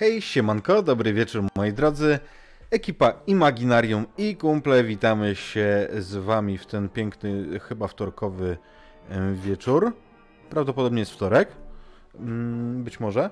[0.00, 2.18] Hej, siemanko, dobry wieczór moi drodzy.
[2.70, 8.56] Ekipa Imaginarium i kumple, witamy się z wami w ten piękny, chyba wtorkowy
[9.34, 9.92] wieczór.
[10.50, 11.48] Prawdopodobnie jest wtorek.
[12.14, 13.30] Mm, być może.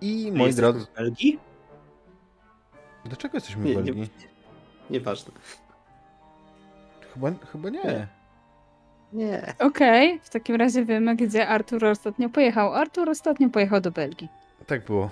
[0.00, 0.80] I moi drodzy...
[0.80, 1.38] w Belgii?
[3.04, 4.10] Dlaczego jesteśmy Nie, w nie, Belgii?
[4.90, 5.32] nieważne.
[7.14, 8.08] Chyba, chyba nie.
[9.12, 9.54] Nie.
[9.58, 12.74] Okej, w takim razie wiemy, gdzie Artur ostatnio pojechał.
[12.74, 14.28] Artur ostatnio pojechał do Belgii.
[14.66, 15.10] Tak było.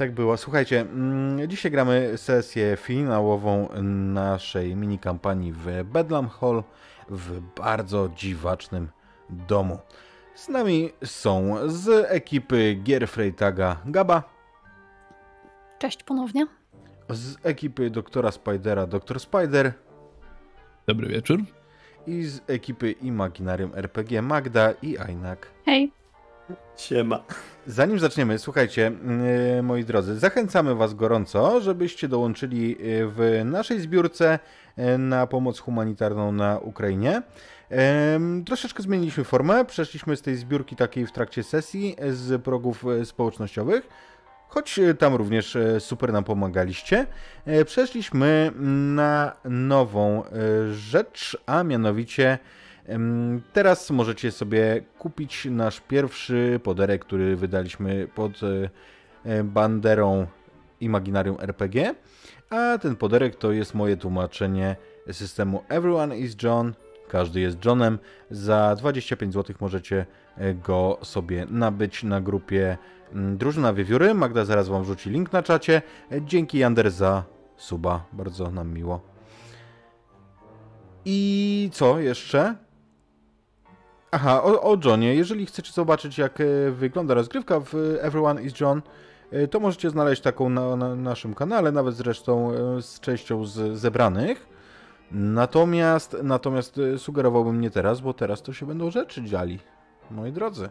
[0.00, 0.36] Tak było.
[0.36, 3.68] Słuchajcie, mm, dzisiaj gramy sesję finałową
[4.14, 6.62] naszej mini kampanii w Bedlam Hall
[7.08, 8.88] w bardzo dziwacznym
[9.30, 9.78] domu.
[10.34, 14.22] Z nami są z ekipy gier Freytaga Gaba,
[15.78, 16.46] Cześć ponownie.
[17.08, 19.20] z ekipy doktora Spidera Dr.
[19.20, 19.72] Spider
[20.86, 21.40] Dobry wieczór.
[22.06, 25.46] i z ekipy Imaginarium RPG Magda i Ainak.
[25.66, 25.92] Hej,
[26.76, 27.24] Siema.
[27.66, 28.92] Zanim zaczniemy, słuchajcie,
[29.54, 34.38] yy, moi drodzy, zachęcamy Was gorąco, żebyście dołączyli yy, w naszej zbiórce
[34.76, 37.22] yy, na pomoc humanitarną na Ukrainie.
[38.46, 43.04] Troszeczkę zmieniliśmy formę, przeszliśmy z tej zbiórki takiej w trakcie sesji e, z progów e,
[43.04, 43.88] społecznościowych,
[44.48, 47.06] choć e, tam również super nam pomagaliście.
[47.66, 48.52] Przeszliśmy
[48.94, 50.22] na nową
[50.72, 52.38] rzecz, a mianowicie
[53.52, 58.70] Teraz możecie sobie kupić nasz pierwszy poderek, który wydaliśmy pod e,
[59.24, 60.26] e, banderą
[60.80, 61.94] Imaginarium RPG.
[62.50, 64.76] A ten poderek to jest moje tłumaczenie
[65.12, 66.74] systemu Everyone is John,
[67.08, 67.98] każdy jest Johnem.
[68.30, 72.78] Za 25 zł możecie e, go sobie nabyć na grupie
[73.12, 74.14] Drużyna Wiewióry.
[74.14, 75.82] Magda zaraz wam wrzuci link na czacie.
[76.20, 77.24] Dzięki Jander za
[77.56, 79.00] suba, bardzo nam miło.
[81.04, 82.54] I co jeszcze?
[84.12, 85.14] Aha, o, o Johnie.
[85.14, 88.82] Jeżeli chcecie zobaczyć, jak e, wygląda rozgrywka w Everyone is John,
[89.30, 93.78] e, to możecie znaleźć taką na, na naszym kanale, nawet zresztą e, z częścią z
[93.78, 94.46] zebranych.
[95.12, 99.58] Natomiast, natomiast e, sugerowałbym nie teraz, bo teraz to się będą rzeczy dziali,
[100.10, 100.68] moi drodzy.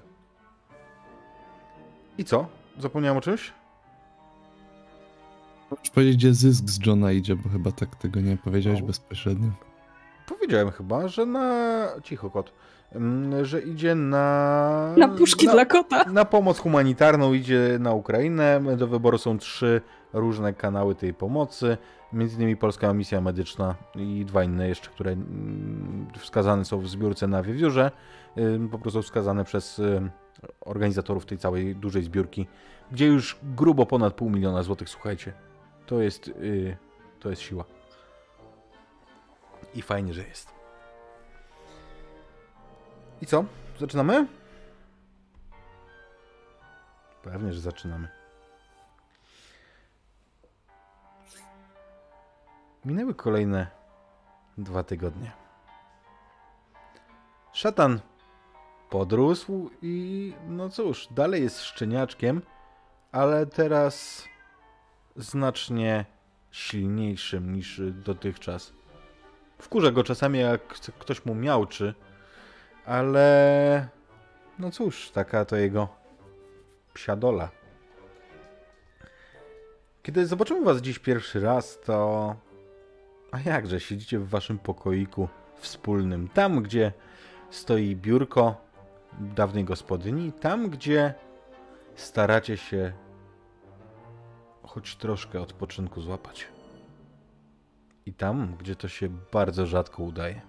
[2.18, 2.48] I co?
[2.80, 3.54] Zapomniałem o czymś?
[5.72, 8.88] Możesz powiedzieć, gdzie zysk z Johna idzie, bo chyba tak tego nie powiedziałeś No.
[8.88, 9.50] bezpośrednio.
[10.28, 11.88] Powiedziałem chyba, że na...
[12.04, 12.54] Cicho kot.
[12.96, 14.94] Mm, Że idzie na...
[14.98, 15.52] na puszki na...
[15.52, 16.04] dla kota.
[16.04, 18.62] Na pomoc humanitarną idzie na Ukrainę.
[18.78, 19.82] Do wyboru są trzy
[20.14, 21.78] różne kanały tej pomocy.
[22.14, 27.28] Między innymi Polska Misja Medyczna i dwa inne jeszcze, które mm, wskazane są w zbiórce
[27.28, 27.92] na Wiewiórze.
[28.72, 30.12] Po prostu wskazane przez ym,
[30.62, 32.48] organizatorów tej całej dużej zbiórki,
[32.92, 35.34] gdzie już grubo ponad pół miliona złotych, słuchajcie.
[35.86, 36.78] To jest, yy,
[37.20, 37.64] to jest siła.
[39.76, 40.59] I fajnie, że jest.
[43.22, 43.46] I co?
[43.80, 44.28] Zaczynamy?
[47.24, 48.08] Pewnie, że zaczynamy.
[52.86, 53.68] Minęły kolejne
[54.58, 55.32] dwa tygodnie.
[57.54, 58.00] Szatan
[58.90, 62.42] podrósł i no cóż, dalej jest szczeniaczkiem,
[63.12, 64.26] ale teraz
[65.16, 66.06] znacznie
[66.52, 68.74] silniejszym niż dotychczas.
[69.58, 70.68] Wkurza go czasami, jak
[71.00, 71.94] ktoś mu miałczy,
[72.90, 73.88] ale
[74.60, 75.88] no cóż, taka to jego
[76.94, 77.50] psia dola.
[80.04, 82.36] Kiedy zobaczymy was dziś pierwszy raz, to...
[83.32, 86.28] A jakże, siedzicie w waszym pokoiku wspólnym.
[86.28, 86.92] Tam, gdzie
[87.50, 88.56] stoi biurko
[89.20, 90.32] dawnej gospodyni.
[90.32, 91.14] Tam, gdzie
[91.96, 92.94] staracie się
[94.64, 96.48] choć troszkę odpoczynku złapać.
[98.06, 100.49] I tam, gdzie to się bardzo rzadko udaje.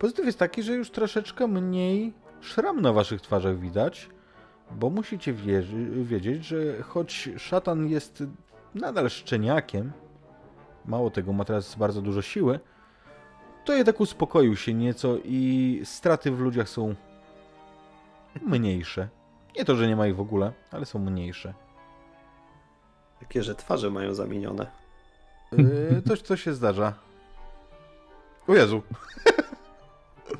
[0.00, 4.08] Pozytyw jest taki, że już troszeczkę mniej szram na waszych twarzach widać,
[4.70, 8.22] bo musicie wierzy, wiedzieć, że choć szatan jest
[8.74, 9.92] nadal szczeniakiem,
[10.86, 12.60] mało tego, ma teraz bardzo dużo siły,
[13.64, 16.94] to jednak uspokoił się nieco i straty w ludziach są
[18.42, 19.08] mniejsze.
[19.56, 21.54] Nie to, że nie ma ich w ogóle, ale są mniejsze.
[23.20, 24.66] Takie, że twarze mają zamienione.
[25.52, 26.94] Yy, to, to się zdarza.
[28.48, 28.82] O Jezu.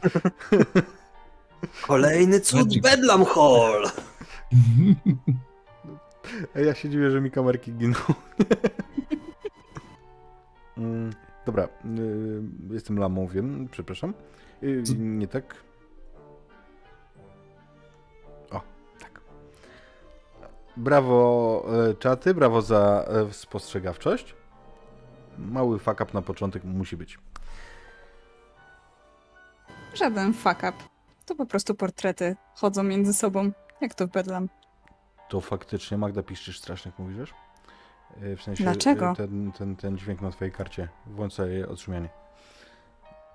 [1.86, 2.80] Kolejny cud.
[2.80, 3.84] Bedlam Hall!
[6.54, 7.94] Ja się dziwię, że mi kamerki giną.
[10.78, 11.10] Mm,
[11.46, 14.14] Dobra, yy, jestem lamą, wiem, przepraszam.
[14.84, 14.92] Co?
[14.98, 15.54] nie tak.
[18.50, 18.60] O,
[19.00, 19.20] tak.
[20.76, 24.34] Brawo e, czaty, brawo za e, spostrzegawczość.
[25.38, 27.18] Mały fuck up na początek musi być.
[29.94, 30.72] Żaden fuck up.
[31.26, 34.48] To po prostu portrety chodzą między sobą, jak to w Bedlam.
[35.28, 37.34] To faktycznie, Magda, piszczysz strasznie, jak mówisz, wiesz?
[38.32, 39.10] E, W sensie Dlaczego?
[39.10, 40.88] e, Ten, ten, ten dźwięk na twojej karcie.
[41.06, 42.08] Włącz sobie odszumianie.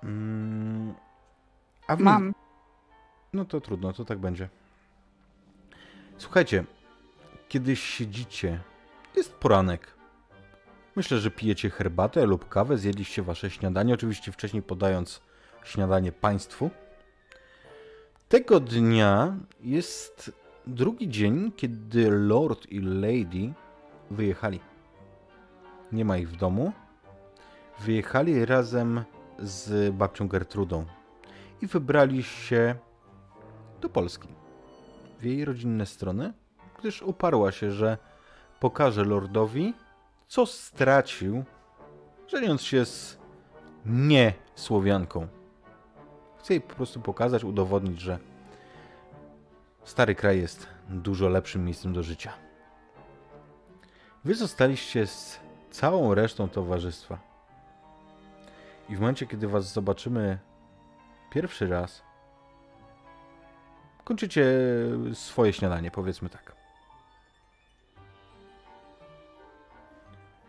[0.02, 0.94] Mm,
[1.86, 2.34] a wy, Mam.
[3.32, 4.48] No to trudno, to tak będzie.
[6.18, 6.64] Słuchajcie,
[7.48, 8.60] kiedy siedzicie,
[9.16, 9.94] jest poranek.
[10.96, 15.20] Myślę, że pijecie herbatę lub kawę, zjedliście wasze śniadanie, oczywiście wcześniej podając
[15.66, 16.70] śniadanie państwu.
[18.28, 20.32] Tego dnia jest
[20.66, 23.52] drugi dzień, kiedy Lord i Lady
[24.10, 24.60] wyjechali.
[25.92, 26.72] Nie ma ich w domu.
[27.80, 29.04] Wyjechali razem
[29.38, 30.84] z babcią Gertrudą
[31.62, 32.74] i wybrali się
[33.80, 34.28] do Polski,
[35.20, 36.32] w jej rodzinne strony,
[36.78, 37.98] gdyż uparła się, że
[38.60, 39.74] pokaże lordowi,
[40.28, 41.44] co stracił,
[42.28, 43.18] żeniąc się z
[43.86, 44.32] nie
[46.46, 48.18] Chce jej po prostu pokazać, udowodnić, że
[49.84, 52.32] stary kraj jest dużo lepszym miejscem do życia.
[54.24, 55.40] Wy zostaliście z
[55.70, 57.18] całą resztą towarzystwa.
[58.88, 60.38] I w momencie, kiedy was zobaczymy
[61.30, 62.02] pierwszy raz,
[64.04, 64.44] kończycie
[65.14, 66.56] swoje śniadanie, powiedzmy tak.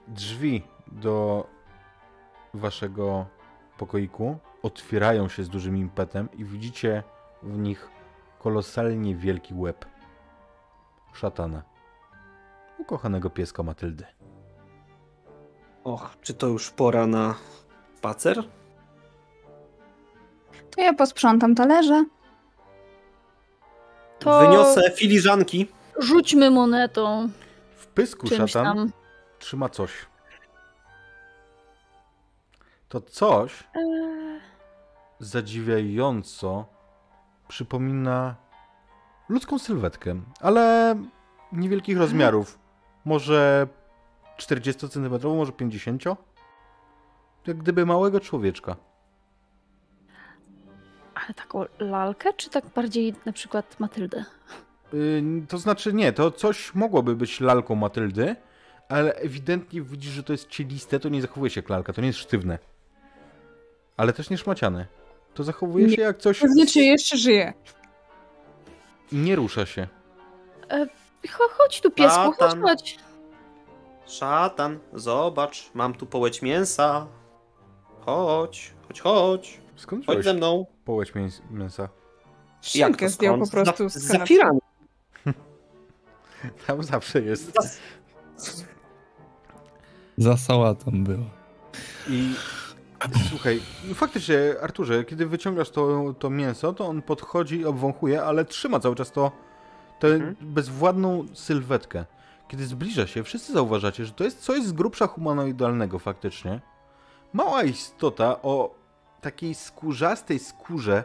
[0.08, 1.48] Drzwi do
[2.54, 3.26] waszego
[3.78, 7.04] pokoiku otwierają się z dużym impetem i widzicie
[7.44, 7.89] w nich
[8.39, 9.86] kolosalnie wielki łeb
[11.13, 11.63] szatana,
[12.77, 14.06] ukochanego pieska Matyldy.
[15.83, 17.36] Och, czy to już pora na
[17.98, 18.44] spacer?
[20.75, 22.06] To ja posprzątam talerze.
[24.19, 25.68] To Wyniosę filiżanki.
[26.00, 27.30] rzućmy monetą
[27.77, 28.92] W pysku czymś szatan tam.
[29.39, 29.92] trzyma coś.
[32.89, 34.39] To coś Eee,
[35.19, 36.66] zadziwiająco
[37.48, 38.36] przypomina
[39.30, 40.95] ludzką sylwetkę, ale
[41.51, 42.60] niewielkich rozmiarów.
[43.06, 43.68] Może
[44.38, 46.04] 40 cm, może 50
[47.48, 48.75] Jak gdyby małego człowieczka.
[51.16, 54.25] ale taką lalkę, czy tak bardziej na przykład Matyldę?
[54.94, 58.36] Yy, to znaczy nie, to coś mogłoby być lalką Matyldy,
[58.90, 62.07] ale ewidentnie widzisz, że to jest cieliste, to nie zachowuje się jak lalka, to nie
[62.07, 62.60] jest sztywne.
[63.98, 64.86] Ale też nie szmaciane.
[65.34, 65.96] To zachowuje Nie.
[65.96, 67.54] się jak coś To znaczy jeszcze żyje.
[69.12, 69.88] i nie rusza się.
[71.28, 72.62] Cho- Chodź tu, piesku, chodź, Szatan.
[72.62, 73.00] chodź.
[74.06, 77.08] Szatan, zobacz, mam tu połeć mięsa.
[78.06, 79.60] Chodź, chodź, chodź.
[79.76, 80.66] Skąd Chodź wziąłeś ze mną.
[80.86, 81.90] połeć mięs- mięsa?
[82.62, 84.34] Szynkę zdjął po prostu Z, kanapy.
[86.68, 87.52] Tam zawsze jest.
[90.18, 91.26] Za sałatą było.
[92.10, 92.34] I
[93.30, 98.45] słuchaj, no faktycznie, Arturze, kiedy wyciągasz to, to mięso, to on podchodzi i obwąchuje, ale
[98.45, 99.31] trzyma cały czas to
[100.00, 100.36] tę Mhm.
[100.42, 102.06] bezwładną sylwetkę.
[102.47, 106.61] Kiedy zbliża się, wszyscy zauważacie, że to jest coś z grubsza humanoidalnego faktycznie.
[107.33, 108.76] Mała istota o
[109.21, 111.04] takiej skórzastej skórze,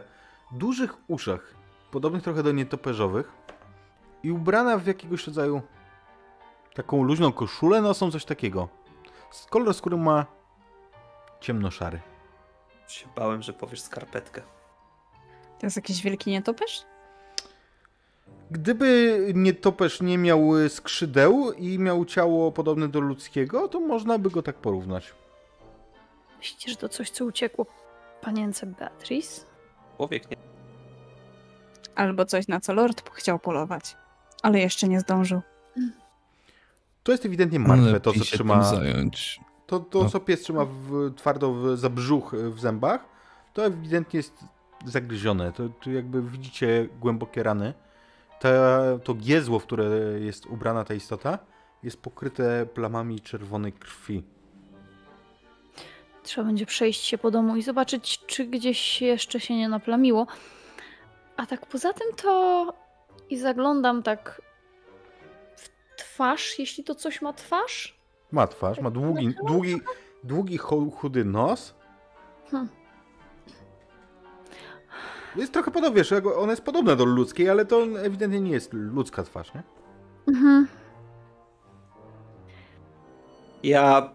[0.51, 1.53] dużych uszach,
[1.91, 3.31] podobnych trochę do nietoperzowych
[4.23, 5.61] i ubrana w jakiegoś rodzaju
[6.73, 8.69] taką luźną koszulę nosą, coś takiego.
[9.49, 10.25] Kolor skóry ma
[11.43, 11.99] ciemnoszary.
[12.87, 14.41] Się bałem, że powiesz skarpetkę.
[15.59, 16.85] To jest jakiś wielki nietoperz?
[18.51, 24.29] Gdyby nietoperz nie miał y, skrzydeł i miał ciało podobne do ludzkiego, to można by
[24.29, 25.13] go tak porównać.
[26.37, 27.65] Myślicie, że to coś, co uciekło
[28.21, 29.45] panience Beatrice?
[29.97, 30.37] Człowiek nie.
[31.95, 33.97] Albo coś, na co Lord chciał polować.
[34.43, 35.41] Ale jeszcze nie zdążył.
[37.03, 38.63] To jest ewidentnie Ale martwe, to co trzyma.
[38.63, 39.39] zająć.
[39.67, 40.09] To, to No.
[40.09, 43.05] co pies trzyma w, twardo w, za brzuch y, w zębach,
[43.53, 44.33] to ewidentnie jest
[44.85, 45.51] zagryzione.
[45.51, 47.73] To, to jakby widzicie głębokie rany.
[48.39, 48.49] Ta,
[49.03, 49.85] to giezło, w które
[50.19, 51.39] jest ubrana ta istota,
[51.83, 54.23] jest pokryte plamami czerwonej krwi.
[56.23, 60.27] Trzeba będzie przejść się po domu i zobaczyć, czy gdzieś jeszcze się nie naplamiło.
[61.37, 62.73] A tak poza tym to
[63.29, 64.41] i zaglądam tak
[65.55, 68.02] w twarz, jeśli to coś ma twarz.
[68.33, 69.81] Ma twarz, ma długi, długi,
[70.23, 71.75] długi chu- chudy nos.
[72.51, 72.67] Hm.
[75.35, 79.23] Jest trochę podobna, wiesz, ona jest podobna do ludzkiej, ale to ewidentnie nie jest ludzka
[79.23, 79.63] twarz, nie?
[80.27, 80.67] Mhm.
[83.63, 84.09] Ja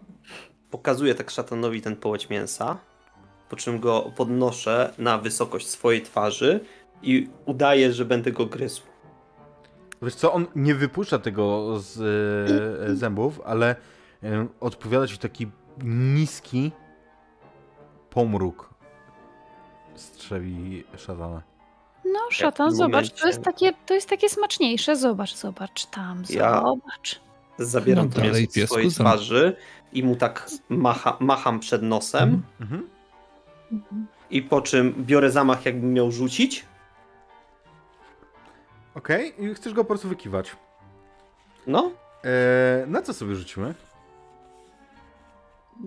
[0.71, 2.77] pokazuję tak szatanowi ten połeć mięsa,
[3.49, 6.59] po czym go podnoszę na wysokość swojej twarzy
[7.01, 8.81] i udaję, że będę go gryzł.
[10.01, 11.99] Wiesz co, on nie wypuszcza tego z
[12.89, 13.75] e, zębów, ale
[14.59, 15.47] odpowiada ci taki
[15.83, 16.71] niski
[18.09, 18.69] pomruk
[19.95, 21.41] strzewi szatana.
[22.05, 24.95] No, szatan, zobacz, momencie- to jest, takie, to jest takie smaczniejsze.
[24.95, 27.21] Zobacz, zobacz tam, Ja- zobacz.
[27.57, 29.55] Zabieram No to mięso z swojej twarzy
[29.93, 32.89] i mu tak macha, macham przed nosem Mhm.
[34.29, 36.65] i po czym biorę zamach jakbym miał rzucić.
[38.95, 40.55] Okej, i chcesz go po prostu wykiwać.
[41.67, 41.91] No,
[42.23, 43.73] E, na co sobie rzucimy?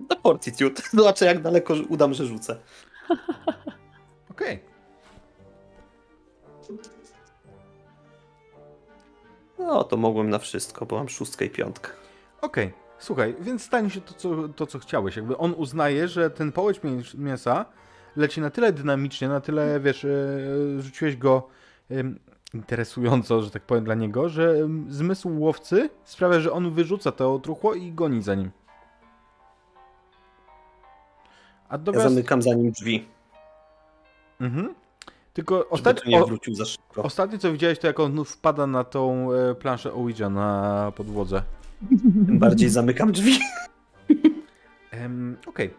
[0.09, 0.81] Na fortitude.
[0.93, 2.55] Zobaczę jak daleko udam, że rzucę.
[4.31, 4.59] Okej.
[9.59, 11.91] No, to mogłem na wszystko, bo mam szóstkę i piątkę.
[12.41, 15.15] Okej, słuchaj, więc stanie się to co, to, co chciałeś.
[15.15, 17.65] Jakby on uznaje, że ten połeć mięs- mięsa
[18.15, 20.09] leci na tyle dynamicznie, na tyle, wiesz, e,
[20.79, 21.47] rzuciłeś go
[22.53, 24.55] interesująco, że tak powiem, dla niego, że
[24.89, 28.51] zmysł łowcy sprawia, że on wyrzuca to truchło i goni za nim.
[31.93, 33.05] Ja zamykam za nim drzwi,
[34.41, 34.73] mhm.
[35.33, 36.01] Tylko żeby ostat...
[36.01, 37.03] tu nie o, wrócił za szybko.
[37.03, 41.43] ostatnie co widziałeś, to jak on wpada na tą e, planszę Ouija na podłodze.
[42.25, 43.39] Tym bardziej zamykam drzwi.
[44.91, 45.73] Em, Okej.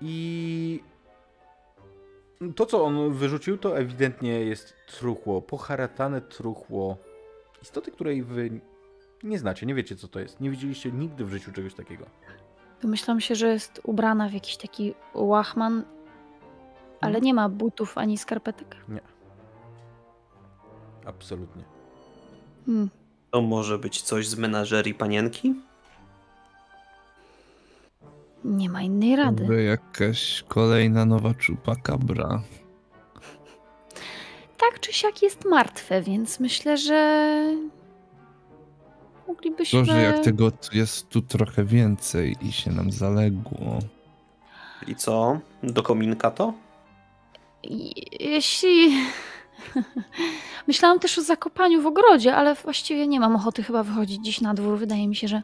[0.00, 0.80] I
[2.56, 6.96] to, co on wyrzucił, to ewidentnie jest truchło, poharatane truchło
[7.62, 8.60] istoty, której wy
[9.22, 10.40] nie znacie, nie wiecie, co to jest.
[10.40, 12.06] Nie widzieliście nigdy w życiu czegoś takiego.
[12.82, 15.84] Domyślam się, że jest ubrana w jakiś taki łachman,
[17.00, 17.24] ale Mhm.
[17.24, 18.76] nie ma butów ani skarpetek.
[21.06, 21.64] Absolutnie.
[22.66, 22.90] Hmm.
[23.30, 25.54] To może być coś z menażerii panienki?
[28.44, 29.44] Nie ma innej rady.
[29.44, 32.42] By jakaś kolejna nowa czupakabra.
[34.58, 37.32] Tak czy siak jest martwe, więc myślę, że
[39.28, 39.78] moglibyśmy...
[39.78, 43.78] Gorzej jak tego jest tu trochę więcej i się nam zaległo.
[44.86, 45.38] I co?
[45.62, 46.52] Do kominka to?
[48.20, 48.90] Jeśli...
[50.68, 54.54] Myślałam też o zakopaniu w ogrodzie, ale właściwie nie mam ochoty chyba wychodzić dziś na
[54.54, 54.78] dwór.
[54.78, 55.42] Wydaje mi się, że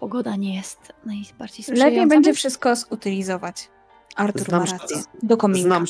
[0.00, 1.90] pogoda nie jest najbardziej sprzyjająca.
[1.90, 3.68] Lepiej będzie wszystko zutylizować.
[4.16, 4.96] Artur Znam ma rację.
[5.22, 5.68] Do kominka.
[5.68, 5.84] Znam,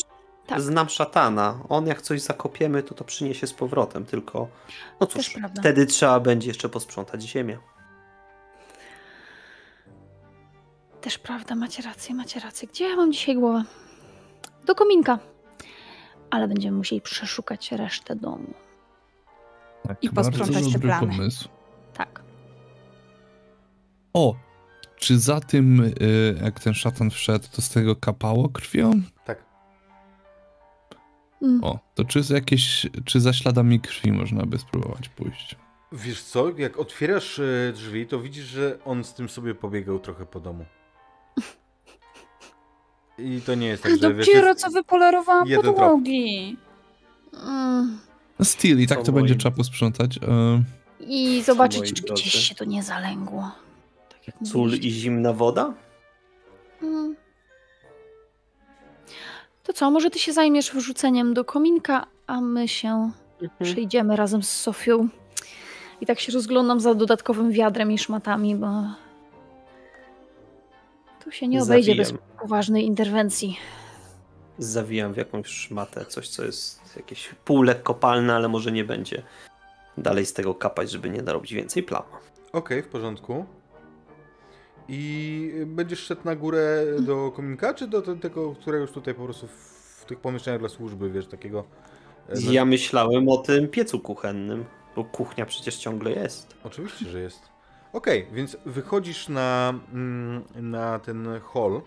[0.46, 0.60] Tak.
[0.60, 1.58] znam szatana.
[1.68, 4.48] On jak coś zakopiemy, to to przyniesie z powrotem, tylko
[5.00, 7.58] no cóż, wtedy trzeba będzie jeszcze posprzątać ziemię.
[11.00, 12.68] Też prawda, macie rację, macie rację.
[12.68, 13.64] Gdzie ja mam dzisiaj głowę?
[14.66, 15.18] Do kominka.
[16.30, 18.54] Ale będziemy musieli przeszukać resztę domu.
[19.82, 21.06] Tak, I posprzątać te dobry plamy.
[21.06, 21.48] pomysł.
[21.94, 22.22] Tak.
[24.12, 24.34] O!
[24.96, 25.92] Czy za tym, y,
[26.42, 28.90] jak ten szatan wszedł, to z tego kapało krwią?
[29.24, 29.45] Tak.
[31.42, 31.64] Mm.
[31.64, 35.56] O, to czy z jakieś, czy za śladami krwi można by spróbować pójść?
[35.92, 40.26] Wiesz co, jak otwierasz e, drzwi, to widzisz, że on z tym sobie pobiegał trochę
[40.26, 40.64] po domu.
[43.18, 44.60] I to nie jest tak, że wiesz, Dopiero jest...
[44.60, 46.56] co wypolerowałam podłogi.
[47.32, 47.98] Mm.
[48.38, 50.18] No still, i tak Co to będzie trzeba posprzątać.
[50.18, 50.62] E,
[51.00, 53.50] I zobaczyć, czy gdzieś się to nie zalęgło.
[54.08, 55.74] Tak jak Sól i zimna woda?
[56.82, 57.16] Mm.
[59.66, 63.10] To co, może ty się zajmiesz wrzuceniem do kominka, a my się
[63.62, 65.08] przejdziemy razem z Sofią.
[66.00, 68.68] I tak się rozglądam za dodatkowym wiadrem i szmatami, bo
[71.24, 72.28] tu się nie obejdzie bez Zawijam.
[72.40, 73.56] poważnej interwencji.
[74.58, 79.22] Zawijam w jakąś szmatę, coś co jest jakieś pół lekkopalne, ale może nie będzie
[79.98, 82.02] dalej z tego kapać, żeby nie narobić więcej plam.
[82.52, 83.46] Okej, w porządku.
[84.88, 89.24] I będziesz szedł na górę do kominka, czy do te- tego, którego już tutaj po
[89.24, 91.64] prostu w, tych pomieszczeniach dla służby, wiesz, takiego...
[92.28, 94.64] e, dla- Ja myślałem o tym piecu kuchennym,
[94.96, 96.54] bo kuchnia przecież ciągle jest.
[96.64, 97.40] Oczywiście, że jest.
[97.92, 101.82] Okej, więc wychodzisz na, mm, na ten hall,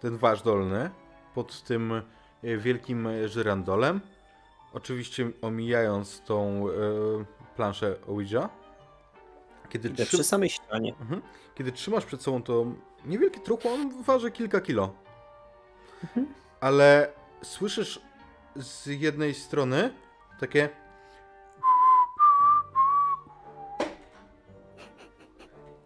[0.00, 0.90] ten wasz dolny,
[1.34, 1.92] pod tym
[2.42, 4.00] e, wielkim e, żyrandolem.
[4.72, 6.64] Oczywiście omijając tą
[7.56, 8.48] planszę Ouija.
[9.68, 10.94] Kiedy, przy samej ścianie.
[11.00, 11.22] mhm.
[11.54, 12.66] Kiedy trzymasz przed sobą to
[13.04, 14.94] niewielkie truchło, on waży kilka kilo.
[16.04, 16.26] Mhm.
[16.60, 18.00] Ale słyszysz
[18.56, 19.92] z jednej strony
[20.40, 20.68] takie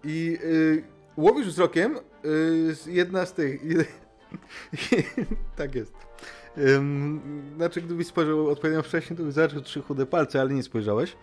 [0.05, 0.85] I y,
[1.17, 3.61] łowisz wzrokiem y, z- jedna z tych.
[5.57, 5.95] tak jest.
[6.59, 11.17] Ym, znaczy, gdybyś spojrzał odpowiednio wcześniej, to byś zobaczył trzy chude palce, ale nie spojrzałeś.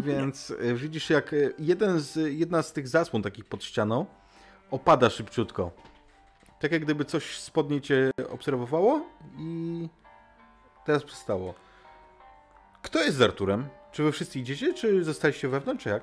[0.00, 4.06] Więc y, widzisz, jak y, jeden z, jedna z tych zasłon takich pod ścianą
[4.70, 5.70] opada szybciutko.
[6.60, 9.00] Tak jak gdyby coś spod niej cię obserwowało
[9.38, 9.88] i
[10.84, 11.54] teraz przestało.
[12.82, 13.68] Kto jest z Arturem?
[13.92, 16.02] Czy wy wszyscy idziecie, czy zostaliście wewnątrz, czy jak?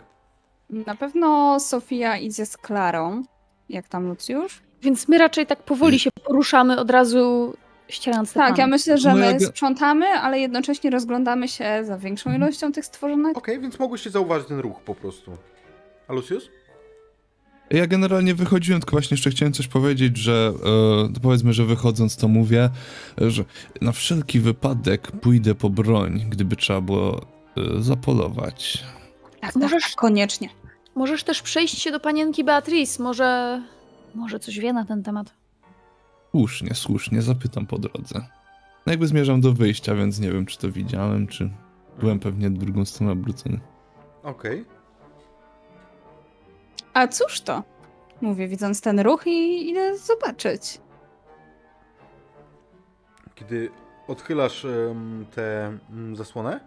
[0.70, 3.24] Na pewno Sofia idzie z Klarą.
[3.70, 4.62] Jak tam Lucjusz?
[4.82, 7.54] Więc my raczej tak powoli się poruszamy od razu
[7.90, 8.72] ścierając te Tak, ja plany.
[8.72, 13.38] myślę, że No my jak- sprzątamy, ale jednocześnie rozglądamy się za większą ilością tych stworzonek.
[13.38, 15.32] Okej, więc mogłyście zauważyć ten ruch po prostu.
[16.08, 16.50] A Lucius?
[17.70, 20.54] Ja generalnie wychodziłem, tylko właśnie jeszcze chciałem coś powiedzieć, że
[21.16, 22.70] e, powiedzmy, że wychodząc to mówię,
[23.18, 23.44] że
[23.82, 27.22] na wszelki wypadek pójdę po broń, gdyby trzeba było e,
[27.82, 28.84] zapolować.
[29.42, 30.50] Tak, Możesz- tak, koniecznie.
[30.96, 33.62] Możesz też przejść się do panienki Beatrice, może...
[34.16, 35.34] Może coś wie na ten temat.
[36.32, 38.20] Słusznie, słusznie, zapytam po drodze.
[38.86, 41.50] No jakby zmierzam do wyjścia, więc nie wiem, czy to widziałem, czy
[42.00, 43.60] byłem pewnie drugą stroną obrócony.
[44.24, 44.66] Okej.
[46.94, 47.64] A cóż to?
[48.22, 50.82] Mówię, widząc ten ruch i idę zobaczyć.
[53.36, 53.72] Kiedy
[54.08, 56.60] odchylasz em, tę em, zasłonę,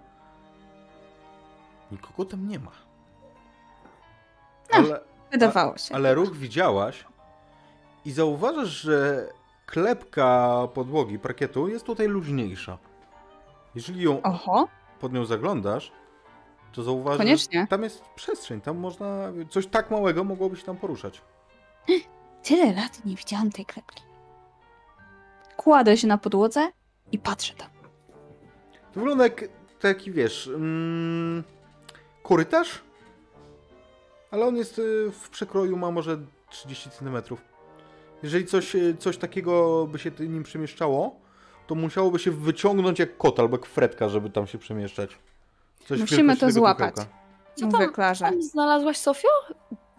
[1.92, 2.71] nikogo tam nie ma.
[4.73, 4.78] No.
[4.78, 5.00] Ale,
[5.33, 5.94] Wydawało się.
[5.94, 7.04] ale ruch widziałaś
[8.04, 9.28] i zauważasz, że
[9.66, 12.78] klepka podłogi, parkietu jest tutaj luźniejsza.
[13.75, 14.68] Jeżeli ją Oho,
[15.00, 15.92] pod nią zaglądasz,
[16.73, 17.61] to zauważysz, Koniecznie.
[17.61, 21.23] że tam jest przestrzeń, tam można, coś tak małego mogłoby się tam poruszać.
[22.44, 24.02] tyle lat nie widziałam tej klepki.
[25.56, 26.71] Kładę się na podłodze
[27.12, 27.68] i patrzę tam.
[28.92, 29.44] To wygląda jak
[29.80, 31.44] taki, wiesz, mm,
[32.23, 32.83] korytarz,
[34.30, 36.18] ale on jest y, w przekroju, ma może
[36.50, 37.16] 30 cm.
[38.24, 41.20] Jeżeli coś, y, coś takiego by się nim przemieszczało,
[41.66, 45.10] to musiałoby się wyciągnąć jak kot albo jak fretka, żeby tam się przemieszczać.
[45.86, 46.94] Coś Musimy to złapać.
[46.94, 47.12] kubełka.
[47.54, 48.24] Co tam, Klarze.
[48.24, 49.28] tam znalazłaś, Sofio?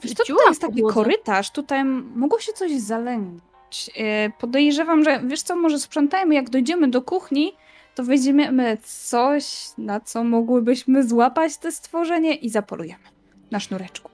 [0.03, 1.85] Wiesz co, Dziura tutaj jest taki korytarz, tutaj
[2.15, 3.41] mogło się coś zalęć.
[3.87, 4.03] Yy,
[4.39, 7.53] Podejrzewam, że wiesz co, może sprzątajmy, jak dojdziemy do kuchni,
[7.95, 9.45] to weźmiemy coś,
[9.77, 13.03] na co mogłybyśmy złapać te stworzenie i zapolujemy
[13.51, 14.11] na sznureczku.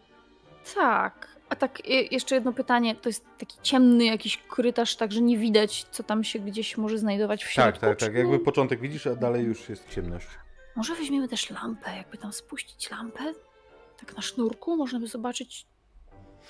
[0.75, 1.30] Tak.
[1.51, 2.95] A tak, je- jeszcze jedno pytanie.
[2.95, 6.97] To jest taki ciemny jakiś korytarz, tak że nie widać, co tam się gdzieś może
[6.97, 7.81] znajdować w Tak, środku.
[7.81, 8.11] tak, tak.
[8.11, 10.27] czy Jakby początek widzisz, a dalej już jest ciemność.
[10.75, 13.23] Może weźmiemy też lampę, jakby tam spuścić lampę?
[13.99, 15.65] Tak na sznurku można by zobaczyć.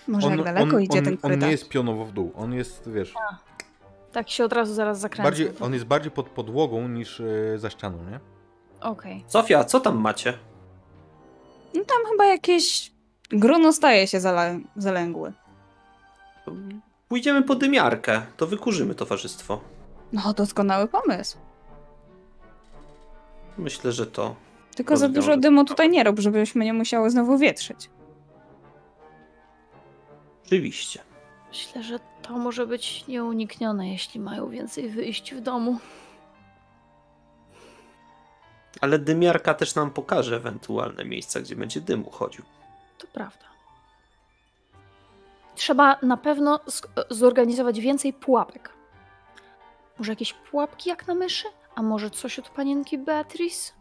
[0.08, 1.46] Może jak daleko idzie on, ten on korytarz.
[1.46, 3.14] nie jest pionowo w dół, on jest, wiesz,
[4.12, 5.24] Tak się od razu zaraz zakręcę.
[5.24, 8.20] bardziej, on jest bardziej pod podłogą niż y, za ścianą, nie?
[8.82, 9.24] Okej.
[9.28, 10.34] Sofia, co tam macie?
[11.74, 12.91] No tam chyba jakieś
[13.32, 14.20] grono staje się
[14.76, 15.34] zalęgły.
[17.10, 19.62] Pójdziemy po dymiarkę, to wykurzymy towarzystwo.
[20.14, 21.38] No, doskonały pomysł.
[23.58, 24.36] Myślę, że to.
[24.76, 27.90] Tylko za Rozwiąże dużo dymu tutaj nie rób, żebyśmy nie musiały znowu wietrzyć.
[30.46, 31.00] Oczywiście.
[31.50, 35.80] Myślę, że to może być nieuniknione, jeśli mają więcej wyjść w domu.
[38.82, 42.46] Ale dymiarka też nam pokaże ewentualne miejsca, gdzie będzie dym uchodził.
[43.02, 43.46] To prawda.
[45.56, 46.60] Trzeba na pewno
[47.10, 48.70] zorganizować więcej pułapek.
[49.98, 51.48] Może jakieś pułapki jak na myszy?
[51.76, 53.74] A może coś od panienki Beatrice?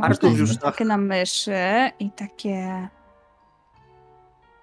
[0.00, 2.88] Artur Można już jest na- takie na myszy i takie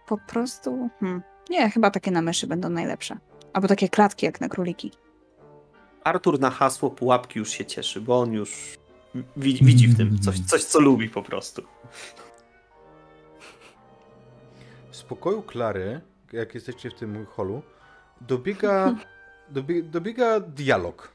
[0.08, 0.90] po prostu...
[1.00, 1.22] Hmm.
[1.50, 3.18] Nie, chyba takie na myszy będą najlepsze.
[3.54, 4.92] Albo takie klatki jak na króliki.
[6.04, 8.78] Artur na hasło pułapki już się cieszy, bo on już
[9.38, 11.62] widzi, widzi w tym coś, coś, co lubi po prostu.
[15.10, 16.02] W spokoju Klary,
[16.34, 17.62] jak jesteście w tym holu,
[18.22, 18.96] dobiega,
[19.56, 21.12] dobie, dobiega dialog.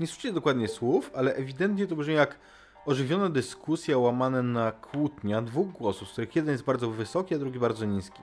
[0.00, 2.38] Nie słyszycie dokładnie słów, ale ewidentnie to brzmi jak
[2.86, 7.58] ożywiona dyskusja łamane na kłótnia dwóch głosów, z których jeden jest bardzo wysoki, a drugi
[7.58, 8.22] bardzo niski.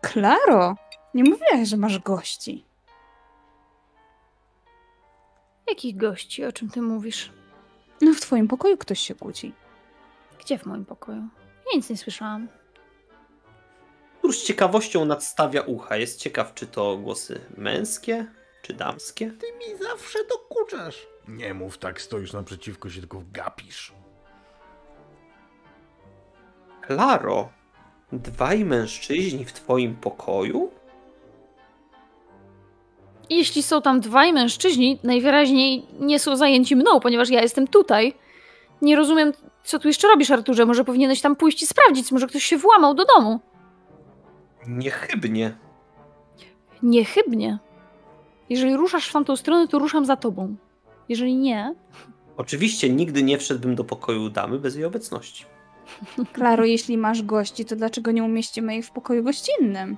[0.00, 0.76] Klaro!
[1.14, 2.64] Nie mówiłaś, że masz gości.
[5.68, 6.44] Jakich gości?
[6.44, 7.32] O czym ty mówisz?
[8.00, 9.52] No w twoim pokoju ktoś się kłóci.
[10.40, 11.28] Gdzie w moim pokoju?
[11.66, 12.48] Ja nic nie słyszałam.
[14.26, 15.96] Któż z ciekawością nadstawia ucha.
[15.96, 18.26] Jest ciekaw, czy to głosy męskie,
[18.62, 19.30] czy damskie.
[19.30, 21.06] Ty mi zawsze dokuczasz.
[21.28, 23.92] Nie mów tak, stoisz naprzeciwko się, tylko gapisz.
[26.80, 27.48] Klaro,
[28.12, 30.70] dwaj mężczyźni w twoim pokoju?
[33.30, 38.14] Jeśli są tam dwaj mężczyźni, najwyraźniej nie są zajęci mną, ponieważ ja jestem tutaj.
[38.82, 39.32] Nie rozumiem,
[39.64, 40.66] co tu jeszcze robisz, Arturze.
[40.66, 43.40] Może powinieneś tam pójść i sprawdzić, może ktoś się włamał do domu.
[44.66, 45.56] Niechybnie.
[46.82, 47.58] Niechybnie.
[48.48, 50.56] Jeżeli ruszasz w tamtą stronę, to ruszam za tobą.
[51.08, 51.74] Jeżeli nie,
[52.36, 55.44] Oczywiście nigdy nie wszedłbym do pokoju damy bez jej obecności.
[56.32, 59.96] Klaro, jeśli masz gości, to dlaczego nie umieścimy ich w pokoju gościnnym?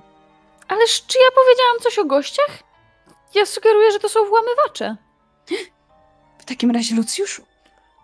[0.67, 2.63] ależ czy ja powiedziałam coś o gościach?
[3.35, 4.95] Ja sugeruję, że to są włamywacze.
[6.37, 7.43] W takim razie, Lucjuszu,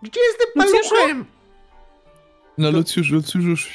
[0.02, 1.24] Gdzie jest tym paluchem?
[2.58, 3.70] No Lucjusz, Lucjusz już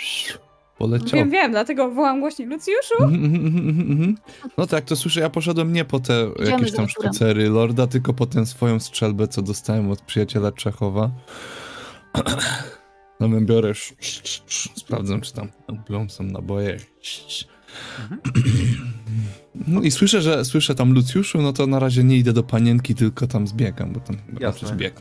[0.82, 1.20] poleciał.
[1.20, 3.04] Wiem, wiem, dlatego wołam głośniej Lucjuszu.
[3.04, 4.18] Mhm, mhm, mhm.
[4.58, 8.14] No tak, to słyszę, ja poszedłem nie po te jakieś za tam sztucery Lorda, tylko
[8.14, 11.12] po tę swoją strzelbę, co dostałem od przyjaciela Czechowa.
[13.20, 15.48] No my biorę, sz- sz- sz- sz- sprawdzam, czy tam
[15.88, 16.78] blom są naboje.
[19.68, 22.96] No i słyszę, że słyszę tam Lucjuszu, no to na razie nie idę do panienki,
[22.96, 24.68] tylko tam zbiegam, bo tam Jasne.
[24.68, 24.94] zbieg.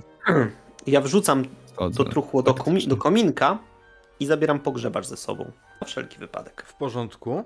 [0.86, 1.44] Ja wrzucam
[1.96, 3.58] to truchło do, komi- do kominka
[4.20, 5.52] i zabieram pogrzebacz ze sobą.
[5.80, 6.62] Na wszelki wypadek.
[6.66, 7.44] W porządku.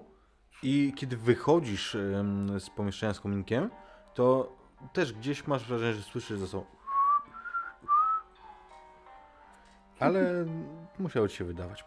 [0.63, 3.71] I kiedy wychodzisz em, z pomieszczenia z kominkiem,
[4.15, 4.57] to
[4.93, 6.65] też gdzieś masz wrażenie, że słyszysz za sobą.
[10.01, 10.47] Ale
[10.99, 11.85] musiało ci się wydawać.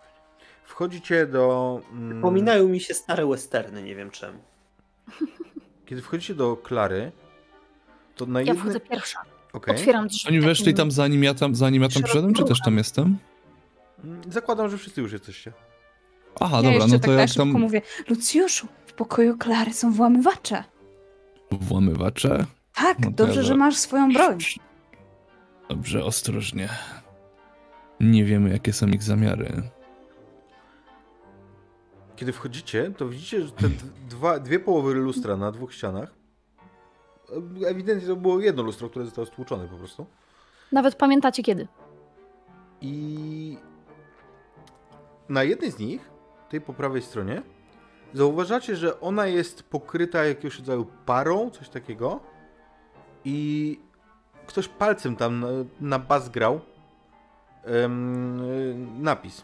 [0.63, 1.81] Wchodzicie do.
[1.91, 4.39] mm, Pominają mi się stare westerny, nie wiem czemu.
[5.85, 7.11] Kiedy wchodzicie do Klary,
[8.15, 8.61] to na Ja jednej.
[8.61, 9.19] wchodzę pierwsza.
[9.53, 9.75] Okej.
[9.75, 10.27] Otwieram drzwi.
[10.29, 13.17] Oni weszli takim- tam zanim ja tam, zanim ja tam przyszedłem, czy też tam jestem?
[14.03, 15.53] Mm, Zakładam, że wszyscy już jesteście.
[16.39, 19.73] Aha, ja dobra, no tak to na jak szybko tam mówię, Lucjuszu, w pokoju Klary
[19.73, 20.63] są włamywacze.
[21.51, 22.45] włamywacze.
[22.75, 24.37] Tak, No dobrze, ja że masz swoją broń.
[25.69, 26.69] Dobrze, ostrożnie.
[27.99, 29.61] Nie wiemy, jakie są ich zamiary.
[32.15, 33.69] Kiedy wchodzicie, to widzicie, że te
[34.09, 36.13] dwa, dwie połowy lustra na dwóch ścianach.
[37.67, 40.05] Ewidentnie to było jedno lustro, które zostało stłuczone po prostu.
[40.71, 41.67] Nawet pamiętacie kiedy.
[42.81, 43.57] I
[45.29, 46.09] na jednej z nich,
[46.49, 47.41] tej po prawej stronie,
[48.13, 52.19] zauważacie, że ona jest pokryta jakiegoś rodzaju parą, coś takiego.
[53.25, 53.79] I
[54.47, 55.47] ktoś palcem tam na,
[55.81, 56.61] na bas grał
[57.63, 59.43] em, napis.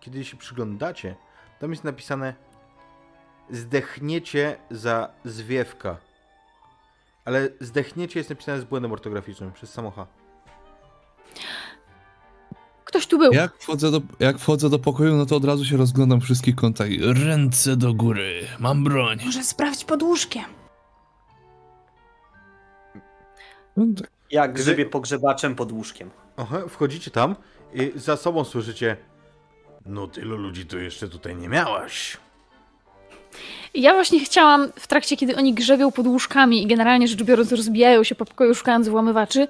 [0.00, 1.16] Kiedy się przyglądacie,
[1.58, 2.34] tam jest napisane
[3.50, 5.96] zdechniecie za zwiewka.
[7.24, 10.06] Ale zdechniecie jest napisane z błędem ortograficznym przez samocha.
[12.90, 13.32] Ktoś tu był.
[13.32, 16.90] Jak wchodzę, do, jak wchodzę do pokoju, no to od razu się rozglądam wszystkich kątach.
[16.90, 19.18] i Ręce do góry, mam broń.
[19.24, 20.44] Może sprawdź pod łóżkiem.
[23.76, 24.10] No tak.
[24.30, 26.10] Jak grzebie pogrzebaczem pod łóżkiem.
[26.36, 27.36] Aha, wchodzicie tam
[27.74, 28.96] i za sobą słyszycie
[29.86, 32.16] No tylu ludzi tu jeszcze tutaj nie miałaś.
[33.74, 38.04] Ja właśnie chciałam, w trakcie kiedy oni grzebią pod łóżkami i generalnie rzecz biorąc rozbijają
[38.04, 39.48] się po pokoju szukając włamywaczy,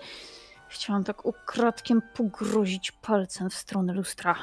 [0.70, 4.35] chciałam tak ukradkiem pogrozić palcem w stronę lustra.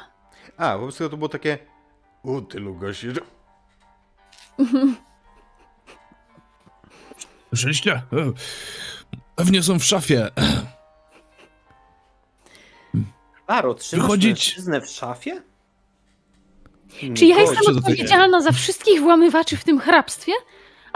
[0.56, 1.58] A, wobec tego to było takie
[2.22, 3.10] U, tylu gości.
[3.10, 3.20] że-
[7.48, 8.02] Słyszeliście?
[9.36, 10.30] Pewnie są w szafie.
[13.46, 14.56] Baro, trzymasz Wychodzić.
[14.82, 15.42] w szafie?
[17.14, 20.32] Czy ja Nie jestem odpowiedzialna za wszystkich włamywaczy w tym hrabstwie?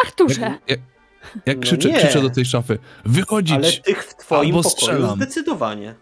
[0.07, 0.81] Arturze, Jak, jak,
[1.47, 1.95] jak No krzyczę, nie.
[1.99, 2.79] krzyczę do tej szafy.
[3.05, 3.55] Wychodzić!
[3.57, 5.17] Ale tych w twoim Albo pokoju strzelam.
[5.17, 5.95] zdecydowanie.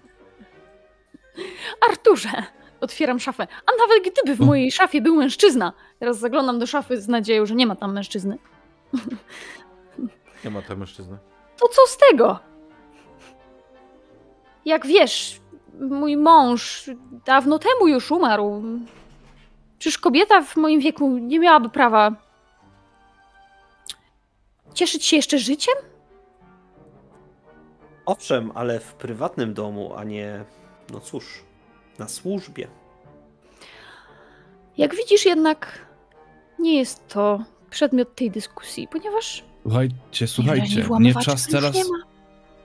[1.90, 2.30] Arturze!
[2.80, 3.42] Otwieram szafę.
[3.66, 5.72] A nawet gdyby w mojej szafie był mężczyzna.
[5.98, 8.38] Teraz zaglądam do szafy z nadzieją, że nie ma tam mężczyzny.
[10.44, 11.18] Nie ma tam mężczyzny.
[11.60, 12.38] To co z tego?
[14.64, 15.40] Jak wiesz,
[15.80, 16.90] mój mąż
[17.26, 18.62] dawno temu już umarł.
[19.78, 22.12] Czyż kobieta w moim wieku nie miałaby prawa
[24.74, 25.74] cieszyć się jeszcze życiem?
[28.06, 30.44] Owszem, ale w prywatnym domu, a nie,
[30.92, 31.42] no cóż,
[31.98, 32.68] na służbie.
[34.78, 35.86] Jak widzisz jednak,
[36.58, 41.74] nie jest to przedmiot tej dyskusji, ponieważ Słuchajcie, słuchajcie, nie czas to teraz.
[41.74, 41.82] nie.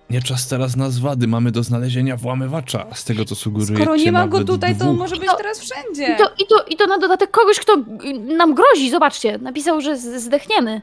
[0.10, 1.28] Nie czas teraz na zwady.
[1.28, 2.86] Mamy do znalezienia włamywacza.
[2.94, 4.90] Z tego co sugerujecie Skoro nie ma go tutaj, to dwóch.
[4.90, 6.14] on może być To- teraz wszędzie.
[6.14, 7.76] I to, i, to, I to na dodatek kogoś, kto
[8.38, 9.38] nam grozi, zobaczcie.
[9.38, 10.82] Napisał, że zdechniemy.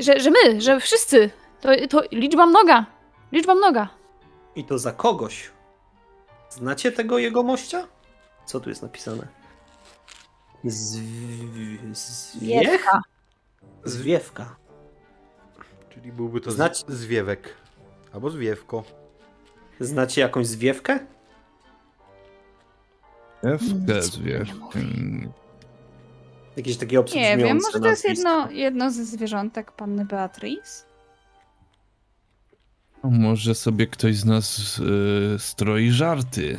[0.00, 1.30] Że, że my, że wszyscy.
[1.60, 2.86] To, to liczba mnoga.
[3.32, 3.88] Liczba mnoga.
[4.56, 5.50] I to za kogoś.
[6.50, 7.86] Znacie tego jego mościa?
[8.46, 9.26] Co tu jest napisane?
[10.64, 11.02] Zw...
[11.92, 12.70] Zwiech?
[12.70, 13.00] Wiewka.
[13.84, 14.56] Zwiewka.
[15.90, 17.54] Czyli byłby to Znać- z- zwiewek.
[18.12, 18.82] Albo zwiewko.
[19.80, 20.98] Znacie jakąś zwiewkę?
[23.42, 24.78] Zwiewkę, zwiewkę.
[26.56, 30.84] Jakieś takie obsługujące Nie wiem, może to jest jedno, jedno ze zwierzątek panny Beatrice?
[33.02, 36.58] Może sobie ktoś z nas y, stroi żarty.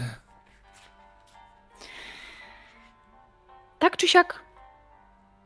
[3.79, 4.39] Tak czy siak,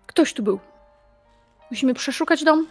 [0.07, 0.59] ktoś tu był.
[1.71, 2.67] Musimy przeszukać dom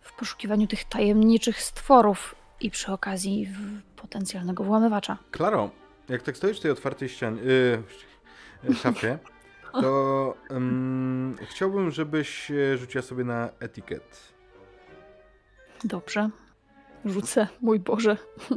[0.00, 5.18] w poszukiwaniu tych tajemniczych stworów i przy okazji w potencjalnego włamywacza.
[5.30, 5.70] Klaro,
[6.08, 9.18] jak tak stoisz w tej otwartej ścianie, yy, szafie,
[9.72, 14.32] to um, chciałbym, żebyś e, rzuciła sobie na etykiet.
[15.84, 16.30] Dobrze.
[17.04, 18.16] Rzucę, mój Boże.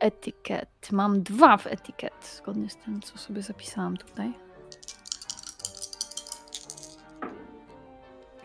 [0.00, 0.88] Etykiet.
[0.92, 4.32] Mam dwa w etykiet, zgodnie z tym, co sobie zapisałam tutaj.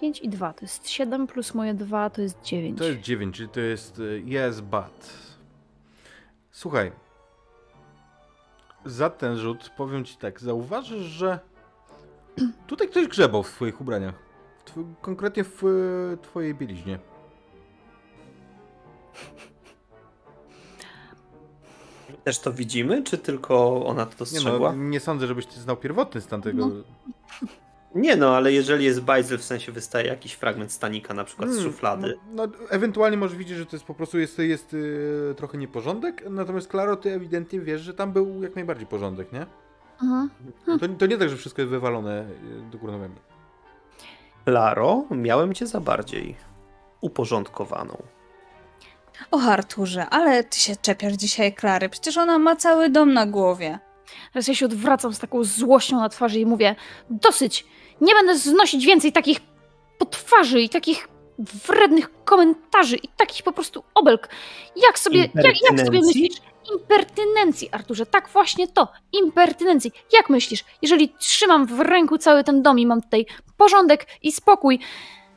[0.02, 2.78] 5 i 2 to jest 7 plus moje 2 to jest 9.
[2.78, 5.14] To jest 9, czyli to jest e, yes, but.
[6.52, 6.92] Słuchaj,
[8.86, 11.40] za ten rzut powiem ci tak, zauważysz, że
[12.68, 14.16] tutaj ktoś grzebał w twoich ubraniach.
[14.66, 17.00] Tw- konkretnie w y, twojej bieliźnie.
[22.24, 24.74] Też to widzimy, czy tylko ona to Nie, dostrzegła?
[24.76, 26.68] no, nie sądzę, żebyś ty znał pierwotny stan tego.
[26.68, 26.74] No.
[27.96, 31.54] Nie no, ale jeżeli jest bajzel, w sensie wystaje jakiś fragment stanika, na przykład z
[31.54, 32.18] Hmm, szuflady.
[32.32, 36.24] No, no, ewentualnie możesz widzieć, że to jest po prostu jest, jest y, trochę nieporządek,
[36.30, 39.46] natomiast Klaro, ty ewidentnie wiesz, że tam był jak najbardziej porządek, nie?
[40.04, 40.30] Mhm.
[40.66, 43.16] To, to nie tak, że wszystko jest wywalone y, do góry nogami.
[44.46, 46.36] Klaro, miałem cię za bardziej
[47.02, 47.98] uporządkowaną.
[49.32, 53.80] O Arturze, ale ty się czepiasz dzisiaj Klary, przecież ona ma cały dom na głowie.
[54.34, 56.76] Teraz ja się odwracam z taką złością na twarzy i mówię:
[57.10, 57.66] Dosyć!
[58.02, 59.40] Nie będę znosić więcej takich
[59.98, 61.08] potwarzy i takich
[61.40, 64.30] wrednych komentarzy i takich po prostu obelg.
[64.76, 66.38] Jak sobie, jak, jak sobie myślisz?
[66.74, 68.88] Impertynencji, Arturze, tak właśnie to.
[69.12, 69.92] Impertynencji.
[70.14, 73.26] Jak myślisz, jeżeli trzymam w ręku cały ten dom i mam tutaj
[73.58, 74.80] porządek i spokój,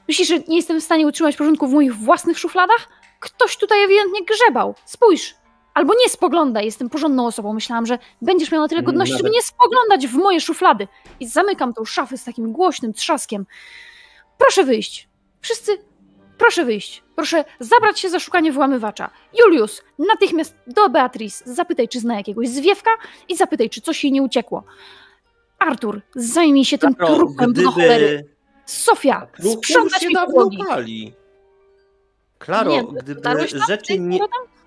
[0.09, 2.89] myślisz, że nie jestem w stanie utrzymać porządku w moich własnych szufladach?
[3.21, 4.75] Ktoś tutaj ewidentnie grzebał.
[4.85, 5.35] Spójrz.
[5.79, 7.53] Albo nie spoglądaj, jestem porządną osobą.
[7.53, 10.89] Myślałam, że będziesz miał na tyle godności, żeby Nawet- nie spoglądać w moje szuflady.
[11.21, 13.47] I zamykam tą szafę z takim głośnym trzaskiem.
[14.39, 15.09] Proszę wyjść.
[15.41, 15.79] Wszyscy,
[16.39, 17.03] proszę wyjść.
[17.17, 19.11] Proszę zabrać się za szukanie włamywacza.
[19.41, 21.55] Julius, natychmiast do Beatrice.
[21.55, 22.91] Zapytaj, czy zna jakiegoś zwiewka
[23.29, 24.65] i zapytaj, czy coś jej nie uciekło.
[25.59, 28.17] Artur, zajmij się tym Klaro, trupem do cholery.
[28.19, 28.35] gdyby...
[28.67, 31.15] Sofia, Trupy już sprzątać mi podłogi.
[32.39, 33.37] Klaro, Nie, gdyby tam?
[33.69, 34.19] rzeczy nie...
[34.19, 34.58] powrotem?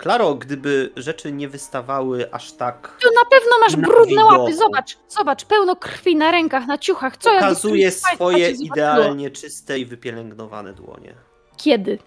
[0.00, 2.96] Klaro, gdyby rzeczy nie wystawały aż tak...
[3.02, 4.36] To na pewno masz Na brudne łapy.
[4.38, 4.52] widoku.
[4.58, 7.16] Zobacz, zobacz, pełno krwi na rękach, na ciuchach.
[7.16, 11.14] Co ja Pokazuje swoje idealnie czyste i wypielęgnowane dłonie.
[11.56, 11.98] Kiedy?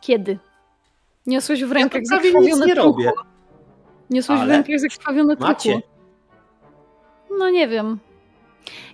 [0.00, 0.38] Kiedy?
[1.26, 2.92] Niosłeś w rękach ja zakrwawione nie truchło.
[2.92, 3.12] robię.
[4.10, 5.70] Niosłeś w Ale rękach zakrwawione Macie.
[5.72, 5.88] truchło.
[7.38, 7.98] No nie wiem.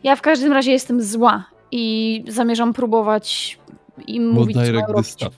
[0.02, 3.58] Ja w każdym razie jestem zła i zamierzam próbować
[4.06, 4.96] im Bo mówić, co mają robić.
[4.96, 5.32] dystaw.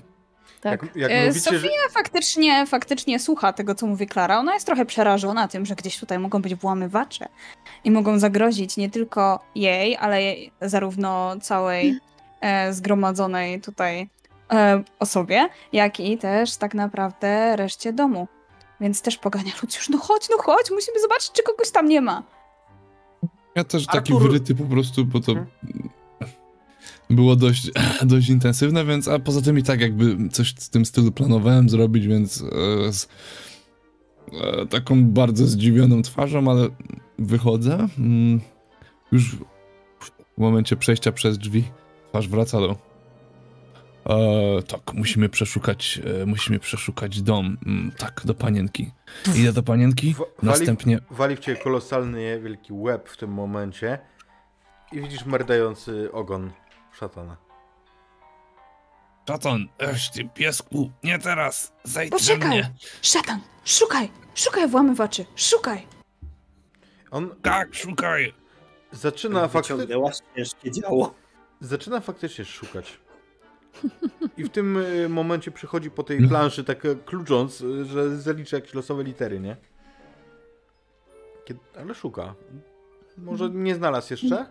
[0.61, 0.83] Tak.
[0.83, 1.61] Jak, jak E, mówicie, że...
[1.61, 4.39] Sofia faktycznie, faktycznie słucha tego, co mówi Klara.
[4.39, 7.29] Ona jest trochę przerażona tym, że gdzieś tutaj mogą być włamywacze
[7.85, 11.99] i mogą zagrozić nie tylko jej, ale jej- zarówno całej
[12.41, 14.09] e, zgromadzonej tutaj
[14.53, 18.29] e, osobie, jak i też tak naprawdę reszcie domu.
[18.81, 22.23] Więc też pogania Lucjusz, no chodź, no chodź, musimy zobaczyć, czy kogoś tam nie ma.
[23.55, 25.47] Ja też taki Artur- wryty po prostu, bo to Mhm.
[27.11, 27.71] Było dość,
[28.03, 32.07] dość intensywne, więc a poza tym i tak jakby coś w tym stylu planowałem zrobić,
[32.07, 33.09] więc e, z
[34.33, 36.69] e, taką bardzo zdziwioną twarzą, ale
[37.19, 37.89] wychodzę.
[37.99, 38.41] Mm,
[39.13, 39.37] już
[40.37, 41.65] w momencie przejścia przez drzwi
[42.09, 42.77] twarz wraca do.
[44.07, 47.57] E, tak, musimy przeszukać, e, musimy przeszukać dom.
[47.67, 48.91] Mm, tak, do panienki.
[49.37, 53.99] Idę do panienki, W- wali- następnie Wali w ciebie kolosalny wielki łeb w tym momencie
[54.93, 56.51] i widzisz merdający ogon
[56.99, 57.37] szatana.
[59.29, 62.49] Szatan, eś ty piesku, nie teraz, zejdź ze Poczekaj!
[62.49, 62.73] mnie.
[63.03, 65.87] Szatan, szukaj, szukaj włamywaczy, szukaj!
[67.11, 68.35] On Tak, szukaj.
[68.93, 69.75] zaczyna, fakty...
[69.75, 71.15] Wyciągnęła ciężkie działo.
[71.61, 72.99] zaczyna faktycznie szukać.
[74.37, 76.31] I w tym y, momencie przychodzi po tej Mhm.
[76.31, 79.57] planszy tak y, klucząc, y, że zalicza jakieś losowe litery, nie?
[81.45, 81.61] Kiedy...
[81.79, 82.35] Ale szuka.
[83.19, 84.47] Może nie znalazł jeszcze?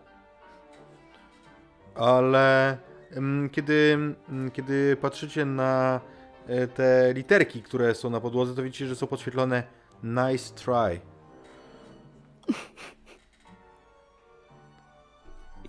[1.96, 2.78] Ale
[3.18, 3.98] ym, kiedy,
[4.30, 6.02] ym, kiedy patrzycie na
[6.50, 9.64] y, te literki, które są na podłodze, to widzicie, że są podświetlone
[10.04, 11.02] nice try.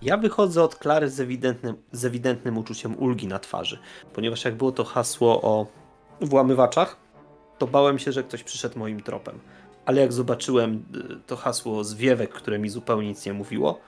[0.01, 3.79] Ja wychodzę od Klary z ewidentnym, z ewidentnym uczuciem ulgi na twarzy,
[4.13, 5.67] ponieważ jak było to hasło o
[6.21, 6.97] włamywaczach,
[7.57, 9.39] to bałem się, że ktoś przyszedł moim tropem.
[9.85, 13.79] Ale jak zobaczyłem y, to hasło zwiewek, które mi zupełnie nic nie mówiło,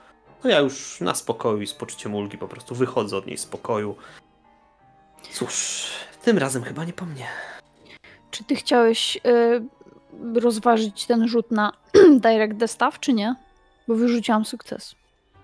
[0.42, 3.40] to ja już na spokoju i z poczuciem ulgi po prostu wychodzę od niej z
[3.40, 3.96] spokoju.
[5.32, 5.86] Cóż,
[6.22, 7.26] tym razem chyba nie po mnie.
[8.30, 11.72] Czy ty chciałeś y, rozważyć ten rzut na
[12.24, 13.34] direct destaw, czy nie?
[13.88, 14.94] Bo wyrzuciłam sukces.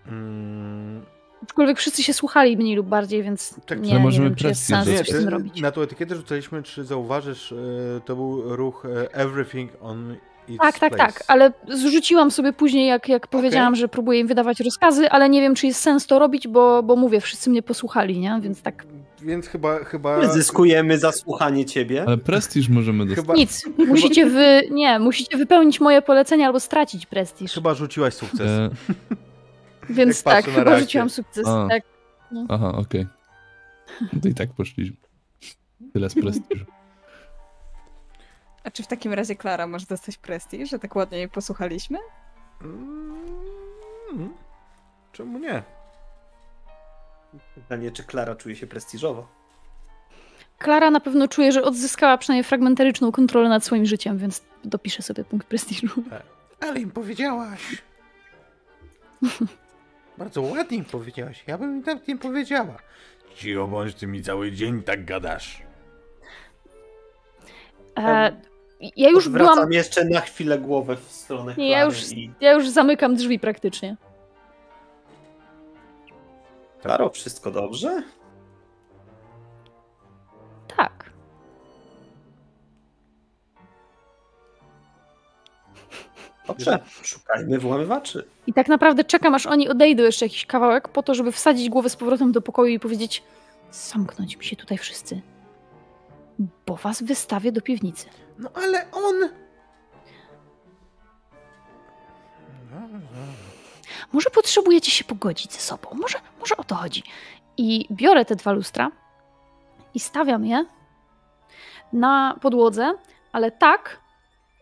[0.06, 1.04] Mm,
[1.42, 4.66] Aczkolwiek wszyscy się słuchali mniej lub bardziej, więc Tak, nie, nie możemy wiem, czy jest
[4.66, 5.61] sens Nie, coś tym ty, robić.
[5.61, 10.16] na tą etykietę rzucaliśmy, czy zauważysz, y, to był ruch y, Everything on
[10.59, 11.12] Tak, tak, place.
[11.12, 15.40] tak, ale zrzuciłam sobie później, jak, jak powiedziałam, że próbuję im wydawać rozkazy, ale nie
[15.40, 18.38] wiem, czy jest sens to robić, bo, bo mówię, wszyscy mnie posłuchali, nie?
[18.42, 18.87] Więc tak,
[19.22, 22.04] Więc chyba, chyba, My zyskujemy za słuchanie ciebie.
[22.06, 23.24] Ale prestiż możemy dostać.
[23.24, 23.62] chyba, nic.
[23.88, 27.52] Musicie wy, nie, musicie wypełnić moje polecenia albo stracić prestiż.
[27.52, 28.40] chyba rzuciłaś sukces.
[28.50, 28.70] E,
[29.90, 30.80] Więc Jak tak, chyba reakcję.
[30.80, 31.46] rzuciłam sukces.
[31.46, 31.68] A.
[31.70, 31.82] Tak.
[32.48, 33.06] Aha, okej.
[34.12, 34.96] No to i tak poszliśmy.
[35.92, 36.64] Tyle z prestiżu.
[38.66, 41.98] A czy w takim razie Klara może dostać prestiż, że tak ładnie jej posłuchaliśmy?
[42.62, 44.35] Mm,
[45.12, 45.62] Czemu nie?
[47.55, 49.29] Pytanie, czy Klara czuje się prestiżowo?
[50.59, 55.24] Klara na pewno czuje, że odzyskała przynajmniej fragmentaryczną kontrolę nad swoim życiem, więc dopiszę sobie
[55.24, 56.02] punkt prestiżu.
[56.61, 57.83] Ale im powiedziałaś.
[60.18, 61.44] Bardzo ładnie im powiedziałaś.
[61.46, 62.76] Ja bym im tak nie powiedziała.
[63.35, 65.62] Cicho bądź, ty mi cały dzień tak gadasz.
[67.98, 68.37] E,
[68.97, 69.73] ja już Odwracam byłam.
[69.73, 72.31] jeszcze na chwilę głowę w stronę Nie, ja już, i...
[72.41, 73.97] ja już zamykam drzwi praktycznie.
[76.83, 78.03] Klaro, wszystko dobrze?
[80.77, 81.11] Tak.
[86.47, 88.25] Dobrze, szukajmy włamywaczy.
[88.47, 91.91] I tak naprawdę czekam, aż oni odejdą jeszcze jakiś kawałek, po to, żeby wsadzić głowę
[91.91, 93.23] z powrotem do pokoju i powiedzieć:
[93.71, 95.21] Zamknąć mi się tutaj wszyscy.
[96.67, 98.07] Bo was wystawię do piwnicy.
[98.38, 99.14] No ale on...
[104.12, 105.88] Może potrzebujecie się pogodzić ze sobą.
[105.92, 107.03] Może, może o to chodzi.
[107.57, 108.90] I biorę te dwa lustra
[109.94, 110.64] i stawiam je
[111.92, 112.94] na podłodze,
[113.33, 114.01] ale tak,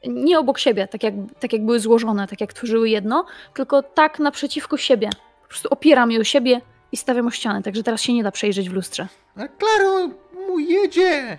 [0.07, 4.19] nie obok siebie, tak jak, tak jak były złożone, tak jak tworzyły jedno, tylko tak
[4.19, 5.11] naprzeciwko siebie.
[5.43, 6.61] Po prostu opieram je o siebie
[6.93, 9.09] i stawiam o ścianę, także teraz się nie da przejrzeć w lustrze.
[9.37, 10.09] Ale Klaro,
[10.49, 11.39] mu jedzie!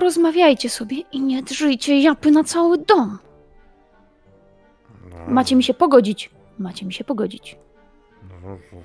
[0.00, 3.18] Porozmawiajcie sobie i nie drżyjcie japy na cały dom.
[5.28, 6.30] Macie mi się pogodzić.
[6.58, 7.56] Macie mi się pogodzić.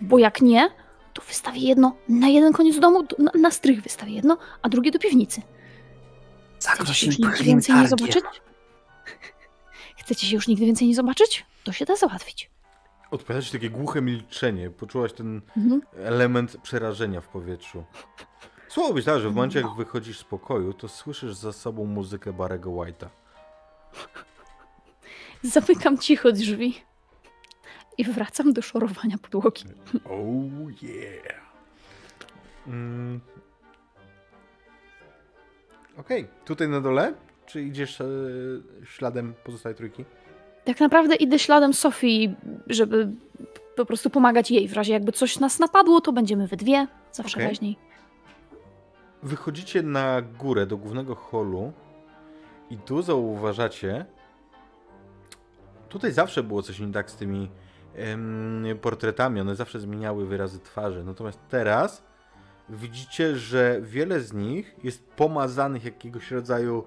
[0.01, 0.69] Bo jak nie,
[1.13, 4.99] to wystawię jedno na jeden koniec domu, na, na strych wystawię jedno, a drugie do
[4.99, 5.41] piwnicy.
[6.59, 8.23] Chcecie się już nigdy więcej nie zobaczyć?
[9.97, 11.45] Chcecie się już nigdy więcej nie zobaczyć?
[11.63, 12.49] To się da załatwić.
[13.11, 14.69] Odpowiada ci takie głuche milczenie.
[14.69, 15.81] Poczułaś ten Mhm.
[15.95, 17.83] element przerażenia w powietrzu.
[18.71, 22.33] Słowo być tak, że w momencie jak wychodzisz z pokoju, to słyszysz za sobą muzykę
[22.33, 23.07] Barego White'a.
[25.43, 26.81] Zamykam cicho drzwi
[27.97, 29.63] i wracam do szorowania podłogi.
[30.05, 31.41] Oh yeah.
[32.67, 33.19] Mm.
[35.97, 37.13] Okej, tutaj na dole?
[37.45, 38.05] Czy idziesz e,
[38.85, 40.05] śladem pozostałej trójki?
[40.65, 42.35] Tak naprawdę idę śladem Sofii,
[42.67, 43.09] żeby
[43.75, 44.67] po prostu pomagać jej.
[44.67, 46.87] W razie jakby coś nas napadło, to będziemy we dwie.
[47.11, 47.47] Zawsze Okej.
[47.47, 47.90] raźniej.
[49.23, 51.73] Wychodzicie na górę do głównego holu
[52.69, 54.05] i tu zauważacie.
[55.89, 57.51] Tutaj zawsze było coś nie tak z tymi
[58.81, 61.03] portretami, one zawsze zmieniały wyrazy twarzy.
[61.03, 62.03] Natomiast teraz
[62.69, 66.83] widzicie, że wiele z nich jest pomazanych jakiegoś rodzaju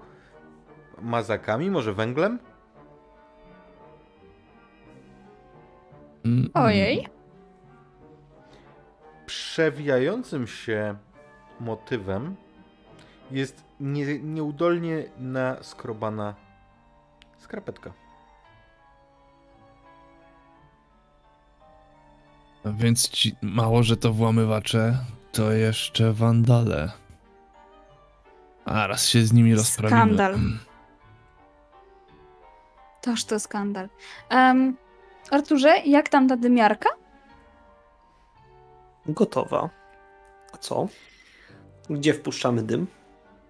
[1.01, 2.39] mazakami, może węglem?
[6.53, 7.07] Ojej.
[9.25, 10.95] Przewijającym się
[11.59, 12.35] motywem
[13.31, 16.35] jest nie, nieudolnie naskrobana
[17.37, 17.93] skarpetka.
[22.65, 24.97] Więc ci mało, że to włamywacze,
[25.31, 26.91] to jeszcze wandale.
[28.65, 29.99] A raz się z nimi rozprawimy.
[30.01, 30.35] Skandal.
[33.01, 33.89] Toż to skandal.
[34.29, 34.77] Em,
[35.31, 36.89] Arturze, jak tam ta dymiarka?
[39.05, 39.69] Gotowa.
[40.53, 40.87] A co?
[41.89, 42.87] Gdzie wpuszczamy dym?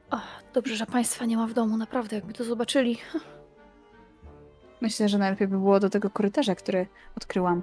[0.10, 2.98] Ach, dobrze, że państwa nie ma w domu, naprawdę, jakby to zobaczyli.
[4.82, 7.62] Myślę, że najlepiej by było do tego korytarza, który odkryłam.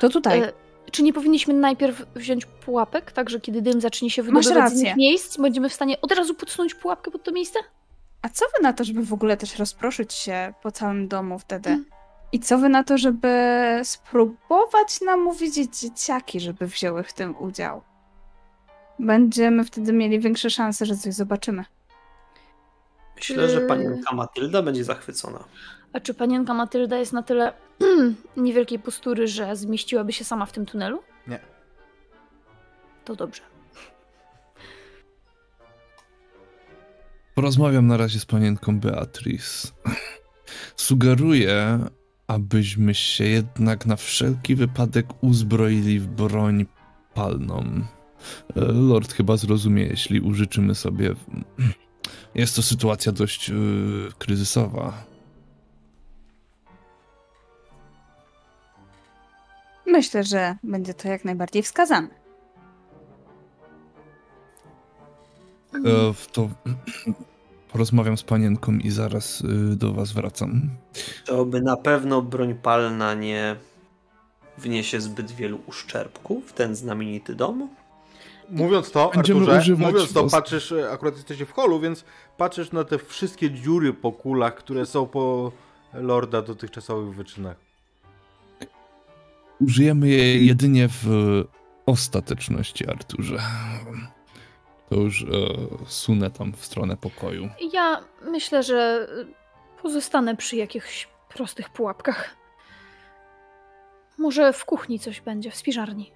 [0.00, 0.40] To tutaj.
[0.40, 0.52] E,
[0.90, 5.36] czy nie powinniśmy najpierw wziąć pułapek, tak że kiedy dym zacznie się wydobywać z miejsc,
[5.36, 7.58] będziemy w stanie od razu podsunąć pułapkę pod to miejsce?
[8.22, 11.70] A co wy na to, żeby w ogóle też rozproszyć się po całym domu wtedy?
[11.70, 11.84] Mm.
[12.32, 13.28] I co wy na to, żeby
[13.84, 17.82] spróbować namówić dzieciaki, żeby wzięły w tym udział?
[19.00, 21.64] Będziemy wtedy mieli większe szanse, że coś zobaczymy.
[23.16, 23.66] Myślę, że Yy.
[23.66, 25.44] panienka Matylda będzie zachwycona.
[25.92, 27.52] A czy panienka Matylda jest na tyle
[28.36, 31.02] niewielkiej postury, że zmieściłaby się sama w tym tunelu?
[31.26, 31.40] Nie.
[33.04, 33.42] To dobrze.
[37.34, 39.68] Porozmawiam na razie z panienką Beatrice.
[40.76, 41.78] Sugeruję,
[42.26, 46.66] abyśmy się jednak na wszelki wypadek uzbroili w broń
[47.14, 47.64] palną.
[48.56, 51.14] E, Lord chyba zrozumie, jeśli użyczymy sobie.
[52.34, 53.56] Jest to sytuacja dość yy,
[54.18, 55.04] kryzysowa.
[59.86, 62.08] Myślę, że będzie to jak najbardziej wskazane.
[65.74, 66.48] E, w to
[67.72, 70.70] porozmawiam z panienką i zaraz y, do was wracam.
[71.26, 73.56] To by na pewno broń palna nie
[74.58, 77.68] wniesie zbyt wielu uszczerbków w ten znamienity dom.
[78.50, 82.04] Mówiąc to, Arturze, używać mówiąc to, patrzysz, e, akurat jesteście w holu, więc
[82.36, 85.52] patrzysz na te wszystkie dziury po kulach, które są po
[85.94, 87.56] Lorda dotychczasowych wyczynach.
[89.60, 91.06] Użyjemy je jedynie w
[91.86, 93.38] ostateczności, Arturze.
[94.88, 95.26] To już e,
[95.86, 97.48] sunę tam w stronę pokoju.
[97.72, 99.08] Ja myślę, że
[99.82, 102.36] pozostanę przy jakichś prostych pułapkach.
[104.18, 106.12] Może w kuchni coś będzie, w spiżarni.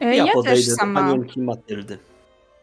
[0.00, 1.00] Ja, Ja, podejdę też do sama.
[1.00, 1.98] panienki Matyldy.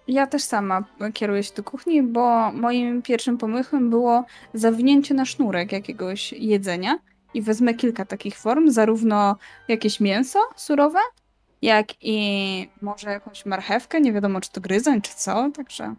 [0.07, 0.83] Ja też sama
[1.13, 6.99] kieruję się do kuchni, bo moim pierwszym pomysłem było zawinięcie na sznurek jakiegoś jedzenia
[7.33, 9.35] i wezmę kilka takich form, zarówno
[9.67, 10.99] jakieś mięso surowe,
[11.61, 15.95] jak i może jakąś marchewkę, nie wiadomo czy to gryzoń, czy co, także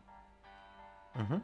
[1.16, 1.40] Mhm.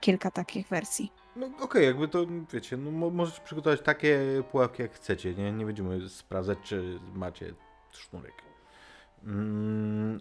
[0.00, 1.12] kilka takich wersji.
[1.36, 4.20] No okej, jakby to, wiecie, no, mo- możecie przygotować takie
[4.50, 5.52] pułapki jak chcecie, nie?
[5.52, 7.54] Nie będziemy sprawdzać, czy macie
[7.92, 8.47] sznurek.
[9.24, 10.20] Mm,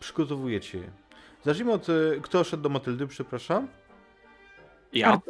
[0.00, 0.90] przygotowujecie je.
[1.44, 1.92] Zacznijmy od, e,
[2.22, 3.68] kto szedł do Matyldy, przepraszam?
[4.92, 5.20] Ja?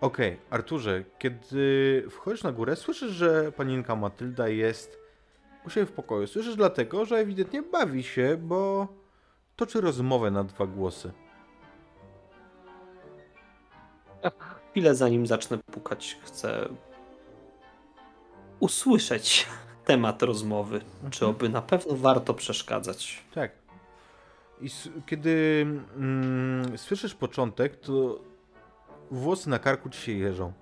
[0.00, 4.98] Okej, Arturze, kiedy wchodzisz na górę, słyszysz, że panienka Matylda jest
[5.66, 6.26] u siebie w pokoju.
[6.26, 8.88] Słyszysz dlatego, że ewidentnie bawi się, bo
[9.56, 11.12] toczy rozmowę na dwa głosy.
[14.70, 16.68] Chwilę zanim zacznę pukać, chcę
[18.60, 19.46] usłyszeć
[19.84, 20.80] temat rozmowy.
[21.10, 23.24] Czy oby na pewno warto przeszkadzać.
[23.34, 23.50] Tak.
[24.60, 24.68] I
[25.06, 25.66] kiedy
[25.96, 28.18] mm, słyszysz początek, to
[29.10, 30.52] włosy na karku ci się jeżą.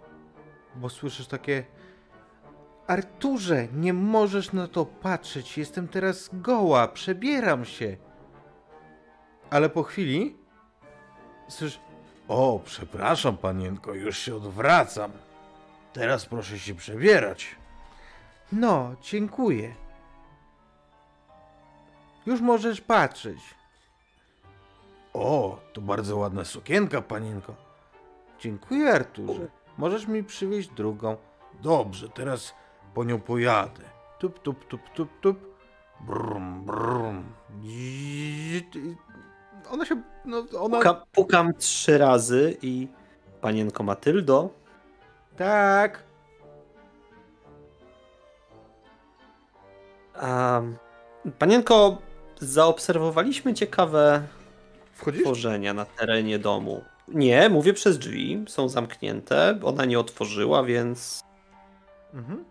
[0.76, 1.64] Bo słyszysz takie
[2.86, 5.58] Arturze, nie możesz na to patrzeć.
[5.58, 7.96] Jestem teraz goła, przebieram się.
[9.50, 10.36] Ale po chwili
[11.48, 11.80] słyszysz
[12.30, 15.12] O, przepraszam, panienko, już się odwracam.
[15.92, 17.56] Teraz proszę się przebierać.
[18.52, 19.74] No, dziękuję.
[22.26, 23.38] Już możesz patrzeć.
[25.14, 27.54] O, to bardzo ładna sukienka, panienko.
[28.40, 29.48] Dziękuję, Arturze.
[29.78, 31.16] Możesz mi przywieźć drugą.
[31.62, 32.54] Dobrze, teraz
[32.94, 33.82] po nią pojadę.
[34.18, 35.50] Tup, tup, tup, tup, tup.
[36.00, 37.24] Brum, brum.
[39.70, 40.76] Ona się, no, ona...
[40.78, 42.88] Puka, pukam trzy razy i
[43.40, 44.50] panienko Matyldo,
[45.36, 46.09] Tak.
[51.38, 51.98] Panienko,
[52.40, 54.22] zaobserwowaliśmy ciekawe
[54.92, 55.22] Wchodzisz?
[55.22, 56.84] tworzenia na terenie domu.
[57.08, 61.20] Nie, mówię przez drzwi, są zamknięte, ona nie otworzyła, więc
[62.14, 62.44] Mhm.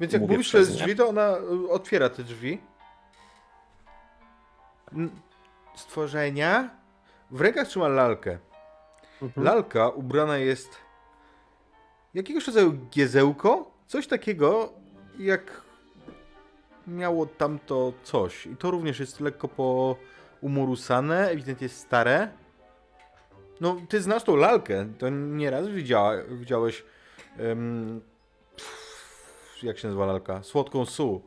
[0.00, 2.60] Więc jak Mówię mówisz przez drzwi, to ona y, otwiera te drzwi.
[5.74, 6.70] Stworzenia.
[7.30, 8.38] W rękach trzyma lalkę.
[9.22, 9.46] Mhm.
[9.46, 10.76] Lalka ubrana jest
[12.14, 13.70] jakiegoś rodzaju giezełko.
[13.86, 14.72] Coś takiego,
[15.18, 15.62] jak
[16.90, 18.46] miało tamto coś.
[18.46, 19.96] I to również jest lekko po
[20.40, 22.28] umurusane, ewidentnie jest stare.
[23.60, 24.86] No, ty znasz tą lalkę.
[24.98, 26.84] To nieraz widziała, widziałeś.
[28.56, 30.42] pff, jak się nazywa lalka?
[30.42, 31.22] Słodką Su.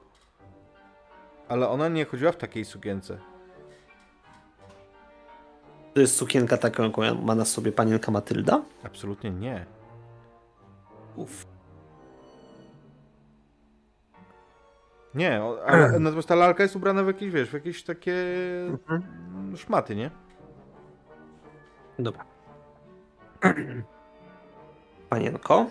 [1.47, 3.17] Ale ona nie chodziła w takiej sukience.
[5.93, 8.61] To jest sukienka taką, jaką ma na sobie panienka Matylda?
[8.83, 9.65] Absolutnie nie.
[11.15, 11.52] Uf.
[15.15, 18.15] Nie, ale natomiast ta lalka jest ubrana w jakieś, wiesz, w jakieś takie
[18.67, 19.57] Mhm.
[19.57, 20.11] szmaty, nie?
[21.99, 22.25] Dobra.
[25.09, 25.65] Panienko,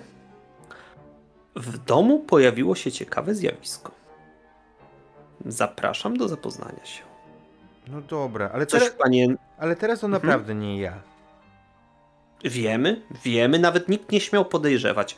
[1.56, 3.92] w domu pojawiło się ciekawe zjawisko.
[5.46, 7.02] Zapraszam do zapoznania się.
[7.88, 9.38] No dobra, ale, Coś teraz, panien...
[9.58, 10.22] ale teraz to Mhm.
[10.22, 10.92] naprawdę nie ja.
[12.44, 15.16] Wiemy, wiemy, nawet nikt nie śmiał podejrzewać.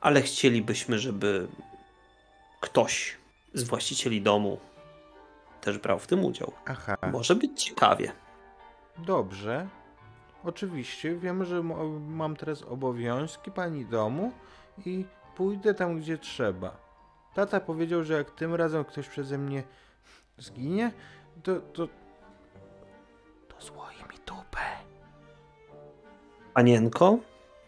[0.00, 1.48] Ale chcielibyśmy, żeby
[2.60, 3.16] ktoś
[3.54, 4.58] z właścicieli domu
[5.60, 6.52] też brał w tym udział.
[6.66, 8.12] Aha, Może być ciekawie.
[8.98, 9.68] dobrze.
[10.44, 11.62] Oczywiście, wiem, że
[12.08, 14.32] mam teraz obowiązki pani domu
[14.86, 15.04] i
[15.36, 16.76] pójdę tam, gdzie trzeba.
[17.34, 19.62] Tata powiedział, że jak tym razem ktoś przeze mnie
[20.38, 20.92] zginie,
[21.42, 21.60] to...
[21.60, 21.88] to...
[23.48, 24.60] to złoi mi dupę.
[26.54, 27.18] Panienko,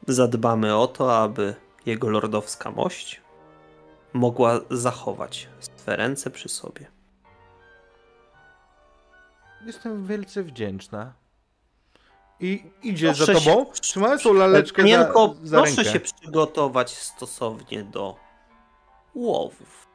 [0.09, 1.55] zadbamy o to, aby
[1.87, 3.20] jego lordowska mość
[4.12, 5.49] mogła zachować
[5.87, 6.87] swe ręce przy sobie.
[9.66, 11.12] Jestem wielce wdzięczna.
[12.41, 15.93] I idzie Proszę za tobą, się- trzymając tą laleczkę Panienko, za, za proszę rękę.
[15.93, 18.16] się przygotować stosownie do
[19.14, 19.89] łowów.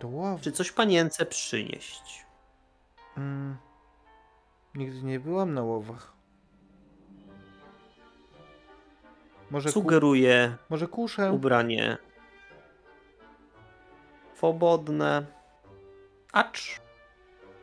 [0.00, 0.42] Do ławy.
[0.42, 2.26] Czy coś panience przynieść?
[3.16, 3.56] Mm,
[4.74, 6.12] nigdy nie byłam na łowach.
[9.50, 11.32] Może, Sugeruję może kuszę?
[11.32, 11.98] ubranie
[14.40, 15.26] swobodne,
[16.32, 16.80] acz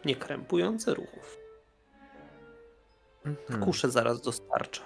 [0.05, 1.37] nie krępujące ruchów.
[3.25, 3.63] Mhm.
[3.63, 4.81] Kuszę zaraz dostarczę.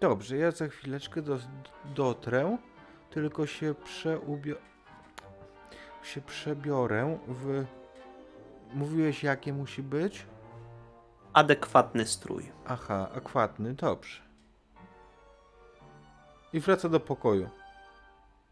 [0.00, 1.38] Dobrze, ja za chwileczkę do,
[1.84, 2.58] dotrę,
[3.10, 4.56] tylko się przeubio...
[6.02, 7.64] się przebiorę w...
[8.74, 10.26] Mówiłeś jakie musi być?
[11.32, 12.52] Adekwatny strój.
[12.66, 14.22] Aha, akwatny, dobrze.
[16.52, 17.48] I wraca do pokoju.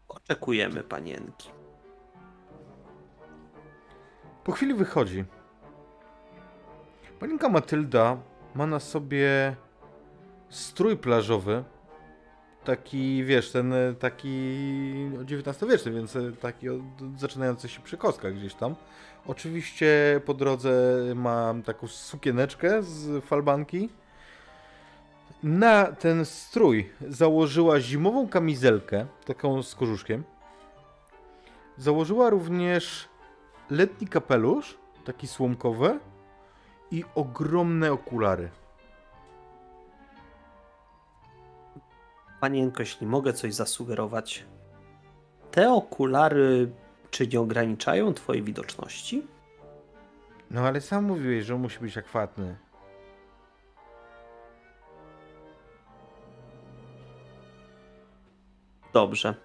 [0.07, 1.60] Oczekujemy panienki.
[4.43, 5.25] Po chwili wychodzi.
[7.19, 8.17] Paninka Matylda
[8.55, 9.55] ma na sobie
[10.49, 11.63] strój plażowy.
[12.63, 14.55] Taki, wiesz, ten e, taki
[15.21, 16.81] XIX-wieczny, więc e, taki od-
[17.17, 18.75] zaczynający się przy kostkach gdzieś tam.
[19.27, 23.89] Oczywiście po drodze mam taką sukieneczkę z falbanki.
[25.43, 30.23] Na ten strój założyła zimową kamizelkę, taką z kożuszkiem.
[31.77, 33.09] Założyła również
[33.71, 35.99] letni kapelusz, taki słomkowy
[36.91, 38.49] i ogromne okulary.
[42.39, 44.45] Panienko, jeśli mogę coś zasugerować,
[45.51, 46.71] te okulary
[47.11, 49.27] czy nie ograniczają twojej widoczności?
[50.51, 52.57] No ale sam mówiłeś, że musi być akwatny.
[58.93, 59.35] Dobrze.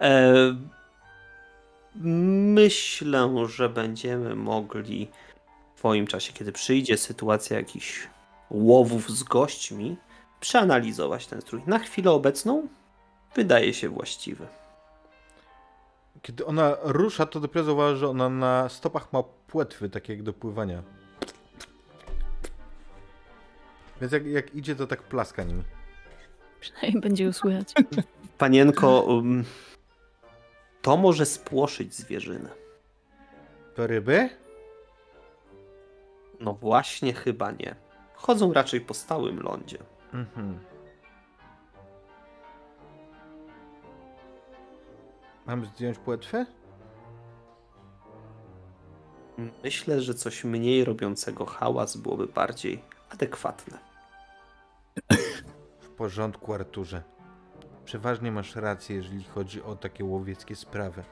[0.00, 0.32] E,
[1.94, 5.08] myślę, że będziemy mogli
[5.74, 8.08] w swoim czasie, kiedy przyjdzie sytuacja jakichś
[8.50, 9.96] łowów z gośćmi,
[10.40, 11.62] przeanalizować ten strój.
[11.66, 12.68] Na chwilę obecną
[13.34, 14.46] wydaje się właściwy.
[16.22, 20.32] Kiedy ona rusza, to dopiero zauważy, że ona na stopach ma płetwy, takie jak do
[20.32, 20.82] pływania.
[24.00, 25.62] Więc jak, jak idzie, to tak plaska nimi.
[26.60, 27.72] Przynajmniej będzie ją słychać.
[28.38, 29.44] Panienko, um,
[30.82, 32.50] to może spłoszyć zwierzynę.
[33.74, 34.28] To ryby?
[36.40, 37.74] No właśnie, chyba nie.
[38.14, 39.78] Chodzą raczej po stałym lądzie.
[40.12, 40.58] Mhm.
[45.46, 46.46] Mam zdjąć płetwy?
[49.64, 53.78] Myślę, że coś mniej robiącego hałas byłoby bardziej adekwatne.
[55.80, 57.02] W porządku, Arturze.
[57.84, 61.02] Przeważnie masz rację, jeżeli chodzi o takie łowieckie sprawy.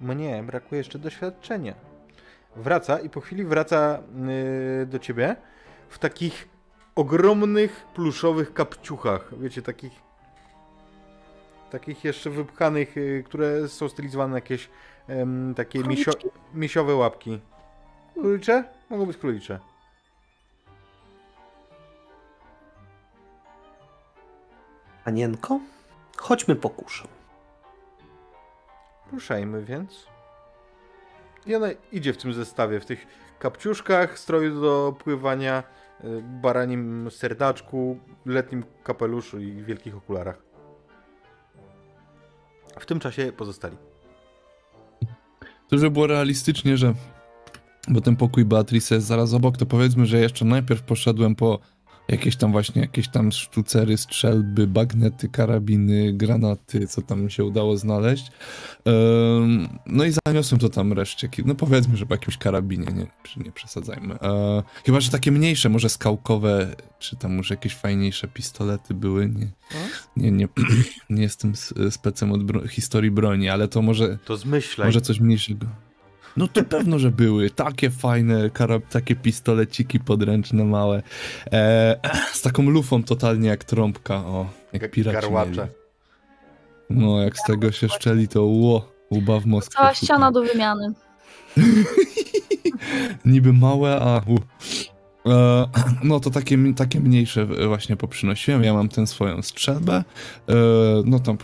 [0.00, 1.74] Mnie brakuje jeszcze doświadczenia.
[2.56, 4.02] Wraca i po chwili wraca
[4.78, 5.36] yy, do ciebie
[5.88, 6.48] w takich
[6.94, 9.38] ogromnych pluszowych kapciuchach.
[9.38, 9.92] Wiecie, takich
[11.70, 14.70] takich jeszcze wypchanych, yy, które są stylizowane na jakieś
[15.08, 16.12] em, takie misio,
[16.54, 17.40] misiowe łapki.
[18.14, 18.64] Królicze?
[18.90, 19.71] Mogą być królicze.
[25.04, 25.60] Panienko,
[26.16, 27.08] chodźmy po kuszę.
[29.12, 30.06] Ruszajmy więc.
[31.46, 33.06] I ona idzie w tym zestawie, w tych
[33.38, 35.62] kapciuszkach, stroju do pływania,
[36.04, 40.42] y, baranim serdaczku, letnim kapeluszu i wielkich okularach.
[42.80, 43.76] W tym czasie pozostali.
[45.68, 46.94] To, żeby było realistycznie, że
[47.88, 51.58] bo ten pokój Beatrice jest zaraz obok, to powiedzmy, że jeszcze najpierw poszedłem po
[52.08, 57.76] jakieś tam właśnie, jakieś tam sztucery, strzelby, bagnety, karabiny, granaty, co tam mi się udało
[57.76, 58.30] znaleźć.
[58.84, 61.28] Ehm, no i zaniosłem to tam reszcie.
[61.44, 63.06] No powiedzmy, że po jakimś karabinie, nie,
[63.44, 64.14] nie przesadzajmy.
[64.20, 69.50] Eee, chyba, że takie mniejsze, może skałkowe, czy tam może jakieś fajniejsze pistolety były, nie.
[70.16, 70.48] Nie, nie,
[71.10, 71.52] nie jestem
[71.90, 74.88] specem od bro- historii broni, ale to może To zmyślaj.
[74.88, 75.66] może coś mniejszego.
[76.36, 77.50] No to pewno, że były.
[77.50, 81.02] Takie fajne, karab, takie pistoleciki podręczne małe.
[81.52, 81.96] E,
[82.32, 84.14] z taką lufą totalnie jak trąbka.
[84.14, 85.50] O, jak piraci garłacze.
[85.50, 85.68] mieli.
[86.90, 89.76] No, jak z tego się szczeli, to ło, łba w Moskwie.
[89.76, 90.92] Cała ściana do wymiany.
[93.24, 94.38] Niby małe, a u.
[95.26, 95.66] E,
[96.04, 98.64] no to takie, takie mniejsze właśnie poprzynosiłem.
[98.64, 99.94] Ja mam tę swoją strzelbę.
[99.94, 100.54] E,
[101.04, 101.38] no tam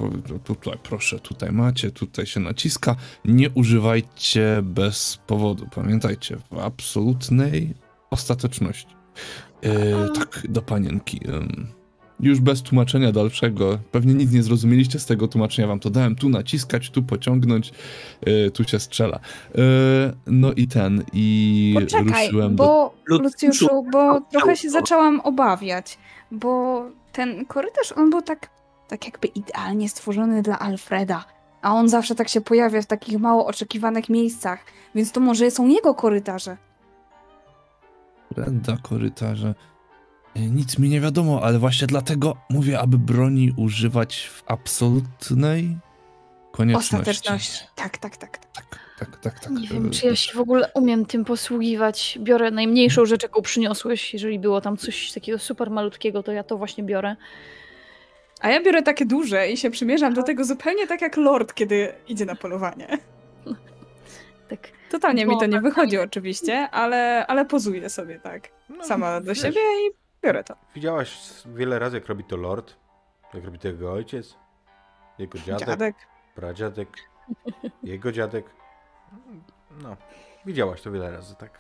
[0.45, 2.97] tutaj proszę, tutaj macie, tutaj się naciska.
[3.25, 5.67] Nie używajcie bez powodu.
[5.75, 7.75] Pamiętajcie, w absolutnej
[8.11, 8.97] ostateczności.
[9.63, 11.21] E, tak, do panienki.
[12.21, 13.79] Już bez tłumaczenia dalszego.
[13.93, 15.69] Pewnie nic nie zrozumieliście z tego tłumaczenia.
[15.69, 16.17] Wam to dałem.
[16.17, 17.73] Tu naciskać, tu pociągnąć,
[18.21, 19.21] e, tu się strzela.
[19.55, 19.61] E,
[20.27, 22.65] no i ten, i Poczekaj, ruszyłem do...
[22.65, 25.99] bo Lucjuszu, Lucjuszu, bo trochę się zaczęłam obawiać,
[26.31, 28.51] bo ten korytarz, on był tak,
[28.89, 31.25] tak jakby idealnie stworzony dla Alfreda,
[31.63, 34.65] a on zawsze tak się pojawia w takich mało oczekiwanych miejscach,
[34.95, 36.57] więc to może są jego korytarze.
[38.35, 39.55] Brenda, korytarze.
[40.39, 45.77] E, Nic mi nie wiadomo, ale właśnie dlatego mówię, aby broni używać w absolutnej
[46.53, 46.97] konieczności.
[46.97, 47.67] Ostateczność.
[47.75, 48.39] Tak, tak, tak.
[48.39, 48.65] Tak,
[48.99, 49.53] tak, tak, tak.
[49.53, 52.19] Nie wiem, E, czy ja się w ogóle umiem tym posługiwać.
[52.23, 54.13] Biorę najmniejszą rzecz, jaką przyniosłeś.
[54.13, 57.17] Jeżeli było tam coś takiego super malutkiego, to ja to właśnie biorę.
[58.41, 61.93] A ja biorę takie duże i się przymierzam do tego zupełnie tak jak Lord, kiedy
[62.09, 62.89] idzie na polowanie.
[64.49, 64.69] Tak.
[64.91, 68.49] Totalnie mi to nie Bo- wychodzi oczywiście, ale, ale pozuję sobie tak.
[68.69, 70.55] No, Sama do wiesz, siebie i biorę to.
[70.75, 72.75] Widziałaś wiele razy, jak robi to lord,
[73.35, 74.35] jak robi to jego ojciec,
[75.19, 75.97] jego dziadek, Dziadek.
[76.35, 76.89] pradziadek,
[77.83, 78.47] jego dziadek.
[79.83, 79.97] No,
[80.47, 81.59] widziałaś to wiele razy, tak.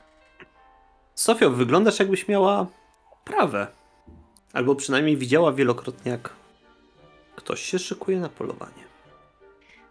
[1.14, 2.66] Sofio, wyglądasz jakbyś miała
[3.24, 3.66] prawę.
[4.52, 6.30] Albo przynajmniej widziała wielokrotnie, jak
[7.36, 8.88] ktoś się szykuje na polowanie.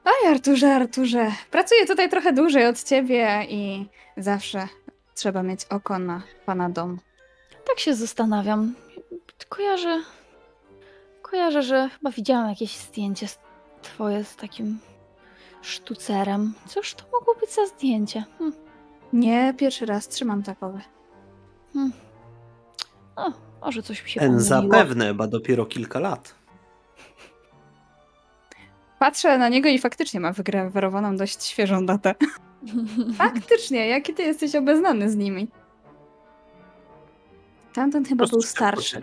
[0.06, 1.32] Oj, Arturze, Arturze.
[1.52, 3.86] Pracuję tutaj trochę dłużej od ciebie i
[4.18, 4.68] zawsze
[5.16, 7.00] trzeba mieć oko na pana dom.
[7.78, 8.74] Tak się zastanawiam.
[9.50, 10.02] Kojarzę.
[11.22, 13.40] Kojarzę, że chyba widziałam jakieś zdjęcie z-
[13.82, 14.80] twoje z takim
[15.62, 16.54] sztucerem.
[16.68, 18.24] Cóż to mogło być za zdjęcie?
[18.38, 18.54] Hm.
[19.14, 20.82] Nie, pierwszy raz trzymam takowe.
[21.74, 21.92] Hm.
[23.16, 24.50] O, może coś mi się Ten pomyliło.
[24.62, 26.36] zapewne, ba dopiero kilka lat.
[29.00, 32.16] Patrzę na niego i faktycznie ma wygrawerowaną dość świeżą datę.
[33.18, 35.48] Faktycznie, jaki ty jesteś obeznany z nimi?
[37.78, 39.00] Tamten chyba był starszy.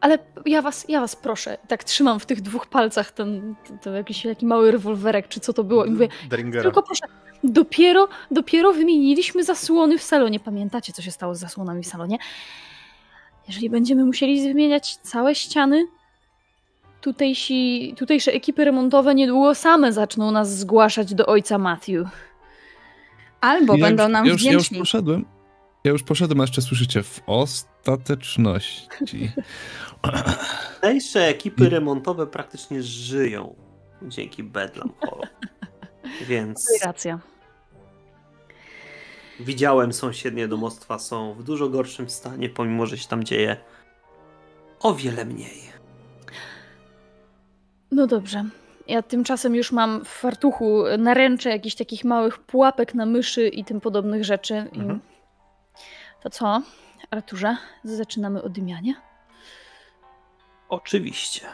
[0.00, 3.94] Ale ja was, ja was proszę, tak trzymam w tych dwóch palcach ten, ten, ten
[3.94, 6.62] jakiś taki mały rewolwerek, czy co to było i mówię, Dringera.
[6.62, 7.06] tylko proszę,
[7.44, 10.40] dopiero, dopiero wymieniliśmy zasłony w salonie.
[10.40, 12.18] Pamiętacie, co się stało z zasłonami w salonie?
[13.48, 15.86] Jeżeli będziemy musieli wymieniać całe ściany,
[17.00, 22.08] tutejsi, tutejsze ekipy remontowe niedługo same zaczną nas zgłaszać do ojca Matthew.
[23.40, 24.78] Albo ja będą już, nam ja już, ja już wdzięczni.
[24.78, 25.35] poszedłem.
[25.86, 29.30] Ja już poszedłem, a jeszcze słyszycie w ostateczności.
[30.74, 33.54] Tutejsze ekipy remontowe praktycznie żyją
[34.02, 35.20] dzięki Bedlam Hall.
[36.28, 37.18] Więc Racja.
[39.40, 43.56] widziałem sąsiednie domostwa są w dużo gorszym stanie, pomimo że się tam dzieje
[44.80, 45.62] o wiele mniej.
[47.90, 48.44] No dobrze.
[48.88, 53.80] Ja tymczasem już mam w fartuchu naręcze jakichś takich małych pułapek na myszy i tym
[53.80, 54.64] podobnych rzeczy.
[54.72, 55.00] I Mhm.
[56.26, 56.62] To co,
[57.10, 57.56] Arturze?
[57.84, 58.94] Zaczynamy o dymianie?
[60.68, 61.46] Oczywiście.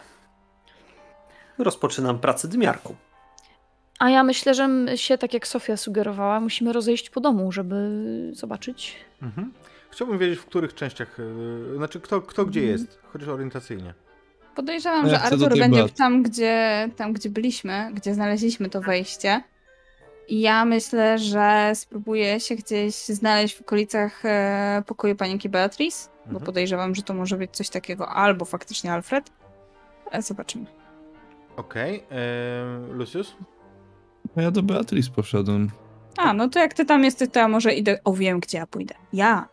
[1.59, 2.95] Rozpoczynam pracę dymiarką.
[3.99, 7.75] A ja myślę, że my się, tak jak Sofia sugerowała, musimy rozejść po domu, żeby
[8.33, 8.97] zobaczyć.
[9.23, 9.53] Mhm.
[9.91, 12.79] Chciałbym wiedzieć, w których częściach, yy, znaczy kto, kto gdzie Mhm.
[12.79, 13.95] jest, chociaż orientacyjnie.
[14.55, 18.81] Podejrzewam, Ja że chcę do Artur będzie tam gdzie, tam, gdzie byliśmy, gdzie znaleźliśmy to
[18.81, 19.43] wejście.
[20.41, 26.45] Ja myślę, że spróbuję się gdzieś znaleźć w okolicach e, pokoju panienki Beatrice, bo Mhm.
[26.45, 29.31] podejrzewam, że to może być coś takiego, albo faktycznie Alfred.
[30.11, 30.67] Ale zobaczymy.
[31.57, 32.05] Okej,
[32.91, 33.37] yy, Lucius?
[34.37, 35.71] A ja do Beatrice poszedłem.
[36.17, 37.99] A, no to jak ty tam jesteś, to ja może idę.
[38.05, 38.95] O, wiem, gdzie ja pójdę.
[39.13, 39.49] Ja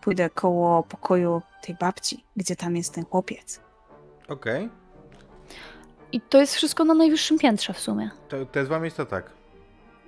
[0.00, 3.60] pójdę koło pokoju tej babci, gdzie tam jest ten chłopiec.
[4.28, 4.68] Okej,
[6.12, 8.10] I to jest wszystko na najwyższym piętrze w sumie.
[8.28, 9.30] te, te dwa miejsca tak.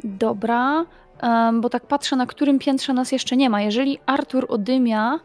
[0.05, 0.85] Dobra,
[1.21, 3.63] em, bo tak patrzę, na którym piętrze nas jeszcze nie ma.
[3.63, 5.21] Jeżeli Artur odymia.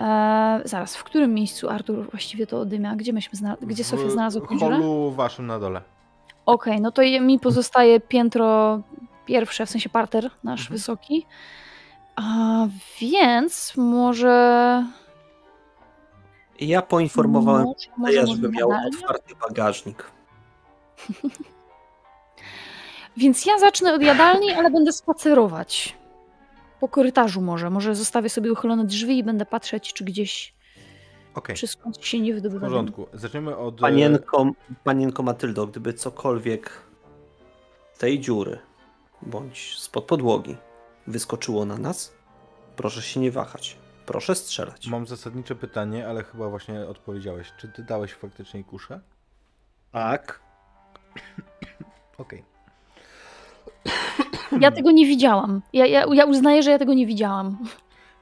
[0.00, 2.96] E, zaraz, w którym miejscu Artur właściwie to odymia?
[2.96, 4.76] Gdzie myśmy zna- gdzie Sofia znalazła W tą dziurę?
[4.76, 5.80] holu waszym na dole.
[6.46, 8.80] Okej, no to mi pozostaje piętro
[9.26, 10.76] pierwsze, w sensie parter nasz Mhm.
[10.78, 11.26] wysoki.
[12.16, 12.22] A
[13.00, 14.84] więc może.
[16.60, 20.04] Ja poinformowałem może, może żeby może miał otwarty bagażnik.
[23.16, 25.96] Więc ja zacznę od jadalni, ale będę spacerować.
[26.80, 27.70] Po korytarzu może.
[27.70, 30.54] Może zostawię sobie uchylone drzwi i będę patrzeć, czy gdzieś
[31.34, 32.60] Okej, czy skąd się nie w wydobywa.
[32.60, 32.70] dym.
[32.70, 33.06] porządku.
[33.12, 33.74] Zaczniemy od...
[33.74, 34.46] e, Panienko,
[34.84, 36.70] panienko Matyldo, gdyby cokolwiek
[37.94, 38.58] z tej dziury
[39.22, 40.56] bądź spod podłogi
[41.06, 42.12] wyskoczyło na nas,
[42.76, 43.76] proszę się nie wahać.
[44.06, 44.86] Proszę strzelać.
[44.86, 47.52] Mam zasadnicze pytanie, ale chyba właśnie odpowiedziałeś.
[47.58, 49.00] Czy ty dałeś faktycznie kuszę?
[49.92, 50.40] Tak.
[52.18, 52.44] Okej.
[54.60, 55.62] Ja tego nie widziałam.
[55.72, 57.58] Ja, ja, ja uznaję, że ja tego nie widziałam.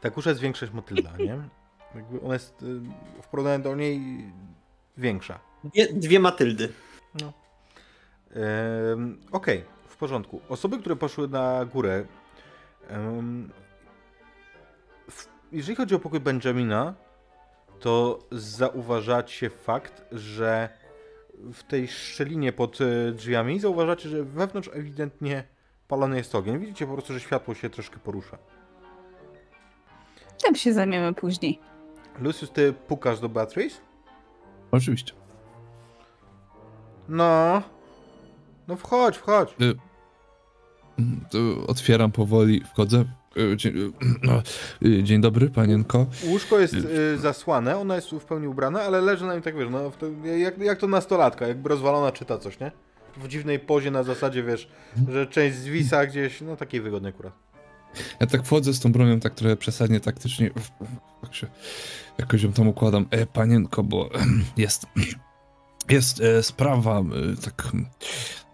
[0.00, 1.38] Ta kusza jest większa niż Motylda, nie?
[1.94, 2.66] Jakby ona jest y,
[3.22, 4.00] w porównaniu do niej
[4.96, 5.38] większa.
[5.64, 6.72] Dwie, dwie Matyldy.
[8.92, 10.40] Em, Okej, w porządku.
[10.48, 12.04] Osoby, które poszły na górę.
[12.88, 13.50] em,
[15.11, 16.94] w, jeżeli chodzi o pokój Benjamina,
[17.80, 20.68] to zauważacie fakt, że
[21.53, 25.45] w tej szczelinie pod e, drzwiami zauważacie, że wewnątrz ewidentnie
[25.88, 26.59] palony jest ogień.
[26.59, 28.38] Widzicie po prostu, że światło się troszkę porusza.
[30.45, 31.61] Tym się zajmiemy później.
[32.18, 33.80] Lucius, ty pukasz do Beatrice?
[34.70, 35.12] Oczywiście.
[37.09, 37.62] No.
[38.68, 39.55] No wchodź, wchodź.
[39.61, 39.74] Y,
[40.99, 43.05] mm, Otwieram powoli, wchodzę.
[43.57, 44.43] Dzień, y, no,
[44.87, 46.07] y, dzień dobry, panienko.
[46.24, 49.68] Łóżko jest y, zasłane, ona jest w pełni ubrana, ale leży na nim tak, wiesz,
[49.70, 49.93] no,
[50.37, 52.72] jak, jak to nastolatka, jakby rozwalona czyta coś, nie?
[53.16, 54.68] W dziwnej pozie na zasadzie, wiesz,
[55.09, 57.33] że część zwisa gdzieś, no takiej wygodnej akurat.
[58.20, 60.51] Ja tak wchodzę z tą bronią tak trochę przesadnie taktycznie.
[61.22, 61.47] Tak się
[62.18, 63.07] jakoś ją tam układam.
[63.11, 64.11] E, panienko, bo
[64.57, 64.87] jest.
[65.89, 67.05] Jest e, sprawa e,
[67.45, 67.72] tak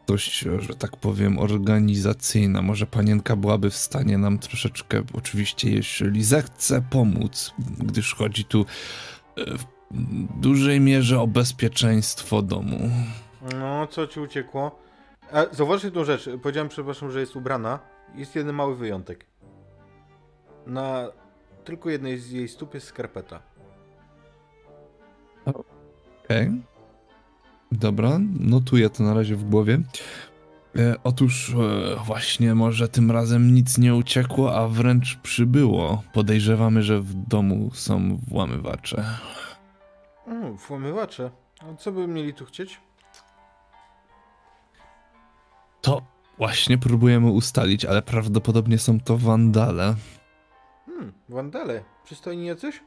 [0.07, 2.63] dość, e, że tak powiem, organizacyjna.
[2.63, 8.67] Może panienka byłaby w stanie nam troszeczkę, oczywiście, jeśli zechce pomóc, gdyż chodzi tu
[9.37, 9.67] e, w
[10.41, 12.91] dużej mierze o bezpieczeństwo domu.
[13.61, 14.79] No, co ci uciekło?
[15.33, 17.79] A, zauważ jedną rzecz, powiedziałem, przepraszam, że jest ubrana.
[18.15, 19.27] Jest jeden mały wyjątek.
[20.67, 21.09] Na
[21.65, 23.43] tylko jednej z jej stóp jest skarpeta.
[26.25, 26.51] Okej.
[27.73, 29.79] Dobra, notuję to na razie w głowie.
[30.77, 36.03] E, otóż e, właśnie może tym razem nic nie uciekło, a wręcz przybyło.
[36.13, 39.05] Podejrzewamy, że w domu są włamywacze.
[40.27, 41.31] Mm, włamywacze.
[41.61, 42.81] A co by mieli tu chcieć?
[45.81, 46.03] To
[46.39, 49.95] właśnie próbujemy ustalić, ale prawdopodobnie są to wandale.
[50.87, 51.85] Hmm, wandale.
[52.05, 52.83] Przystojni jacyś?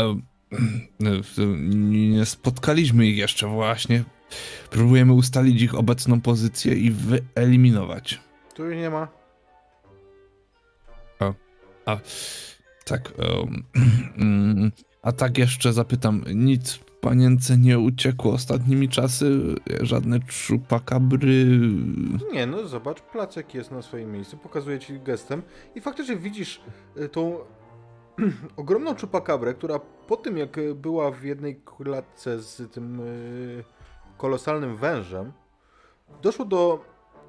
[0.00, 0.16] E,
[1.70, 4.04] Nie spotkaliśmy ich jeszcze właśnie.
[4.70, 8.20] Próbujemy ustalić ich obecną pozycję i wyeliminować.
[8.54, 9.08] Tu ich nie ma.
[11.86, 11.98] A
[12.84, 13.12] tak.
[13.18, 13.64] em,
[14.18, 14.72] mm,
[15.02, 19.40] a tak jeszcze zapytam, nic panience nie uciekło ostatnimi czasy?
[19.80, 21.46] Żadne czupakabry?
[22.32, 25.42] Nie, no zobacz, placek jest na swoim miejscu, pokazuje ci gestem
[25.74, 26.60] i faktycznie widzisz
[26.96, 27.38] y, tą
[28.56, 33.64] ogromną czupakabrę, która po tym jak była w jednej klatce z tym y,
[34.18, 35.32] kolosalnym wężem,
[36.22, 36.84] doszło do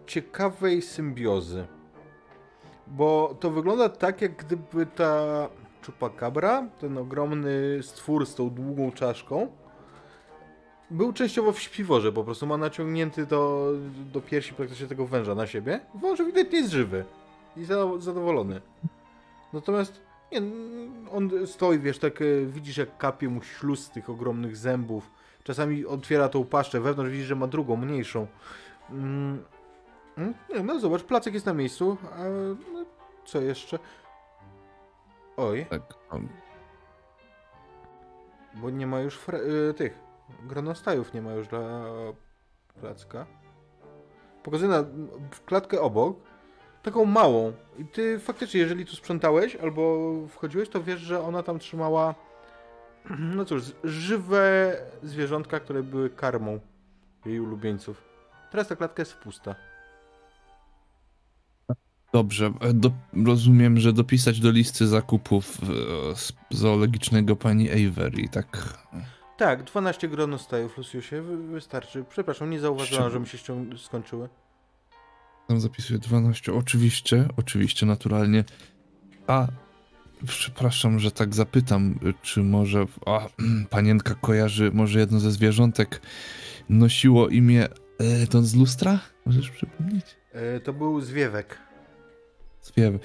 [0.06, 1.68] ciekawej symbiozy.
[2.88, 5.48] Bo to wygląda tak, jak gdyby ta
[5.82, 9.48] czupakabra, ten ogromny stwór z tą długą czaszką,
[10.92, 13.72] był częściowo w śpiworze, po prostu ma naciągnięty do,
[14.14, 15.80] do piersi praktycznie tego węża na siebie.
[16.02, 17.06] Wąż ewidentnie jest żywy
[17.58, 18.62] i za- zadowolony.
[19.54, 20.42] Natomiast nie,
[21.12, 25.12] on stoi, wiesz, tak e, widzisz jak kapie mu śluz z tych ogromnych zębów.
[25.44, 28.28] Czasami otwiera tą paszczę wewnątrz, widzisz, że ma drugą, mniejszą.
[28.90, 29.44] Mm,
[30.18, 32.24] mm, nie, no zobacz, placek jest na miejscu, a
[32.74, 32.86] no,
[33.26, 33.80] co jeszcze?
[35.38, 35.82] Oj, Tak.
[38.54, 40.00] bo nie ma już y, tych
[40.44, 41.86] gronostajów, nie ma już dla
[42.82, 43.26] placka.
[44.44, 44.84] Pokazuję na
[45.46, 46.18] klatkę obok,
[46.88, 47.54] taką małą.
[47.80, 52.16] I ty faktycznie, jeżeli tu sprzątałeś albo wchodziłeś, to wiesz, że ona tam trzymała,
[53.36, 56.60] no cóż, żywe zwierzątka, które były karmą
[57.26, 58.04] jej ulubieńców.
[58.52, 59.56] Teraz ta klatka jest pusta.
[62.14, 62.92] Dobrze, e, do,
[63.26, 68.78] rozumiem, że dopisać do listy zakupów e, zoologicznego pani Avery, tak?
[69.38, 72.06] Tak, 12 gronostajów, Luciusie, wy- wystarczy.
[72.10, 73.38] Przepraszam, nie zauważyłam, że mi się
[73.78, 74.30] skończyły.
[75.48, 76.54] Tam zapisuję 12.
[76.54, 78.44] Oczywiście, oczywiście, naturalnie.
[79.28, 79.48] A,
[80.28, 82.86] przepraszam, że tak zapytam, czy może.
[83.06, 83.28] A,
[83.70, 86.02] panienka kojarzy, może jedno ze zwierzątek
[86.70, 87.68] nosiło imię
[88.00, 89.00] e, to z lustra?
[89.26, 90.06] Możesz przypomnieć?
[90.32, 91.58] E, to był zwiewek.
[92.62, 93.00] Zwiewy.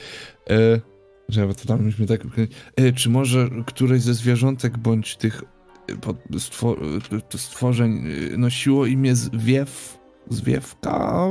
[0.51, 0.81] E,
[1.29, 2.21] że bo to tam myśmy tak.
[2.77, 5.43] E, czy może któreś ze zwierzątek bądź tych
[5.89, 6.77] e, pod, stwo,
[7.35, 11.29] e, stworzeń e, nosiło imię zwiew, zwiewka?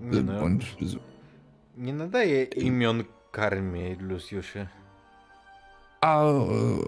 [0.00, 0.76] No, Bądź.
[0.82, 0.96] z-
[1.76, 4.66] nie nadaje imion karmie, Luciusie.
[6.00, 6.32] A, e,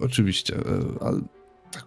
[0.05, 1.21] oczywiście, e, ale
[1.73, 1.85] tak.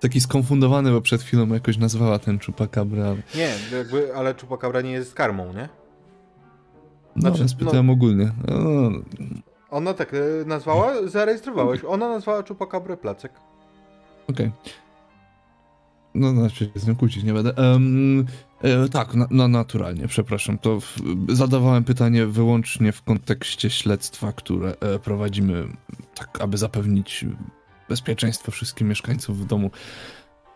[0.00, 3.14] Taki skonfundowany, bo przed chwilą jakoś nazwała ten czupakabra.
[3.34, 5.68] Nie, jakby, ale czupakabra nie jest karmą, nie?
[7.16, 8.32] No, Znaczy, znaczy, spytałem ogólnie.
[8.48, 8.90] No,
[9.70, 11.84] Ona tak e, nazwała, zarejestrowałeś.
[11.84, 13.32] Ona nazwała czupakabrę placek.
[14.30, 14.50] Okej.
[16.14, 17.56] No, znaczy się z nią kłócić nie będę.
[17.56, 18.26] Em,
[18.62, 20.58] e, tak, na, no, naturalnie, przepraszam.
[20.58, 20.96] To w,
[21.28, 25.68] zadawałem pytanie wyłącznie w kontekście śledztwa, które e, prowadzimy,
[26.14, 27.24] tak aby zapewnić
[27.88, 29.70] bezpieczeństwo wszystkim mieszkańców w domu.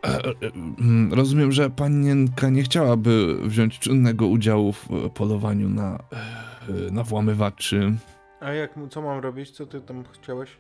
[0.05, 0.33] E, e,
[0.81, 5.99] mm, rozumiem, że panienka nie chciałaby wziąć czynnego udziału w e, polowaniu na,
[6.69, 7.93] e, na włamywaczy.
[8.41, 9.51] A jak, co mam robić?
[9.51, 10.51] Co ty tam chciałeś?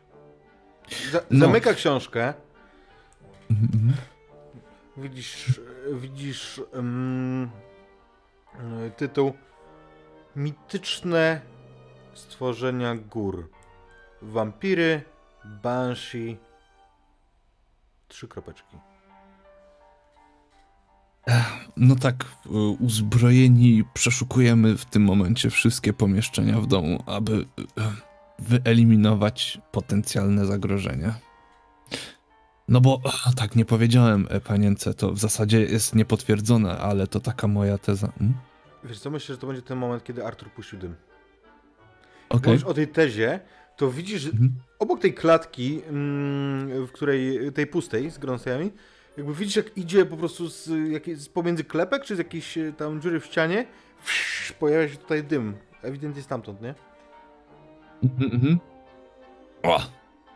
[1.12, 1.46] Za, No.
[1.46, 2.34] Zamyka książkę.
[3.50, 3.92] Mhm, mhm.
[4.96, 5.60] Widzisz,
[5.92, 6.62] widzisz y,
[8.96, 9.32] tytuł
[10.36, 11.40] mityczne
[12.14, 13.50] stworzenia gór.
[14.22, 15.02] Wampiry,
[15.62, 16.36] banshee.
[18.08, 18.76] Trzy kropeczki.
[21.76, 22.48] No tak, y,
[22.80, 27.46] uzbrojeni przeszukujemy w tym momencie wszystkie pomieszczenia w domu, aby y,
[28.38, 31.14] wyeliminować potencjalne zagrożenie.
[32.68, 33.00] No bo
[33.36, 38.12] tak nie powiedziałem e, panience, to w zasadzie jest niepotwierdzone, ale to taka moja teza.
[38.18, 38.34] Hmm?
[38.84, 40.94] Wiesz co, myślę, że to będzie ten moment, kiedy Artur puścił dym.
[42.28, 42.52] Okej.
[42.52, 43.40] Mówisz o tej tezie,
[43.76, 44.52] to widzisz Mhm.
[44.78, 48.70] obok tej klatki, mm, w której, tej pustej z grąsejami,
[49.16, 50.64] jakby widzisz jak idzie po prostu z,
[51.16, 53.66] z pomiędzy klepek, czy z jakiejś e, tam dziury w ścianie,
[54.02, 55.54] wsz, pojawia się tutaj dym.
[55.82, 56.74] Ewidentnie stamtąd, nie?
[58.02, 58.58] Mhm, mhm.
[59.62, 59.80] O,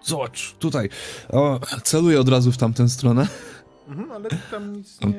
[0.03, 0.89] zobacz, tutaj.
[1.29, 3.27] O, celuję od razu w tamtę stronę.
[3.89, 5.15] Mhm, ale tam nic nie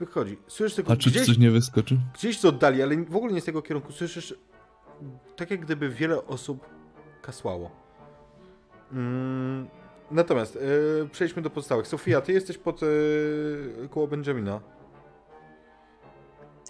[0.00, 0.38] wychodzi.
[0.48, 1.98] Słyszysz tylko Patrzę, czy gdzieś, coś nie wyskoczy.
[2.14, 4.34] gdzieś z oddali, ale w ogóle nie z tego kierunku, słyszysz
[5.36, 6.66] tak jak gdyby wiele osób
[7.22, 7.70] kasłało.
[8.92, 9.68] Mm,
[10.10, 11.86] natomiast e, przejdźmy do pozostałych.
[11.86, 12.86] Sofia, ty jesteś pod e,
[13.90, 14.60] koło Benjamina.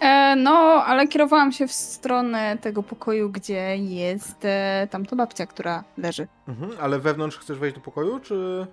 [0.01, 5.83] E, no, ale kierowałam się w stronę tego pokoju, gdzie jest e, tamta babcia, która
[5.97, 6.27] leży.
[6.47, 8.67] Mhm, ale wewnątrz chcesz wejść do pokoju, czy...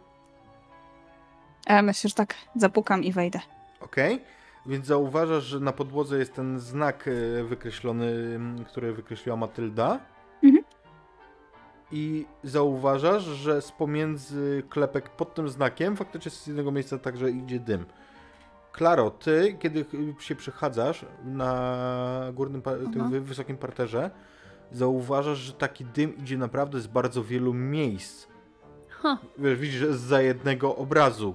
[1.67, 3.41] E, myślę, że tak zapukam i wejdę.
[3.81, 4.21] Okej.
[4.67, 10.01] Więc zauważasz, że na podłodze jest ten znak e, wykreślony, który wykreśliła Matylda.
[10.43, 10.65] Mhm.
[11.93, 17.61] I zauważasz, że z pomiędzy klepek pod tym znakiem faktycznie z jednego miejsca także idzie
[17.61, 17.85] dym.
[18.73, 19.85] Klaro, ty, kiedy
[20.19, 22.63] się przechadzasz na górnym,
[22.93, 24.11] tym wysokim parterze,
[24.73, 28.27] zauważasz, że taki dym idzie naprawdę z bardzo wielu miejsc.
[29.39, 31.35] Wiesz, widzisz, za jednego obrazu.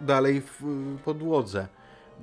[0.00, 1.68] Dalej w y, podłodze.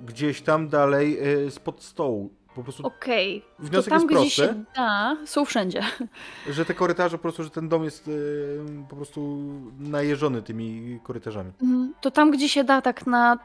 [0.05, 2.29] Gdzieś tam dalej y, spod stołu.
[2.57, 5.81] Po prostu Okej, to wniosek tam jest gdzie prosty, się da, są wszędzie.
[6.49, 9.37] że te korytarze po prostu, że ten dom jest y, po prostu
[9.79, 11.51] najeżony tymi korytarzami.
[11.61, 13.39] Mm, To tam, gdzie się da, tak na,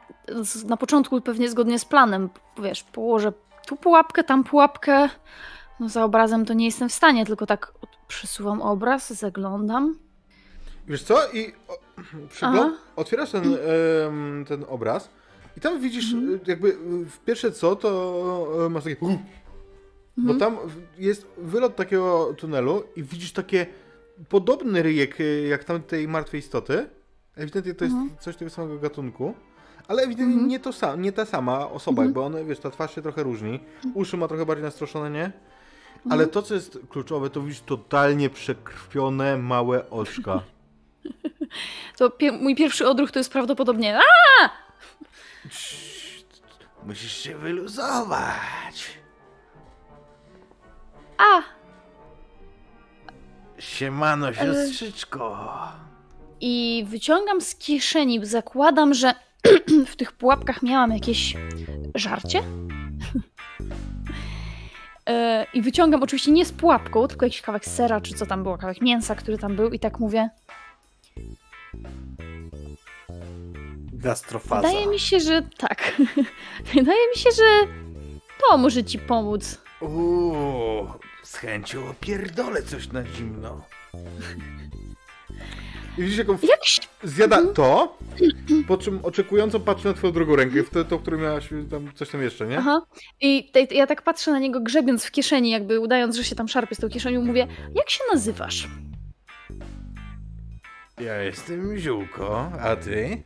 [0.66, 2.30] na początku pewnie zgodnie z planem,
[2.62, 3.32] wiesz, położę
[3.66, 5.08] tu pułapkę, tam pułapkę.
[5.80, 7.72] No za obrazem to nie jestem w stanie, tylko tak
[8.08, 9.98] przesuwam obraz, zaglądam.
[10.86, 11.18] Wiesz co?
[11.32, 11.78] I o,
[12.34, 13.44] przygląd- otwierasz ten,
[14.06, 15.10] em, ten obraz
[15.57, 16.34] i tam widzisz Mhm.
[16.34, 18.96] y, jakby y, w pierwsze co, to y, masz takie...
[20.16, 20.38] Bo Mhm.
[20.38, 23.66] tam w- jest wylot takiego tunelu i widzisz takie
[24.28, 25.18] podobny ryjek
[25.50, 26.86] jak tamtej martwej istoty.
[27.36, 28.18] Ewidentnie to jest Mhm.
[28.20, 29.34] coś tego samego gatunku.
[29.88, 30.48] Ale ewidentnie Mhm.
[30.48, 32.07] nie, to sam, nie ta sama osoba, Mhm.
[32.09, 33.61] jakby one, wiesz, ta twarz się trochę różni.
[33.94, 35.32] Uszy ma trochę bardziej nastroszone, nie?
[36.11, 40.40] Ale to, co jest kluczowe, to widzisz totalnie przekrwione, małe oczka.
[41.98, 44.00] To pie- mój pierwszy odruch to jest prawdopodobnie.
[46.86, 48.99] Musisz się wyluzować.
[51.18, 51.43] A!
[53.59, 55.49] Siemano, siostrzyczko.
[56.40, 59.14] I wyciągam z kieszeni, zakładam, że
[59.93, 61.36] w tych pułapkach miałam jakieś
[61.95, 62.43] żarcie.
[65.07, 68.57] E, I wyciągam oczywiście nie z pułapką, tylko jakiś kawałek sera, czy co tam było,
[68.57, 70.30] kawałek mięsa, który tam był, i tak mówię.
[74.03, 74.68] Gastrofaza.
[74.68, 75.92] Wydaje mi się, że tak.
[76.74, 77.72] Wydaje mi się, że
[78.40, 79.61] to może ci pomóc.
[79.80, 80.86] Uuu,
[81.22, 83.64] z chęcią opierdolę coś na zimno.
[85.98, 86.61] I widzisz, jaką Jak
[87.03, 87.98] zjada to,
[88.68, 92.22] po czym oczekująco patrzy na twoją drugą rękę, w to, którą miałaś tam coś tam
[92.22, 92.59] jeszcze, nie?
[92.59, 92.82] Aha.
[93.20, 96.48] I te, ja tak patrzę na niego, grzebiąc w kieszeni, jakby udając, że się tam
[96.48, 98.68] szarpie z tą kieszenią, mówię, jak się nazywasz?
[101.00, 103.22] Ja jestem Ziółko, a ty?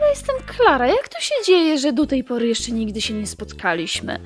[0.00, 0.86] Ja jestem Klara.
[0.86, 4.20] Jak to się dzieje, że do tej pory jeszcze nigdy się nie spotkaliśmy?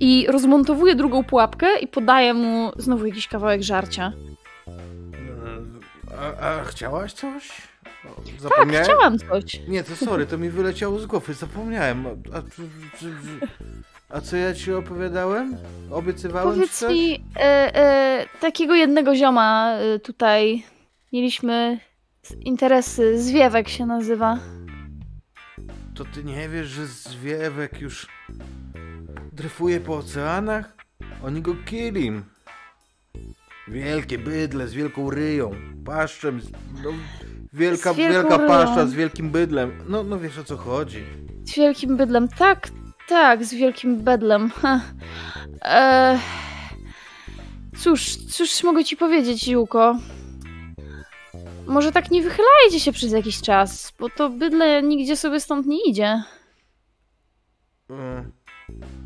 [0.00, 4.12] I rozmontowuję drugą pułapkę i podaję mu znowu jakiś kawałek żarcia.
[6.40, 7.48] A, a chciałaś coś?
[8.04, 8.84] O, Tak, Zapomniałem?
[8.84, 9.60] chciałam coś.
[9.68, 12.06] Nie, to sorry, to mi wyleciało z głowy, zapomniałem.
[12.34, 12.42] A,
[14.16, 15.56] a, co ja ci opowiadałem?
[15.90, 16.92] Obiecywałem Powiedz coś?
[16.92, 17.40] mi, e,
[17.76, 20.62] e, takiego jednego zioma e, tutaj
[21.12, 21.78] mieliśmy
[22.40, 24.38] interesy, Zwiewek się nazywa.
[25.94, 28.06] To ty nie wiesz, że zwiewek już
[29.32, 30.76] dryfuje po oceanach?
[31.24, 32.24] Oni go kilim.
[33.68, 35.50] Wielkie bydle z wielką ryją,
[35.84, 36.50] paszczem, z,
[36.84, 36.90] no,
[37.52, 38.48] wielka, wielka ryją.
[38.48, 39.72] paszcza z wielkim bydlem.
[39.88, 41.04] No, no wiesz o co chodzi.
[41.44, 42.28] Z wielkim bydlem.
[42.28, 42.68] Tak,
[43.08, 44.50] tak, z wielkim bedlem.
[45.62, 46.18] E,
[47.78, 49.96] cóż, cóż mogę ci powiedzieć, Jułko?
[51.68, 55.84] Może tak nie wychylajcie się przez jakiś czas, bo to bydle nigdzie sobie stąd nie
[55.84, 56.22] idzie.
[57.90, 58.32] Mm.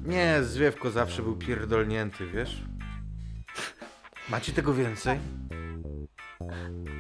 [0.07, 2.63] Nie, zwiewko zawsze był pierdolnięty, wiesz?
[4.29, 5.19] Macie tego więcej?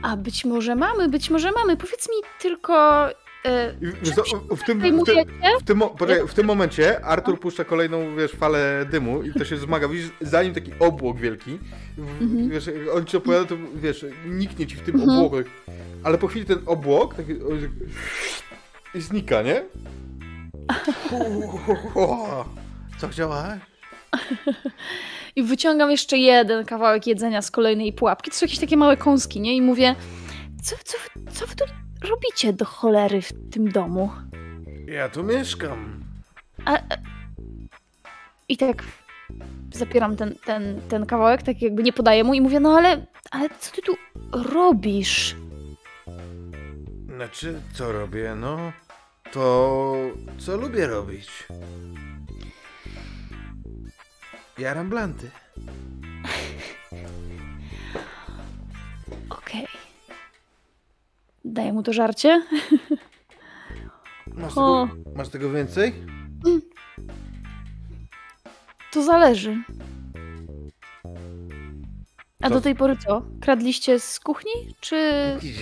[0.02, 1.76] A być może mamy, być może mamy.
[1.76, 3.08] Powiedz mi tylko.
[3.44, 5.04] W, w, tym, w, tym,
[5.60, 9.56] w, tym, poczekaj, w tym momencie Artur puszcza kolejną, wiesz, falę dymu i to się
[9.56, 9.88] zmaga.
[9.88, 11.58] Widzisz, za nim taki obłok wielki.
[11.98, 12.50] Mhm.
[12.50, 15.18] Wiesz, jak on ci opowiada, to wiesz, niknie ci w tym Mhm.
[15.18, 15.48] obłoku.
[16.04, 19.62] Ale po chwili ten obłok taki, tak- i znika, nie?
[22.98, 23.58] Co chciałaś?
[25.36, 28.30] I wyciągam jeszcze jeden kawałek jedzenia z kolejnej pułapki.
[28.30, 29.56] To są jakieś takie małe kąski, nie?
[29.56, 29.94] I mówię,
[30.62, 31.64] co, co, wy- co wy tu
[32.10, 34.10] robicie do cholery w tym domu?
[34.86, 36.04] Ja tu mieszkam.
[36.64, 36.96] A, a...
[38.48, 38.82] I tak
[39.72, 43.48] zapieram ten, ten, ten kawałek, tak jakby nie podaję mu i mówię, no ale, ale
[43.58, 43.96] co ty tu
[44.32, 45.36] robisz?
[47.14, 48.34] Znaczy, co robię?
[48.34, 48.72] No,
[49.32, 49.94] to
[50.38, 51.28] co lubię robić.
[54.58, 55.30] Jaram blanty.
[59.30, 59.81] Okej.
[61.44, 62.42] Daję mu to żarcie.
[64.34, 65.92] Masz tego, masz tego więcej?
[68.92, 69.56] To zależy.
[72.42, 72.54] A Co?
[72.54, 73.22] do tej pory co?
[73.40, 74.96] Kradliście z kuchni, czy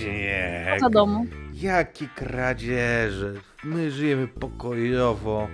[0.05, 0.77] Nie.
[0.79, 1.25] za domu?
[1.53, 3.33] Jakie kradzieże.
[3.63, 5.47] My żyjemy pokojowo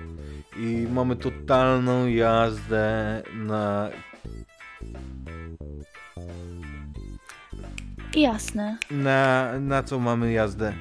[0.59, 3.89] i mamy totalną jazdę na,
[8.16, 8.78] Jasne.
[8.91, 10.74] na, na co mamy jazdę.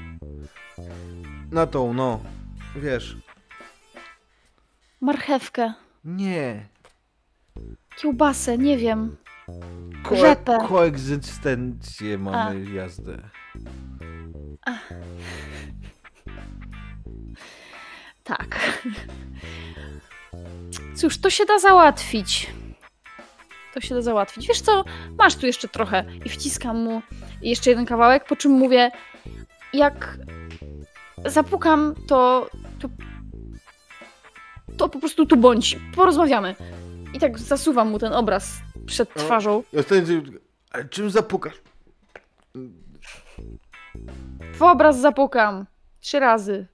[1.51, 2.20] Na tą, no.
[2.77, 3.16] Wiesz,
[5.01, 5.72] Marchewkę,
[6.05, 6.66] nie.
[7.97, 9.16] kiełbasę, nie wiem.
[10.03, 10.59] Ko- Rzepę.
[10.68, 13.18] koegzystencję mamy jazdę.
[18.24, 18.79] Tak.
[20.97, 22.51] Cóż, to się da załatwić.
[23.77, 24.49] To się da załatwić.
[24.49, 24.85] Wiesz co,
[25.18, 26.05] masz tu jeszcze trochę.
[26.24, 27.03] I wciskam mu
[27.43, 28.91] jeszcze jeden kawałek, po czym mówię,
[29.72, 30.18] jak
[31.24, 32.51] zapukam, to,
[32.81, 32.89] to,
[34.77, 35.79] to po prostu tu bądź.
[35.97, 36.55] Porozmawiamy.
[37.14, 38.53] I tak zasuwam mu ten obraz
[38.87, 39.18] przed O.
[39.18, 39.62] twarzą.
[39.72, 39.83] Ja
[40.72, 41.61] ale czym zapukasz?
[44.55, 45.66] W obraz zapukam.
[46.01, 46.66] Trzy razy.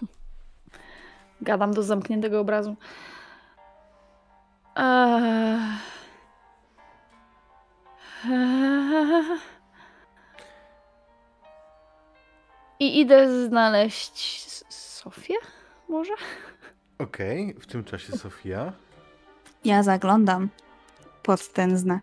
[1.40, 2.76] Gadam do zamkniętego obrazu.
[4.76, 5.95] Eee...
[12.80, 14.18] I idę znaleźć
[14.68, 15.34] Sofię?
[15.88, 16.12] Może?
[16.98, 18.72] Okej, w tym czasie Sofia.
[19.64, 20.48] Ja zaglądam
[21.22, 22.02] pod ten znak.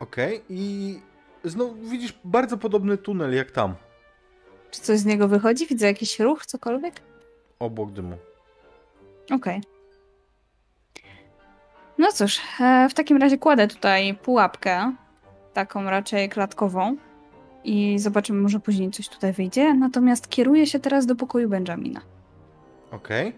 [0.00, 1.00] Okej, i
[1.44, 3.74] znowu widzisz bardzo podobny tunel jak tam.
[4.70, 5.66] Czy coś z niego wychodzi?
[5.66, 6.94] Widzę jakiś ruch, cokolwiek?
[7.58, 8.16] Obok dymu.
[9.30, 9.60] Okej.
[12.02, 14.92] No cóż, e, w takim razie kładę tutaj pułapkę,
[15.52, 16.96] taką raczej klatkową
[17.64, 19.74] i zobaczymy, może później coś tutaj wyjdzie.
[19.74, 22.00] Natomiast kieruję się teraz do pokoju Benjamina.
[22.90, 23.32] Okej.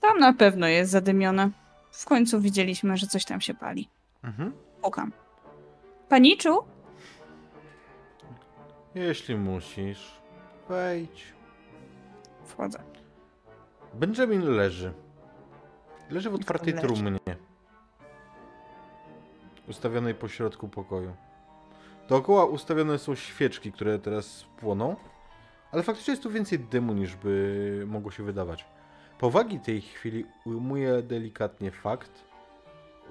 [0.00, 1.50] Tam na pewno jest zadymione.
[1.90, 3.88] W końcu widzieliśmy, że coś tam się pali.
[4.24, 4.52] Mhm.
[4.82, 5.12] Pukam.
[6.08, 6.58] Paniczu?
[8.94, 10.20] Jeśli musisz,
[10.68, 11.24] wejdź.
[12.44, 12.78] Wchodzę.
[13.94, 14.92] Benjamin leży.
[16.10, 17.18] Leży w otwartej trumnie.
[19.68, 21.16] Ustawionej po środku pokoju.
[22.08, 24.96] Dookoła ustawione są świeczki, które teraz płoną.
[25.72, 28.64] Ale faktycznie jest tu więcej dymu niż by mogło się wydawać.
[29.18, 32.24] Powagi tej chwili ujmuje delikatnie fakt,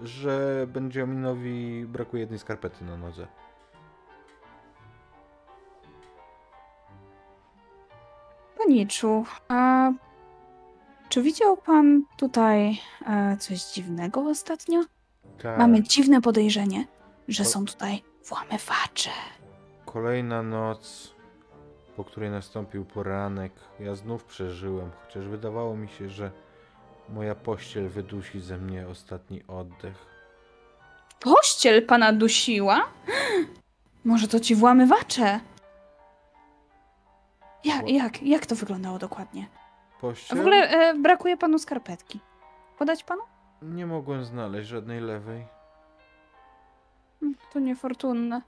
[0.04, 3.28] że Benjaminowi brakuje jednej skarpety na nodze.
[8.58, 9.92] Paniczu, a
[11.10, 14.84] czy widział pan tutaj e, coś dziwnego ostatnio?
[15.44, 15.58] Tak.
[15.58, 16.88] Mamy dziwne podejrzenie,
[17.28, 19.10] że są tutaj włamywacze.
[19.86, 21.14] Kolejna noc,
[21.96, 23.52] po której nastąpił poranek.
[23.80, 26.32] Ja znów przeżyłem, chociaż wydawało mi się, że
[27.10, 30.06] moja pościel wydusi ze mnie ostatni oddech.
[31.20, 32.88] Pościel pana dusiła?
[34.04, 35.40] Może to ci włamywacze?
[37.64, 39.48] Jak, jak, jak to wyglądało dokładnie?
[39.98, 40.38] A Pościel?
[40.38, 42.20] w ogóle e, brakuje panu skarpetki.
[42.78, 43.22] Podać panu?
[43.62, 45.46] Nie mogłem znaleźć żadnej lewej.
[47.22, 48.42] Mm, To niefortunne.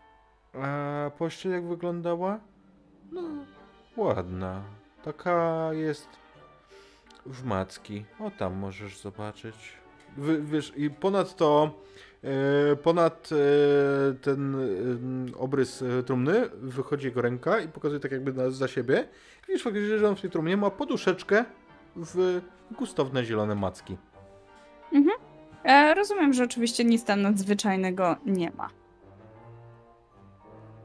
[0.54, 2.40] A pościel jak wyglądała?
[3.12, 3.22] No,
[3.98, 4.62] ładna.
[5.04, 6.08] Taka jest
[7.26, 8.06] w macki.
[8.20, 9.74] O, tam możesz zobaczyć.
[10.18, 11.72] Wy, wiesz, i ponadto
[12.84, 18.68] ponad e, ten e, obrys e, trumny wychodzi jego ręka i pokazuje tak jakby za
[18.68, 19.08] siebie.
[19.48, 21.46] Widzisz faktycznie, że on w tej trumnie ma poduszeczkę
[21.96, 22.42] w
[22.72, 23.98] gustowne zielone macki.
[25.64, 28.70] E, rozumiem, że oczywiście nic tam nadzwyczajnego nie ma.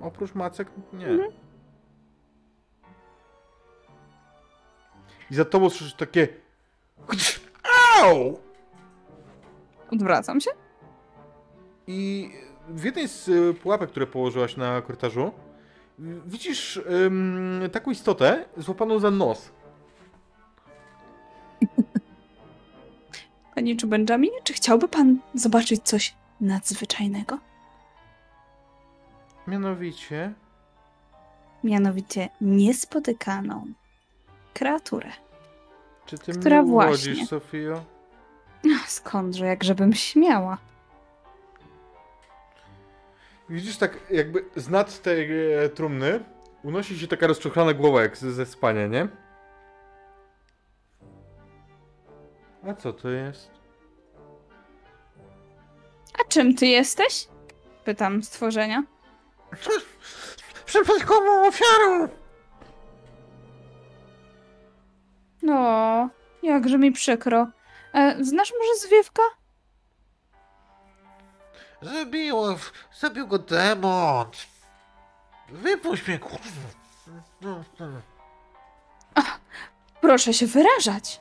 [0.01, 1.07] Oprócz macek nie.
[1.07, 1.33] Mhm.
[5.31, 6.29] I za tobą słyszysz takie...
[8.03, 8.39] Au!
[9.91, 10.51] Odwracam się.
[11.87, 12.31] I
[12.69, 15.33] w jednej z y, pułapek, które położyłaś na korytarzu,
[16.27, 19.51] widzisz ym, taką istotę złapaną za nos.
[23.55, 27.39] Panie czy Benjaminie, czy chciałby pan zobaczyć coś nadzwyczajnego?
[29.47, 30.33] Mianowicie...
[31.65, 33.67] Mianowicie niespotykaną
[34.55, 35.11] kreaturę.
[36.07, 37.27] Czy ty Która mnie właśnie.
[37.27, 37.85] Sofio?
[38.77, 40.59] Ach, Skądże, jakżebym śmiała.
[43.49, 46.25] Widzisz tak jakby z nad tej e, trumny
[46.63, 49.09] unosi się taka rozczochrana głowa jak ze, ze spania, nie?
[52.69, 53.51] A co to jest?
[56.21, 57.29] A czym ty jesteś?
[57.85, 58.83] Pytam stworzenia.
[60.67, 62.09] Przypadkową ofiarą!
[65.43, 66.11] No,
[66.43, 67.47] jakże mi przykro.
[67.95, 69.23] E, znasz może zwiewka?
[71.85, 72.57] Zabiło,
[73.01, 74.27] zabił go demon.
[75.49, 76.69] Wypuść mnie, kurwa.
[77.41, 77.87] No, no.
[80.01, 81.21] Proszę się wyrażać.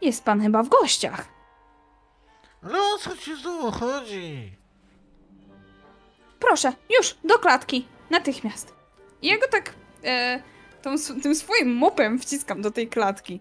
[0.00, 1.28] Jest pan chyba w gościach.
[2.62, 4.56] Ale o co ci znowu chodzi?
[6.40, 7.88] Proszę, już, do klatki.
[8.10, 8.74] Natychmiast.
[9.22, 9.74] Ja go tak
[10.04, 10.42] e,
[10.82, 13.40] tą, tym swoim mopem wciskam do tej klatki.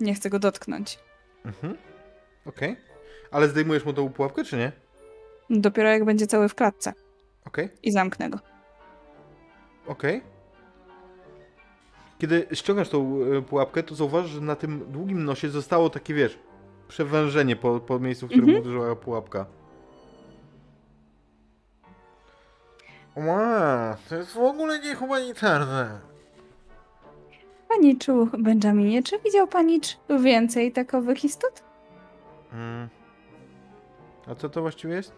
[0.00, 0.98] Nie chcę go dotknąć.
[1.44, 1.76] Mhm.
[2.46, 2.76] Okej.
[3.30, 4.83] Ale zdejmujesz mu tą pułapkę, czy nie?
[5.50, 6.92] Dopiero jak będzie cały w klatce.
[7.46, 7.68] Okej.
[7.82, 8.38] I zamknę go.
[9.86, 10.22] Okej.
[12.18, 16.38] Kiedy ściągasz tą e, pułapkę, to zauważysz, że na tym długim nosie zostało takie, wiesz,
[16.88, 18.62] przewężenie po, po miejscu, w którym Mhm.
[18.62, 19.46] uderzyła pułapka.
[23.16, 26.00] Ła, To jest w ogóle niehumanitarne.
[27.68, 31.62] Paniczu, Benjaminie, czy widział panicz więcej takowych istot?
[32.52, 32.88] Mm.
[34.26, 35.12] A co to właściwie jest?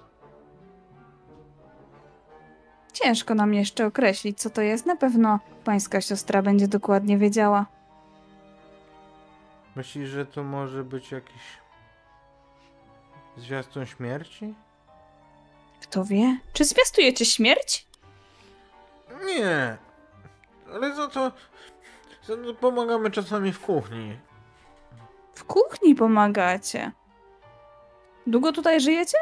[3.03, 4.87] Ciężko nam jeszcze określić, co to jest.
[4.87, 7.67] Na pewno pańska siostra będzie dokładnie wiedziała.
[9.77, 11.43] Myślisz, że to może być jakiś
[13.37, 14.55] zwiastun śmierci?
[15.83, 16.39] Kto wie?
[16.53, 17.87] Czy zwiastujecie śmierć?
[19.27, 19.77] Nie.
[20.75, 21.33] Ale za to,
[22.27, 24.19] za to pomagamy czasami w kuchni.
[25.35, 26.93] W kuchni pomagacie.
[28.27, 29.19] Długo tutaj żyjecie?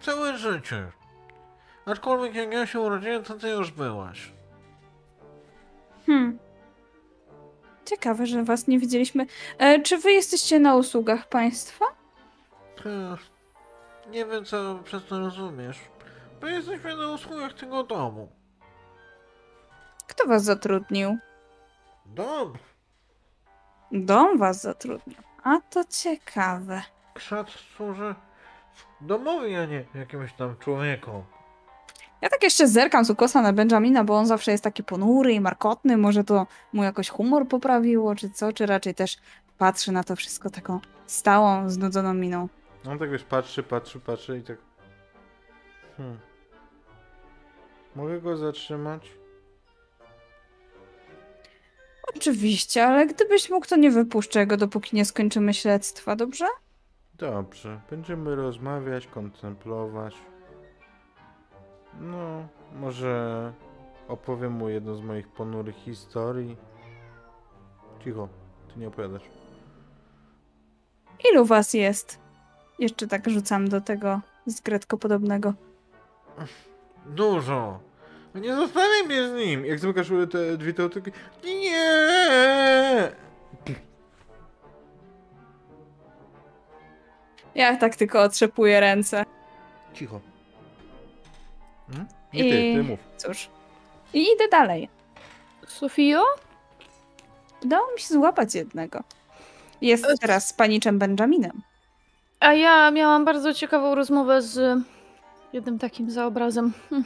[0.00, 0.92] Całe życie.
[1.86, 4.32] Aczkolwiek jak ja się urodziłem, to ty już byłaś.
[6.06, 6.38] Hmm.
[7.84, 9.26] Ciekawe, że was nie widzieliśmy.
[9.58, 11.84] E, czy wy jesteście na usługach państwa?
[12.78, 13.20] Ech,
[14.10, 15.78] Nie wiem, co przez to rozumiesz.
[16.40, 18.28] Bo jesteśmy na usługach tego domu.
[20.06, 21.18] Kto was zatrudnił?
[22.06, 22.52] Dom.
[23.92, 25.16] Dom was zatrudnił.
[25.44, 26.82] A to ciekawe.
[27.14, 28.14] Krzat służy
[29.00, 31.22] domowi, a nie jakimś tam człowiekom.
[32.22, 35.40] Ja tak jeszcze zerkam z ukosa na Benjamina, bo on zawsze jest taki ponury i
[35.40, 35.96] markotny.
[35.96, 38.52] Może to mu jakoś humor poprawiło, czy co?
[38.52, 39.16] Czy raczej też
[39.58, 42.48] patrzy na to wszystko taką stałą, znudzoną miną.
[42.88, 44.58] On tak wiesz, patrzy, patrzy, patrzy i tak.
[45.96, 46.18] Hmm.
[47.96, 49.12] Mogę go zatrzymać?
[52.16, 56.44] Oczywiście, ale gdybyś mógł, to nie wypuszczę go, dopóki nie skończymy śledztwa, dobrze?
[57.14, 57.80] Dobrze.
[57.90, 60.14] Będziemy rozmawiać, kontemplować.
[62.00, 63.52] No, może
[64.08, 66.56] opowiem mu jedną z moich ponurych historii.
[68.04, 68.28] Cicho,
[68.74, 69.22] ty nie opowiadasz.
[71.32, 72.18] Ilu was jest?
[72.78, 75.54] Jeszcze tak rzucam do tego zgredko podobnego.
[77.06, 77.80] Dużo.
[78.34, 79.66] Nie zostawiaj mnie z nim!
[79.66, 81.10] Jak zamykasz te drzwi, to takie...
[81.44, 83.12] Nie!
[87.54, 89.24] Ja tak tylko otrzepuję ręce.
[89.92, 90.20] Cicho.
[91.94, 92.08] Hmm?
[92.32, 92.98] Nie ty, I- ty mów.
[93.16, 93.48] Cóż.
[94.14, 94.88] I idę dalej.
[95.66, 96.24] Sofio?
[97.64, 99.02] Udało mi się złapać jednego.
[99.80, 101.62] Jest teraz z paniczem Benjaminem.
[102.40, 104.82] A ja miałam bardzo ciekawą rozmowę z
[105.52, 106.72] jednym takim zaobrazem.
[106.90, 107.04] Hm.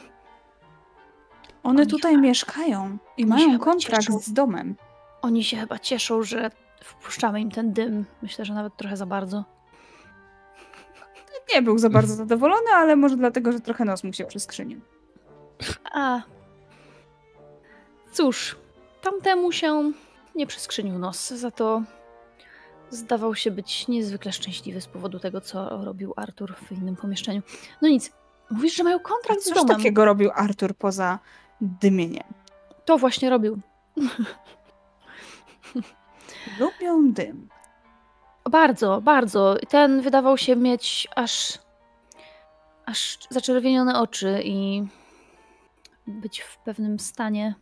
[1.63, 4.19] One Oni tutaj mieszkają i oni mają chyba kontrakt cieszą.
[4.19, 4.75] z domem.
[5.21, 6.51] Oni się chyba cieszą, że
[6.83, 8.05] wpuszczamy im ten dym.
[8.21, 9.43] Myślę, że nawet trochę za bardzo.
[11.53, 14.81] Nie był za bardzo zadowolony, ale może dlatego, że trochę nos mu się przyskrzynił.
[15.91, 16.21] A.
[18.11, 18.55] Cóż,
[19.01, 19.91] tamtemu się
[20.35, 21.83] nie przyskrzynił nos, za to
[22.89, 27.41] zdawał się być niezwykle szczęśliwy z powodu tego, co robił Artur w innym pomieszczeniu.
[27.81, 28.11] No nic,
[28.51, 29.77] mówisz, że mają kontrakt z cóż domem.
[29.77, 31.19] takiego robił Artur poza
[31.61, 32.23] dymieniem?
[32.85, 33.59] To właśnie robił.
[36.59, 37.49] Lubią dym.
[38.49, 39.55] Bardzo, bardzo.
[39.69, 41.59] Ten wydawał się mieć aż.
[42.85, 44.83] aż zaczerwienione oczy i
[46.07, 47.55] być w pewnym stanie.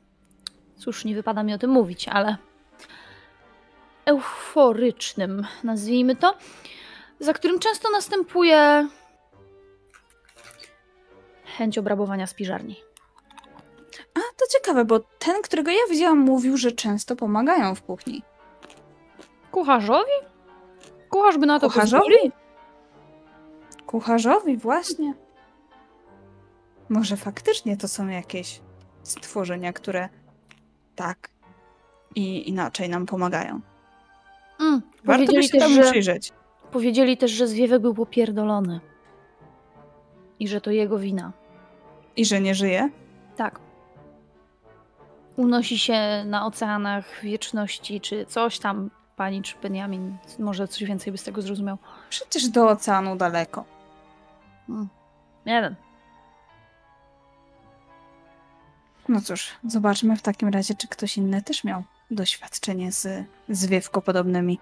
[0.77, 2.37] Cóż, nie wypada mi o tym mówić, ale.
[4.05, 6.37] euforycznym, nazwijmy to,
[7.19, 8.87] za którym często następuje.
[11.57, 12.75] chęć obrabowania spiżarni.
[14.15, 18.23] A, to ciekawe, bo ten, którego ja widziałam, mówił, że często pomagają w kuchni.
[19.51, 20.36] Kucharzowi?
[21.09, 22.31] Kucharz by na to Kucharzowi?
[23.85, 25.13] Kucharzowi, właśnie.
[26.89, 28.61] Może faktycznie to są jakieś
[29.03, 30.09] stworzenia, które
[30.95, 31.29] tak
[32.15, 33.59] i inaczej nam pomagają.
[34.59, 36.31] Mm, Warto by się też, temu przyjrzeć.
[36.71, 38.79] powiedzieli też, że zwiewek był popierdolony.
[40.39, 41.31] I że to jego wina.
[42.15, 42.89] I że nie żyje?
[43.35, 43.59] Tak.
[45.35, 50.17] Unosi się na oceanach wieczności, czy coś tam, pani czy Benjamin.
[50.39, 51.77] Może coś więcej by z tego zrozumiał.
[52.09, 53.65] Przecież do oceanu daleko.
[54.69, 54.87] Mm.
[55.45, 55.75] Nie wiem.
[59.09, 64.59] No cóż, zobaczmy w takim razie, czy ktoś inny też miał doświadczenie z zwiewkopodobnymi.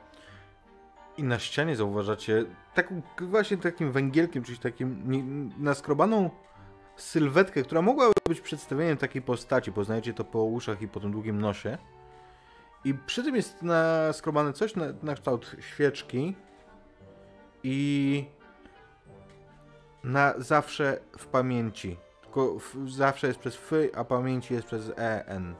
[1.17, 6.29] I na ścianie zauważacie taką właśnie takim węgielkiem, czyli takim naskrobaną
[6.95, 9.71] sylwetkę, która mogłaby być przedstawieniem takiej postaci.
[9.71, 11.77] Poznajecie to po uszach i po tym długim nosie.
[12.85, 16.35] I przy tym jest naskrobane coś na, na kształt świeczki
[17.63, 18.25] i
[20.03, 21.97] na zawsze w pamięci.
[22.21, 25.55] Tylko w, zawsze jest przez fy, a pamięci jest przez en.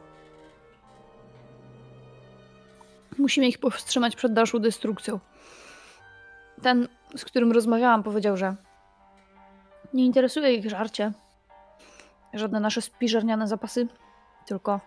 [3.18, 5.20] Musimy ich powstrzymać przed dalszą destrukcją.
[6.62, 8.56] Ten, z którym rozmawiałam, powiedział, że
[9.94, 11.12] nie interesuje ich żarcie.
[12.34, 13.88] Żadne nasze spiżarniane zapasy,
[14.46, 14.80] tylko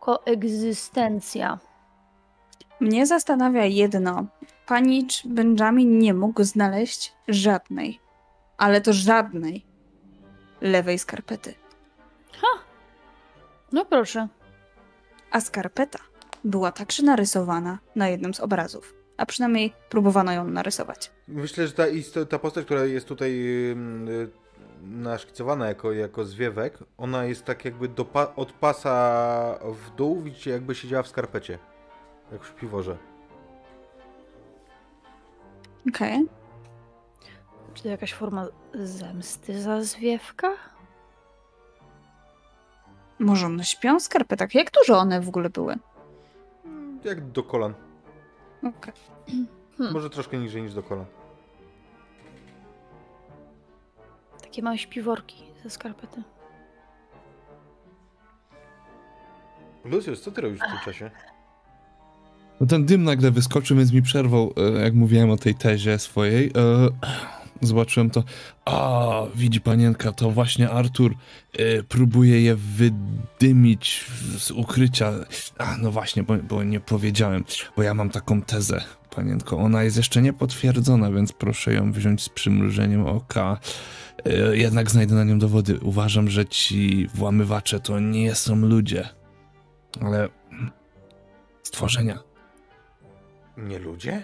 [0.00, 1.58] koegzystencja.
[2.80, 4.26] Mnie zastanawia jedno.
[4.66, 8.00] Panicz Benjamin nie mógł znaleźć żadnej,
[8.58, 9.66] ale to żadnej
[10.60, 11.54] lewej skarpety.
[13.72, 14.28] No proszę.
[15.30, 15.98] A skarpeta
[16.44, 18.94] była także narysowana na jednym z obrazów.
[19.16, 21.10] A przynajmniej próbowano ją narysować.
[21.28, 21.84] Myślę, że ta,
[22.28, 23.30] ta postać, która jest tutaj
[24.08, 24.30] y,
[24.82, 30.50] naszkicowana jako, jako zwiewek, ona jest tak jakby do pa- od pasa w dół, widzicie,
[30.50, 31.58] jakby siedziała w skarpecie.
[32.32, 32.96] Jak w śpiworze.
[35.88, 36.26] Okej.
[37.74, 40.52] Czy to jakaś forma zemsty za zwiewka?
[43.18, 44.54] Może one śpią w skarpetach?
[44.54, 45.76] Jak dużo one w ogóle były?
[47.04, 47.74] Jak do kolan.
[48.58, 48.94] Okej.
[49.78, 49.92] Hmm.
[49.92, 51.06] Może troszkę niżej niż do kolan.
[54.50, 56.22] Takie małe śpiworki ze skarpety.
[59.84, 61.10] Lucius, co ty robisz w tym czasie?
[62.60, 66.46] No ten dym nagle wyskoczył, więc mi przerwał, e, jak mówiłem o tej tezie swojej.
[66.46, 66.88] E,
[67.60, 68.24] Zobaczyłem to.
[68.64, 71.14] A, widzi panienka, to właśnie Artur
[71.52, 74.04] e, próbuje je wydymić
[74.38, 75.12] z ukrycia.
[75.58, 77.44] A, no właśnie, bo, bo nie powiedziałem,
[77.76, 78.84] bo ja mam taką tezę,
[79.16, 79.56] panienko.
[79.58, 83.58] Ona jest jeszcze niepotwierdzona, więc proszę ją wziąć z przymrużeniem oka.
[84.24, 85.78] E, Jednak znajdę na nią dowody.
[85.82, 89.08] Uważam, że ci włamywacze to nie są ludzie,
[90.00, 90.28] ale
[91.62, 92.18] stworzenia.
[93.56, 94.22] Nie ludzie?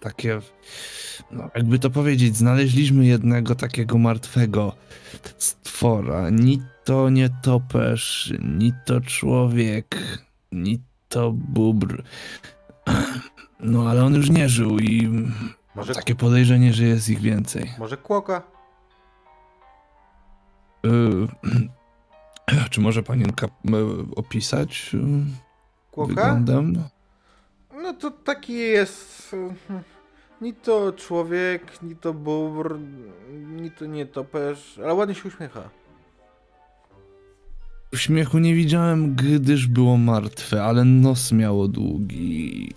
[0.00, 0.40] takie,
[1.30, 4.76] no jakby to powiedzieć, znaleźliśmy jednego takiego martwego
[5.38, 6.30] stwora.
[6.30, 10.18] Ni to nie topesz, ni to człowiek,
[10.52, 12.02] ni to bóbr.
[13.60, 15.08] No ale on już nie żył i
[15.74, 17.70] Może, takie podejrzenie, że jest ich więcej.
[17.78, 18.42] może kłoka?
[20.86, 20.90] Y,
[22.70, 23.50] czy może panienka y,
[24.16, 24.98] opisać y,
[25.90, 26.08] Kłoka?
[26.08, 26.84] wyglądem?
[27.82, 29.34] No to taki jest.
[29.34, 29.54] y,
[30.40, 32.78] Ni to człowiek, ni to bóbr,
[33.46, 35.62] ni to nie topesz, ale ładnie się uśmiecha.
[37.92, 42.74] Uśmiechu nie widziałem, gdyż było martwe, ale nos miało długi.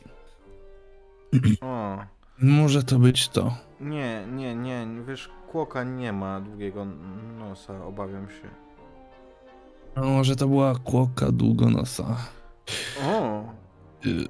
[1.61, 1.97] O,
[2.41, 3.53] Może to być to.
[3.81, 6.85] nie, nie, nie, wiesz, kłoka nie ma długiego
[7.39, 8.49] nosa, obawiam się.
[9.95, 12.17] A może to była kłoka długonosa.
[13.05, 13.43] O,
[14.05, 14.27] Y,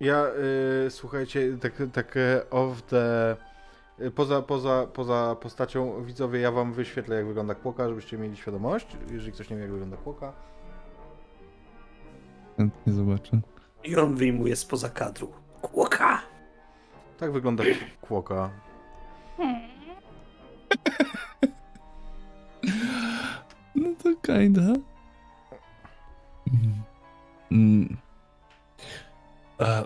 [0.00, 0.26] ja,
[0.86, 3.36] y, słuchajcie, tak, tak e, off the...
[4.00, 8.86] y, Poza, poza, poza postacią widzowie, ja wam wyświetlę jak wygląda kłoka, żebyście mieli świadomość,
[9.10, 10.32] jeżeli ktoś nie wie jak wygląda kłoka.
[12.56, 13.40] Chętnie zobaczę.
[13.84, 15.32] I on wyjmuje spoza kadru.
[15.62, 16.22] Kłoka!
[17.18, 17.64] Tak wygląda
[18.00, 18.50] kłoka.
[23.74, 24.62] No to kinda.
[24.62, 24.82] Mm.
[27.52, 27.96] Mm.
[29.60, 29.84] E, e,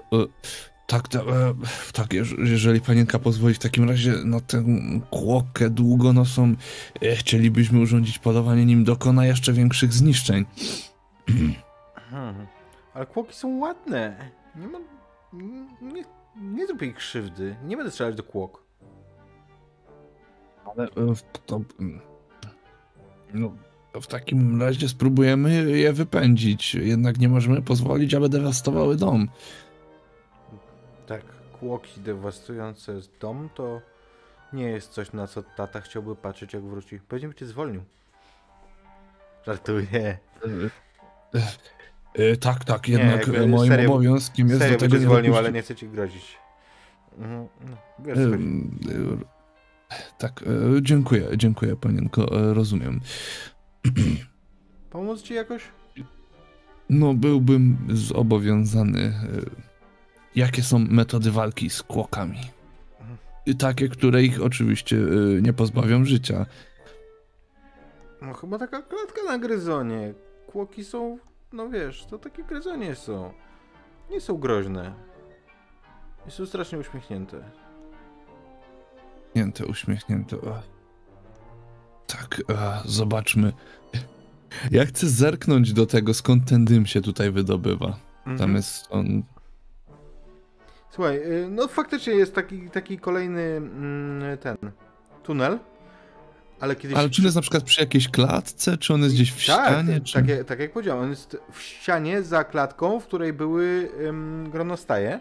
[0.86, 1.54] tak, ta- e,
[1.92, 4.64] tak, jeż- jeżeli panienka pozwoli, w takim razie na tę
[5.10, 6.54] kłokę długonosą
[7.02, 10.44] e, chcielibyśmy urządzić polowanie, nim dokona jeszcze większych zniszczeń.
[12.10, 12.46] Hmm.
[12.94, 14.30] Ale kłoki są ładne.
[14.56, 14.78] Nie ma...
[15.82, 16.04] Nie,
[16.36, 17.56] nie zrób jej krzywdy.
[17.64, 18.62] Nie będę strzelać do kłok.
[20.64, 21.14] Ale e,
[21.46, 21.60] to...
[21.80, 22.00] mm,
[23.34, 23.52] No,
[24.00, 26.74] w takim razie spróbujemy je wypędzić.
[26.74, 29.28] Jednak nie możemy pozwolić, aby dewastowały dom.
[31.06, 31.22] Tak,
[31.60, 33.80] kłoki dewastujące dom to
[34.52, 37.00] nie jest coś, na co tata chciałby patrzeć, jak wróci.
[37.08, 37.82] Pewnie by cię zwolnił.
[39.46, 40.18] Żartuję.
[42.14, 45.36] E, tak, tak, jednak jakby e, moim serio- obowiązkiem jest Serio do tego nie zwolnił,
[45.36, 46.38] ale nie chcę ci grozić.
[47.18, 48.38] Mhm, no, wiesz, e,
[50.18, 53.00] Tak, e, dziękuję, dziękuję panienko, e, rozumiem.
[54.90, 55.62] Pomóc ci jakoś?
[56.90, 59.14] No, byłbym zobowiązany.
[60.34, 62.38] Jakie są metody walki z kłokami?
[63.58, 64.96] Takie, które ich oczywiście
[65.42, 66.46] nie pozbawią życia.
[68.22, 70.14] No chyba taka klatka na gryzonie.
[70.46, 71.18] Kłoki są,
[71.52, 73.32] no wiesz, to takie gryzonie są.
[74.10, 74.94] Nie są groźne.
[76.26, 77.36] I są strasznie uśmiechnięte.
[79.30, 80.36] Uśmiechnięte, uśmiechnięte.
[82.06, 82.42] Tak,
[82.84, 83.52] zobaczmy.
[84.70, 87.86] Ja chcę zerknąć do tego, skąd ten dym się tutaj wydobywa.
[88.24, 88.54] Tam Mhm.
[88.56, 89.22] jest on.
[90.90, 94.56] Słuchaj, y, no faktycznie jest taki, taki kolejny mm, ten
[95.22, 95.58] tunel,
[96.60, 96.96] ale kiedyś...
[96.98, 99.42] Ale czy on jest na przykład przy jakiejś klatce, czy on jest gdzieś w tak,
[99.42, 99.94] ścianie?
[99.94, 100.14] tak, czy...
[100.14, 104.48] tak, jak- tak jak powiedziałem, on jest w ścianie za klatką, w której były ym,
[104.52, 105.20] gronostaje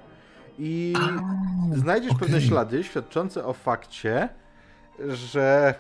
[0.60, 0.94] i
[1.74, 2.48] A, znajdziesz pewne okej.
[2.48, 4.30] ślady świadczące o fakcie,
[5.10, 5.74] że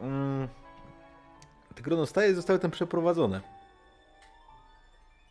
[0.00, 0.48] mm,
[1.74, 3.40] te gronostaje zostały tam przeprowadzone.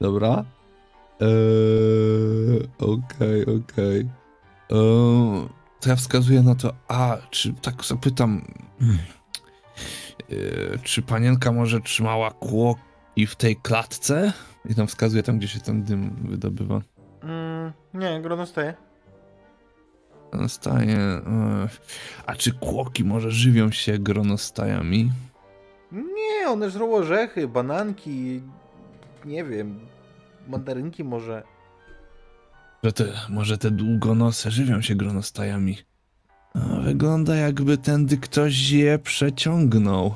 [0.01, 0.43] Dobra.
[1.21, 3.99] Eee, Okej, okej.
[4.69, 5.47] Eee,
[5.79, 6.73] To ja wskazuję na to.
[6.87, 8.41] A, czy tak zapytam.
[10.33, 14.33] Eee, Czy panienka może trzymała kłoki w tej klatce?
[14.69, 16.81] I tam wskazuje tam, gdzie się ten dym wydobywa.
[17.23, 18.73] Mm, nie, gronostaje.
[20.47, 20.97] Staje.
[20.97, 21.21] eee,
[22.25, 25.11] A czy kłoki może żywią się gronostajami?
[25.91, 28.41] Nie, one żrą orzechy, bananki,
[29.25, 29.79] nie wiem,
[30.47, 31.43] mandarynki może.
[32.83, 35.77] Że te, może te długonose żywią się gronostajami.
[36.53, 40.15] A, wygląda jakby tędy ktoś je przeciągnął.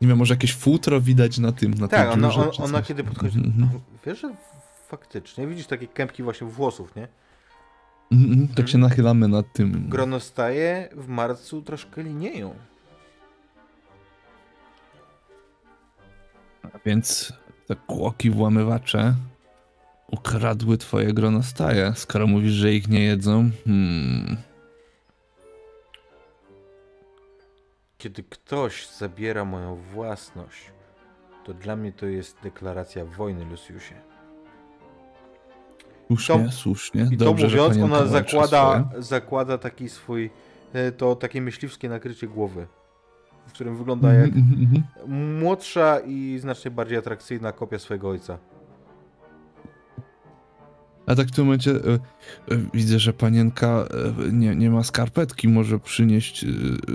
[0.00, 2.82] Nie wiem, może jakieś futro widać na tym, na Tak, tej ona, dziurze ona, ona
[2.82, 3.38] kiedy podchodzi.
[3.38, 3.68] Mhm,
[4.06, 4.34] Wiesz, że
[4.88, 7.08] faktycznie widzisz takie kępki właśnie włosów, nie?
[8.12, 9.88] mhm, mhm, tak się nachylamy nad tym.
[9.88, 12.54] Gronostaje w marcu troszkę linieją.
[16.62, 17.32] A Więc
[17.66, 19.14] te kłoki włamywacze
[20.06, 21.92] ukradły twoje gronostaje.
[21.96, 24.36] Skoro mówisz, że ich nie jedzą, hmm.
[28.00, 30.72] Kiedy ktoś zabiera moją własność,
[31.44, 33.94] to dla mnie to jest deklaracja wojny, Luciusie.
[36.06, 37.08] Słusznie, To- słusznie.
[37.12, 40.30] I Dobrze, to że mówiąc, ona zakłada, zakłada taki swój,
[40.72, 42.66] e, to takie myśliwskie nakrycie głowy,
[43.46, 45.38] w którym wygląda jak Mhm, mhm, mhm.
[45.38, 48.38] młodsza i znacznie bardziej atrakcyjna kopia swojego ojca.
[51.06, 51.98] A tak w tym momencie e, e,
[52.74, 55.48] widzę, że panienka e, nie, nie ma skarpetki.
[55.48, 56.46] Może przynieść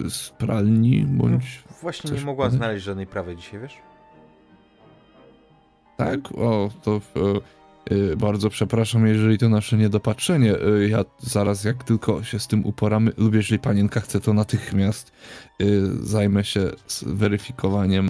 [0.09, 1.63] z pralni, bądź...
[1.81, 2.57] Właśnie Coś nie mogła podać?
[2.57, 3.77] znaleźć żadnej prawej dzisiaj, wiesz?
[5.97, 6.19] Tak?
[6.31, 7.01] O, to
[8.17, 10.55] bardzo przepraszam, jeżeli to nasze niedopatrzenie.
[10.87, 15.11] Ja zaraz, jak tylko się z tym uporamy, lub jeżeli panienka chce, to natychmiast
[16.01, 16.71] zajmę się
[17.05, 18.09] weryfikowaniem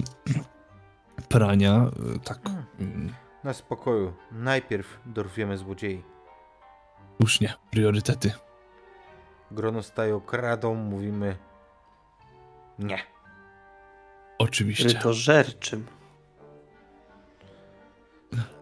[1.28, 1.90] prania.
[2.24, 2.38] Tak,
[2.78, 3.25] Hmm.
[3.46, 4.12] Na spokoju.
[4.32, 6.02] Najpierw dorwiemy złodziei.
[7.20, 8.32] słusznie, priorytety.
[9.50, 11.36] Gronostają, kradą, mówimy
[12.78, 12.98] nie.
[14.38, 14.88] Oczywiście.
[14.88, 15.86] Rytożerczym.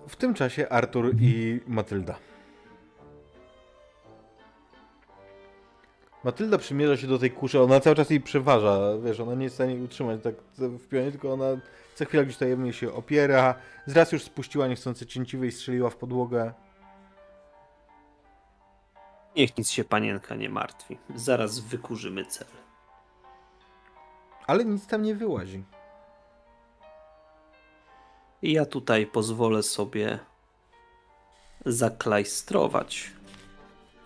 [0.09, 2.19] W tym czasie Artur i Matylda.
[6.25, 9.55] Matylda przymierza się do tej kuszy, ona cały czas jej przeważa, wiesz, ona nie jest
[9.55, 11.45] w stanie utrzymać tak w pionie, tylko ona
[11.95, 13.55] co chwilę gdzieś tajemnie się opiera.
[13.87, 16.53] Zraz już spuściła niechcący cięciwe i strzeliła w podłogę.
[19.37, 20.99] Niech nic się panienka nie martwi.
[21.15, 22.47] Zaraz wykurzymy cel.
[24.47, 25.65] Ale nic tam nie wyłazi.
[28.43, 30.19] Ja tutaj pozwolę sobie
[31.67, 33.13] zaklajstrować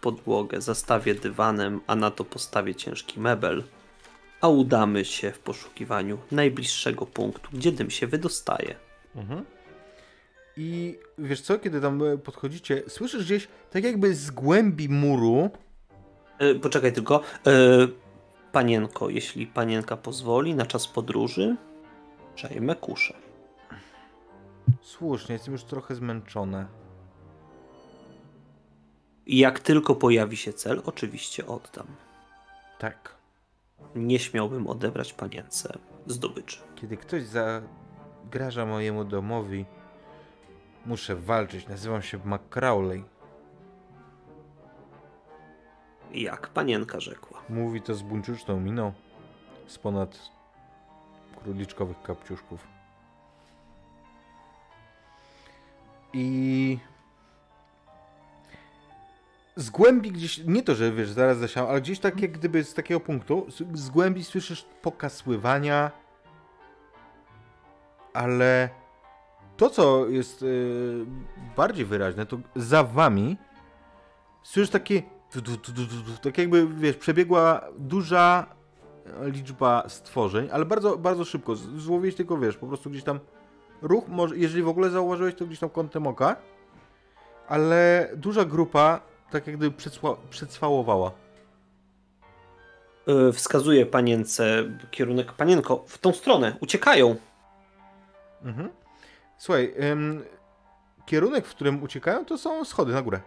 [0.00, 3.64] podłogę, zastawię dywanem, a na to postawię ciężki mebel,
[4.40, 8.74] a udamy się w poszukiwaniu najbliższego punktu, gdzie dym się wydostaje.
[9.16, 9.44] Mhm.
[10.56, 15.50] I wiesz co, kiedy tam e, podchodzicie, słyszysz gdzieś, tak jakby z głębi muru,
[16.38, 17.20] E, poczekaj tylko.
[17.46, 17.50] E,
[18.52, 21.56] panienko, jeśli panienka pozwoli, na czas podróży
[22.34, 23.14] przejmę kuszę.
[24.82, 26.66] słusznie, jestem już trochę zmęczony.
[29.28, 31.86] I jak tylko pojawi się cel, oczywiście oddam.
[32.78, 33.14] Tak.
[33.94, 36.58] Nie śmiałbym odebrać panience zdobyczy.
[36.76, 39.64] Kiedy ktoś zagraża mojemu domowi,
[40.86, 41.68] muszę walczyć.
[41.68, 43.04] Nazywam się McCrowley.
[46.12, 47.42] Jak panienka rzekła.
[47.48, 48.92] Mówi to z buńczuczną miną,
[49.66, 50.18] z ponad
[51.42, 52.68] króliczkowych kapciuszków.
[56.12, 56.78] I
[59.58, 62.74] z głębi gdzieś, nie to, że wiesz, zaraz zasiał, ale gdzieś tak jak gdyby z
[62.74, 65.90] takiego punktu, z, z głębi słyszysz pokasływania,
[68.12, 68.68] ale
[69.56, 71.06] to, co jest y,
[71.56, 73.36] bardziej wyraźne, to za wami
[74.42, 75.02] słyszysz takie
[76.22, 78.46] tak jakby, wiesz, przebiegła duża
[79.22, 81.56] liczba stworzeń, ale bardzo, bardzo szybko.
[81.56, 83.20] Złowiłeś tylko, wiesz, po prostu gdzieś tam
[83.82, 86.36] ruch, może, jeżeli w ogóle zauważyłeś, to gdzieś tam kątem oka,
[87.48, 89.76] ale duża grupa tak jak gdyby
[90.30, 91.12] przedswałowała.
[93.08, 95.32] E, wskazuje panience kierunek.
[95.32, 97.16] Panienko, w tą stronę, uciekają.
[98.42, 98.68] Mhm.
[99.38, 100.24] Słuchaj, ym,
[101.06, 103.20] kierunek, w którym uciekają, to są schody na górę.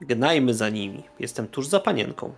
[0.00, 1.04] Gnajmy za nimi.
[1.18, 2.34] Jestem tuż za panienką.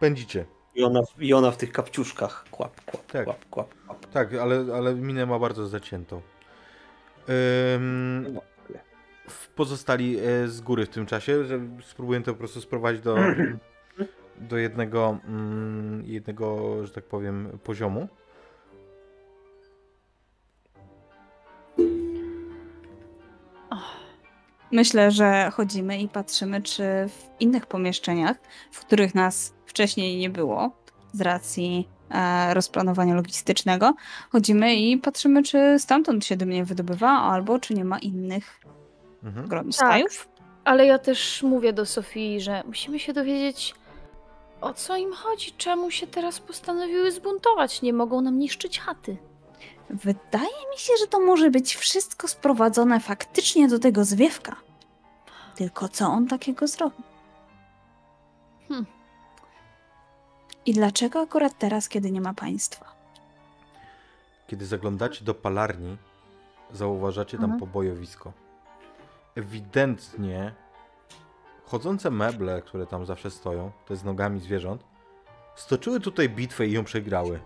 [0.00, 0.44] Pędzicie.
[0.74, 2.44] I ona, i ona w tych kapciuszkach.
[2.50, 3.24] Kłap, kłap, Tak.
[3.24, 4.06] kłap, kłap, kłap.
[4.06, 6.20] Tak, ale, ale minę ma bardzo zaciętą.
[7.76, 8.40] Ym, No,
[9.56, 13.16] pozostali e, z góry w tym czasie, że spróbuję to po prostu sprowadzić do,
[14.50, 18.08] do jednego, mm, jednego, że tak powiem, poziomu.
[24.72, 28.36] Myślę, że chodzimy i patrzymy, czy w innych pomieszczeniach,
[28.72, 30.70] w których nas wcześniej nie było,
[31.12, 33.94] z racji e, rozplanowania logistycznego,
[34.30, 38.60] chodzimy i patrzymy, czy stamtąd się dym nie wydobywa, albo czy nie ma innych
[39.24, 39.48] Mhm.
[39.48, 40.28] gronistajów.
[40.64, 43.74] Ale ja też mówię do Sofii, że musimy się dowiedzieć,
[44.60, 47.82] o co im chodzi, czemu się teraz postanowiły zbuntować.
[47.82, 49.16] Nie mogą nam niszczyć chaty.
[49.90, 54.56] Wydaje mi się, że to może być wszystko sprowadzone faktycznie do tego zwiewka.
[55.56, 57.02] Tylko co on takiego zrobił?
[58.68, 58.86] Hm.
[60.66, 62.86] I dlaczego akurat teraz, kiedy nie ma państwa?
[64.46, 65.96] Kiedy zaglądacie do palarni,
[66.72, 67.60] zauważacie tam Mhm.
[67.60, 68.32] pobojowisko.
[69.34, 70.54] Ewidentnie
[71.64, 74.84] chodzące meble, które tam zawsze stoją, te z nogami zwierząt,
[75.54, 77.40] stoczyły tutaj bitwę i ją przegrały.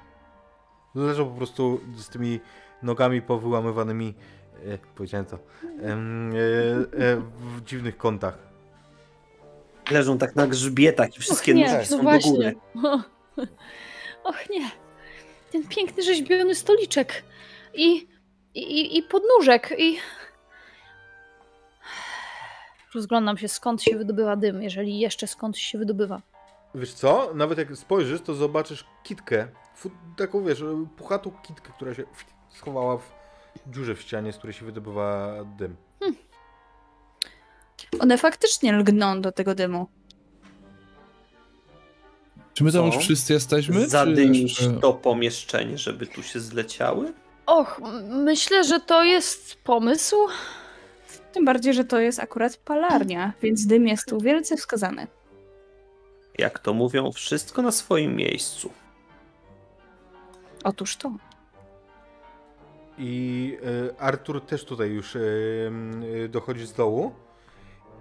[0.94, 2.40] Leżą po prostu z tymi
[2.82, 4.14] nogami powyłamywanymi,
[4.64, 5.40] e, powiedziałem to, e,
[5.92, 8.38] e, w dziwnych kątach.
[9.90, 12.32] Leżą tak na grzbietach i wszystkie Och nie, nóżki no są do właśnie.
[12.32, 12.54] góry.
[14.24, 14.70] Och nie.
[15.52, 17.24] Ten piękny rzeźbiony stoliczek.
[17.74, 18.08] I,
[18.54, 19.74] i, i podnóżek.
[19.78, 19.96] I...
[23.00, 26.22] Rozglądam się, skąd się wydobywa dym, jeżeli jeszcze skąd się wydobywa.
[26.74, 27.30] Wiesz co?
[27.34, 29.48] Nawet jak spojrzysz, to zobaczysz kitkę.
[30.16, 30.64] Taką, wiesz,
[30.96, 32.04] puchatą kitkę, która się
[32.50, 33.10] schowała w
[33.70, 35.76] dziurze w ścianie, z której się wydobywa dym.
[38.00, 39.86] One faktycznie lgną do tego dymu.
[42.54, 42.86] Czy my tam Co?
[42.86, 43.74] już wszyscy jesteśmy?
[43.74, 47.12] czy Zadymić jeszcze- to pomieszczenie, żeby tu się zleciały?
[47.46, 50.16] Och, myślę, że to jest pomysł.
[51.36, 55.06] Tym bardziej, że to jest akurat palarnia, więc dym jest tu wielce wskazany.
[56.38, 58.70] Jak to mówią, wszystko na swoim miejscu.
[60.64, 61.12] Otóż to.
[62.98, 63.56] I
[63.96, 65.20] e, Artur też tutaj już e,
[66.24, 67.14] e, dochodzi z dołu.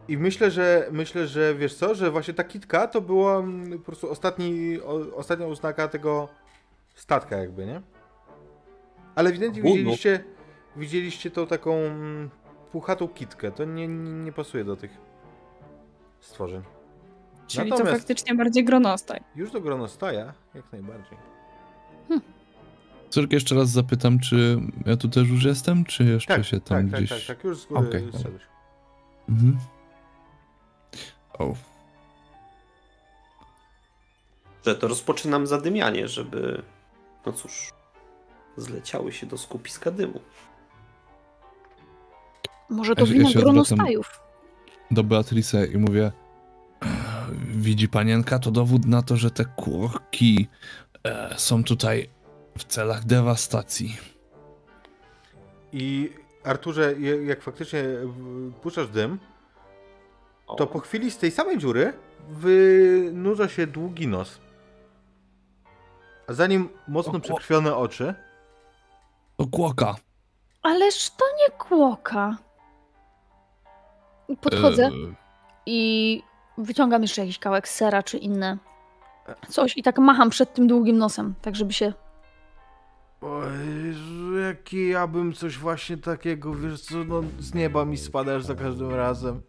[0.08, 3.44] I myślę, że myślę, że wiesz co, że właśnie ta kitka to była
[3.78, 6.30] po prostu ostatni, o, ostatnia oznaka tego
[6.96, 7.82] statka jakby, nie?
[9.16, 10.24] Ale ewidentnie widzieliście,
[10.76, 11.80] widzieliście tą taką
[12.76, 13.52] puchatą kitkę.
[13.52, 14.92] To nie, nie, nie pasuje do tych
[16.20, 16.62] stworzeń.
[17.48, 19.22] Czyli to Natomiast- faktycznie bardziej gronostaj.
[19.36, 21.18] Już do gronostaja, jak najbardziej.
[23.10, 26.78] Córkę jeszcze raz zapytam, czy ja tu też już jestem, czy jeszcze Tak, się tam
[26.78, 27.10] tak, gdzieś...
[27.10, 28.42] tak, tak, tak, już z góry zszedłeś.
[29.30, 29.58] Mhm.
[31.40, 31.54] O,
[34.66, 36.62] Że to rozpoczynam zadymianie, żeby,
[37.26, 37.70] no cóż,
[38.58, 40.20] zleciały się do skupiska dymu.
[42.70, 44.22] Może to Ja wina gronostajów.
[44.92, 46.12] do Beatrice i mówię:
[47.48, 50.48] Widzi panienka, to dowód na to, że te kłoki
[51.04, 52.10] e, są tutaj
[52.58, 53.98] w celach dewastacji.
[55.74, 56.10] I
[56.44, 57.84] Arturze, jak faktycznie
[58.62, 59.20] puszczasz dym,
[60.58, 61.94] to po chwili z tej samej dziury
[62.30, 64.40] wynurza się długi nos.
[66.28, 68.14] A za nim mocno przekrwione oczy.
[69.38, 69.96] To kłoka.
[70.62, 72.38] Ależ to nie kłoka.
[74.42, 74.92] Podchodzę E,
[75.66, 76.22] i
[76.58, 78.58] wyciągam jeszcze jakiś kawałek sera czy inne
[79.50, 81.94] coś i tak macham przed tym długim nosem, tak żeby się...
[83.22, 83.44] Oj,
[84.48, 88.94] jaki ja bym coś właśnie takiego, wiesz co, no z nieba mi spadasz za każdym
[88.94, 89.42] razem.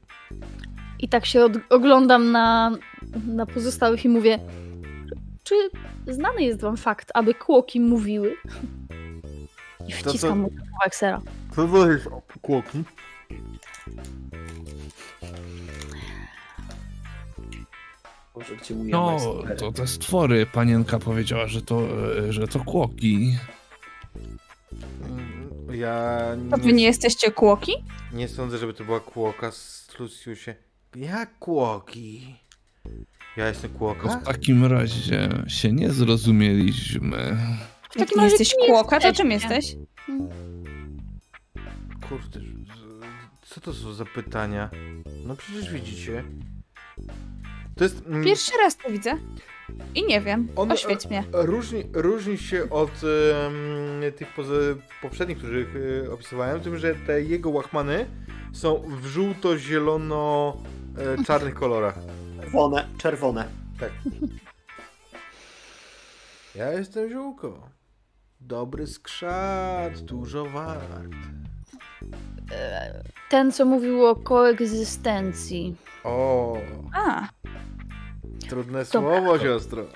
[0.99, 2.71] I tak się oglądam na,
[3.27, 4.39] na pozostałych i mówię,
[5.43, 5.55] czy
[6.07, 8.37] znany jest wam fakt, aby kłoki mówiły?
[9.89, 11.21] I To- to- wciskam mu kawałek sera.
[11.57, 12.09] Co to jest
[12.43, 12.85] kłoki?
[18.35, 19.17] Boże, gdzie mój No,
[19.59, 20.47] to te stwory.
[20.47, 21.83] Panienka powiedziała, że to,
[22.29, 23.37] e, że to kłoki.
[25.05, 27.73] Mm, Ja To wy nie jesteście kłoki?
[28.13, 30.55] Nie sądzę, żeby to była kłoka z Luciusie.
[30.97, 32.37] Jak kłoki?
[33.37, 34.21] Ja jestem To kłoka?
[34.21, 37.37] w takim razie się nie zrozumieliśmy.
[37.91, 39.77] W takim nie razie jesteś kłoka, to czym jesteś?
[42.09, 42.41] Kurde,
[43.47, 44.71] co to są za pytania?
[45.27, 46.25] No przecież widzicie.
[47.77, 48.07] To jest...
[48.07, 49.19] mm, Pierwszy raz to widzę.
[49.95, 50.49] I nie wiem.
[50.57, 51.25] On- Oświeć mnie.
[51.33, 53.03] Różni, różni się od em,
[54.17, 54.29] tych
[55.03, 55.75] poprzednich, których
[56.07, 58.07] e, opisywałem, tym, że te jego łachmany
[58.53, 61.99] są w żółto-zielono-czarnych kolorach.
[62.41, 63.49] Czerwone, czerwone.
[63.81, 63.93] Tak.
[66.55, 67.69] Ja jestem ziółko.
[68.41, 70.91] Dobry skrzat, dużo wart.
[73.29, 75.77] Ten, co mówił o koegzystencji.
[76.05, 76.57] O,
[76.95, 77.29] A,
[78.49, 78.85] trudne Dobra.
[78.85, 79.87] słowo, siostro.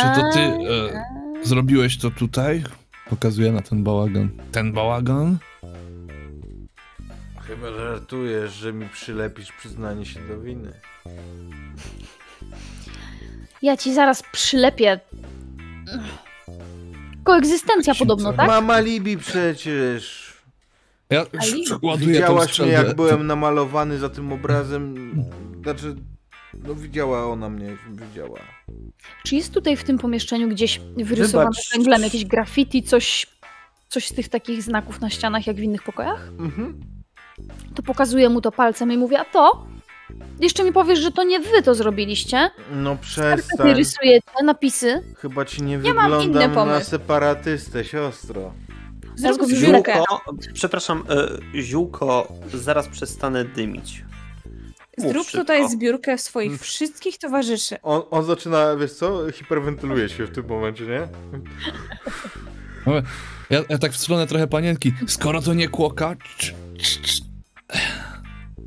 [0.00, 1.04] Czy to ty e,
[1.42, 2.64] zrobiłeś to tutaj?
[3.10, 4.30] Pokazuję na ten bałagan.
[4.52, 5.38] Ten bałagan?
[7.46, 10.72] Chyba żartujesz, że mi przylepisz przyznanie się do winy.
[13.62, 15.00] Ja ci zaraz przylepię.
[17.24, 18.46] Koegzystencja Tak podobno, tak?
[18.48, 20.25] Mama Libi przecież.
[21.10, 21.26] Ja
[21.82, 25.12] ładuję Widziałaś mnie, jak byłem namalowany za tym obrazem.
[25.62, 25.94] Znaczy,
[26.64, 28.38] no widziała ona mnie, widziała.
[29.24, 31.70] Czy jest tutaj w tym pomieszczeniu gdzieś wyrysowane Wybacz.
[31.72, 33.26] węglem jakieś graffiti, coś,
[33.88, 36.28] coś z tych takich znaków na ścianach jak w innych pokojach?
[36.38, 36.80] Mhm.
[37.74, 39.66] To pokazuję mu to palcem i mówię, a to?
[40.40, 42.50] Jeszcze mi powiesz, że to nie wy to zrobiliście.
[42.74, 43.74] No Ty przestań.
[43.74, 45.14] rysujecie napisy.
[45.18, 46.90] Chyba ci nie Ja mam inny wyglądam na pomysł.
[46.90, 48.52] separatystę, siostro.
[49.16, 50.20] Zrób Ziółko.
[50.52, 51.04] przepraszam,
[51.54, 54.04] e, ziółko, zaraz przestanę dymić.
[54.98, 55.38] Mów Zrób szybko.
[55.38, 57.76] tutaj zbiórkę swoich wszystkich towarzyszy.
[57.82, 61.08] On, on zaczyna, wiesz co, hiperwentyluje się w tym momencie, nie?
[63.50, 64.92] Ja, ja tak w stronę trochę panienki.
[65.06, 67.22] Skoro to nie kłoka, cz- cz- cz-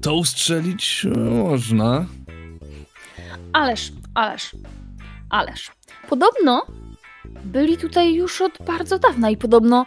[0.01, 1.05] to ustrzelić
[1.43, 2.05] można.
[3.53, 4.51] Ależ, ależ,
[5.29, 5.71] ależ.
[6.09, 6.65] Podobno
[7.43, 9.85] byli tutaj już od bardzo dawna i podobno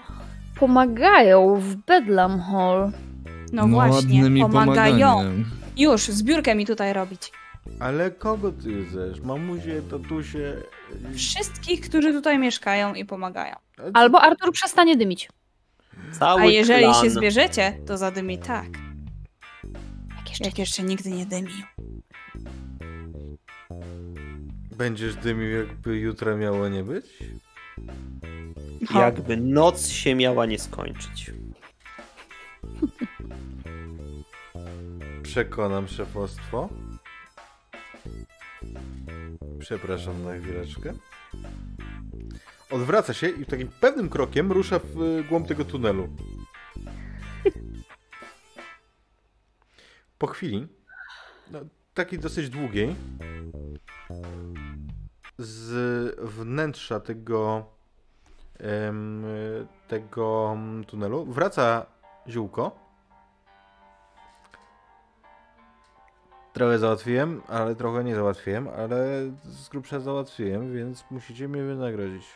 [0.54, 2.92] pomagają w Bedlam Hall.
[3.52, 4.98] No, właśnie, ładnym i pomagają.
[5.16, 5.44] pomaganiem.
[5.76, 7.32] Już, zbiórkę mi tutaj robić.
[7.80, 9.20] Ale kogo ty chcesz?
[9.20, 10.54] Mamusie, tatusie?
[11.16, 13.56] Wszystkich, którzy tutaj mieszkają i pomagają.
[13.94, 15.28] Albo Artur przestanie dymić.
[16.18, 17.02] Cały A jeżeli klan.
[17.04, 18.66] się zbierzecie, to zadymi tak,
[20.16, 21.52] Jak jeszcze jak jeszcze nigdy nie dymił.
[24.76, 27.04] Będziesz dymił, jakby jutra miało nie być?
[28.90, 31.30] Jakby noc się miała nie skończyć.
[35.22, 36.68] Przekonam szefostwo.
[39.58, 40.92] Przepraszam na chwileczkę.
[42.70, 46.08] Odwraca się i takim pewnym krokiem rusza w y, głąb tego tunelu.
[50.18, 50.66] Po chwili,
[51.50, 51.60] no,
[51.94, 52.94] takiej dosyć długiej,
[55.38, 57.66] z wnętrza tego,
[59.88, 60.56] tego
[60.86, 61.86] tunelu wraca
[62.28, 62.82] ziółko.
[66.52, 69.06] Trochę załatwiłem, ale trochę nie załatwiłem, ale
[69.44, 72.26] z grubsza załatwiłem, więc musicie mnie wynagrodzić.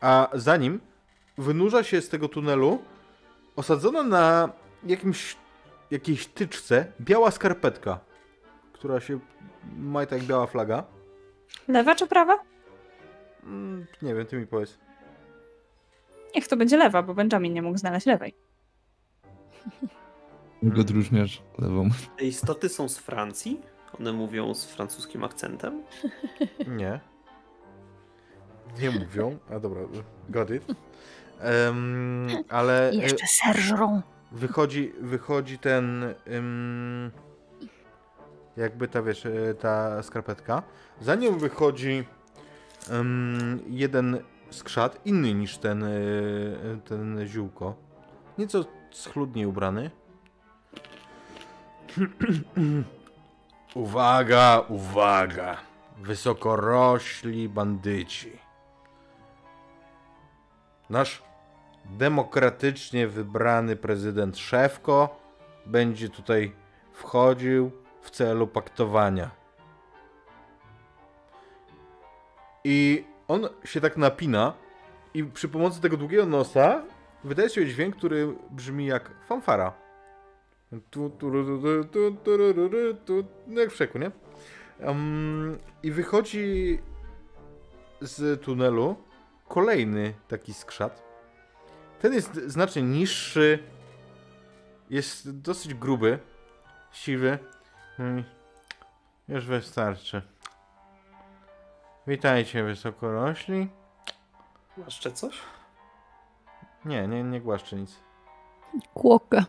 [0.00, 0.80] A za nim
[1.38, 2.82] wynurza się z tego tunelu
[3.56, 4.48] osadzona na
[4.84, 5.36] jakimś,
[5.90, 8.00] jakiejś tyczce biała skarpetka,
[8.72, 9.18] która się
[9.76, 10.84] ma tak biała flaga.
[11.68, 12.51] Lewa czy prawa?
[13.44, 14.78] Mm, nie wiem, ty mi powiedz.
[16.34, 18.34] Niech to będzie lewa, bo Benjamin nie mógł znaleźć lewej.
[20.62, 21.88] Go odróżniasz lewą.
[22.18, 23.60] Te istoty są z Francji?
[24.00, 25.82] One mówią z francuskim akcentem?
[26.78, 27.00] Nie.
[28.80, 29.38] Nie mówią.
[29.50, 29.80] A dobra,
[30.28, 30.64] got it.
[31.40, 34.02] Em, ale e, Jeszcze serżrą.
[34.32, 37.10] wychodzi, wychodzi ten em,
[38.56, 40.62] jakby ta wiesz, e, ta skarpetka.
[41.00, 42.04] Za nią wychodzi
[43.66, 44.18] jeden
[44.50, 45.88] skrzat, inny niż ten, e,
[46.84, 47.74] ten ziółko.
[48.38, 49.90] Nieco schludniej ubrany.
[53.74, 55.56] uwaga, uwaga.
[55.98, 58.38] Wysokorośli bandyci.
[60.90, 61.22] Nasz
[61.84, 65.20] demokratycznie wybrany prezydent Szewko
[65.66, 66.52] będzie tutaj
[66.92, 67.70] wchodził
[68.02, 69.41] w celu paktowania.
[72.64, 74.54] I on się tak napina
[75.14, 76.82] i przy pomocy tego długiego nosa
[77.24, 79.72] wydaje się dźwięk, który brzmi jak fanfara.
[80.90, 84.10] Tu, tu, tu, tu, tu, no jak w szeku, nie?
[84.80, 86.78] Em, I wychodzi
[88.00, 88.96] z tunelu
[89.48, 91.02] kolejny taki skrzat.
[92.00, 93.58] Ten jest znacznie niższy.
[94.90, 96.18] Jest dosyć gruby.
[96.92, 97.38] Siwy.
[97.98, 98.24] Mm,
[99.28, 100.22] Już wystarczy.
[102.06, 103.68] Witajcie, wysokorośli.
[104.84, 105.38] Jeszcze coś?
[106.84, 108.00] Nie, nie, nie głaszczę nic.
[108.94, 109.44] Kłoka.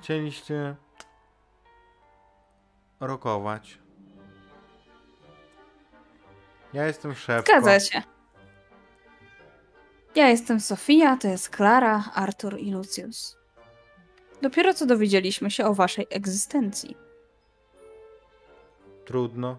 [0.00, 0.76] Chcieliście
[3.00, 3.78] rokować.
[6.72, 7.52] Ja jestem szefką.
[7.52, 8.02] Zgadza się.
[10.14, 13.36] Ja jestem Sofia, to jest Klara, Artur i Lucius.
[14.42, 17.03] Dopiero co dowiedzieliśmy się o waszej egzystencji.
[19.04, 19.56] Trudno.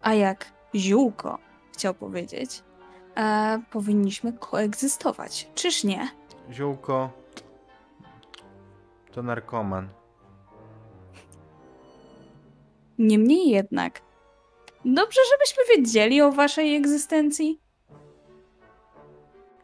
[0.00, 1.38] A jak ziółko
[1.74, 2.62] chciał powiedzieć,
[3.16, 5.48] e, powinniśmy koegzystować.
[5.54, 6.08] Czyż nie?
[6.52, 7.10] Ziółko
[9.12, 9.88] to narkoman.
[12.98, 14.00] Niemniej jednak,
[14.84, 17.60] dobrze, żebyśmy wiedzieli o waszej egzystencji.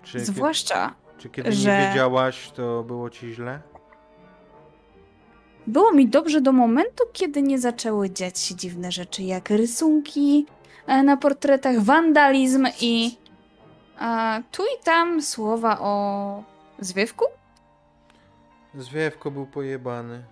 [0.02, 3.60] Czy, Zwłaszcza czy kiedy że- nie wiedziałaś, to było ci źle?
[5.66, 10.46] Było mi dobrze do momentu, kiedy nie zaczęły dziać się dziwne rzeczy, jak rysunki
[10.86, 13.16] e, na portretach, wandalizm i
[14.52, 16.42] tu i tam słowa o
[16.78, 17.24] zwiewku.
[18.74, 20.24] Zwiewko był pojebany.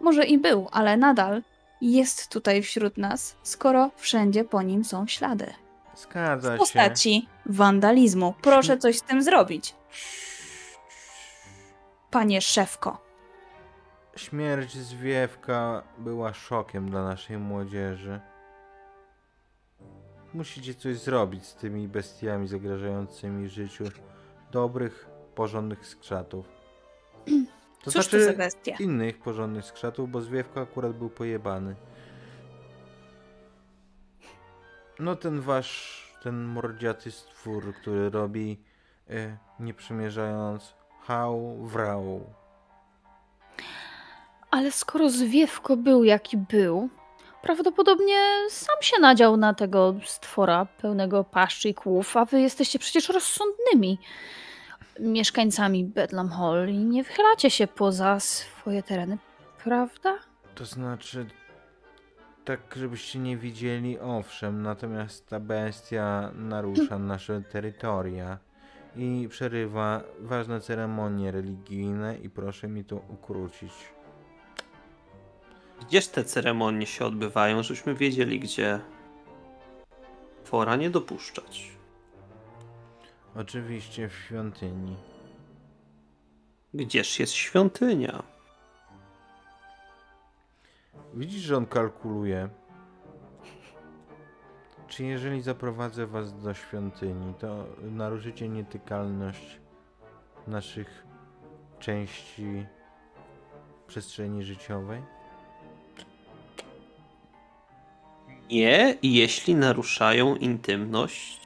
[0.00, 1.42] Może i był, ale nadal
[1.80, 5.54] jest tutaj wśród nas, skoro wszędzie po nim są ślady.
[5.96, 6.58] Zgadza W się.
[6.58, 8.34] postaci wandalizmu.
[8.42, 9.74] Proszę coś z tym zrobić,
[12.10, 13.09] panie szefko.
[14.20, 18.20] Śmierć Zwiewka była szokiem dla naszej młodzieży.
[20.34, 23.84] Musicie coś zrobić z tymi bestiami zagrażającymi życiu
[24.52, 26.46] dobrych, porządnych skrzatów.
[27.82, 28.76] To Cóż to za bestia?
[28.80, 31.76] innych porządnych skrzatów, bo Zwiewka akurat był pojebany.
[34.98, 38.62] No ten wasz, ten mordziaty stwór, który robi,
[39.10, 42.39] e, nie przymierzając, hał wrał.
[44.50, 46.88] Ale skoro zwiewko był jaki był,
[47.42, 48.18] prawdopodobnie
[48.48, 53.98] sam się nadział na tego stwora pełnego paszczy i kłów, a wy jesteście przecież rozsądnymi
[55.00, 59.18] mieszkańcami Bedlam Hall i nie wychylacie się poza swoje tereny,
[59.64, 60.18] prawda?
[60.54, 61.26] To znaczy,
[62.44, 68.38] tak żebyście nie widzieli, owszem, natomiast ta bestia narusza nasze terytoria
[68.96, 73.72] i przerywa ważne ceremonie religijne i proszę mi to ukrócić.
[75.80, 78.80] Gdzież te ceremonie się odbywają, żebyśmy wiedzieli, gdzie
[80.44, 81.70] fora nie dopuszczać.
[83.36, 84.96] Oczywiście w świątyni.
[86.74, 88.22] Gdzież jest świątynia?
[91.14, 92.48] Widzisz, że on kalkuluje.
[94.88, 99.60] Czy jeżeli zaprowadzę was do świątyni, to naruszycie nietykalność
[100.46, 101.06] naszych
[101.78, 102.66] części
[103.86, 105.02] przestrzeni życiowej?
[108.50, 111.40] Nie, jeśli naruszają intymność,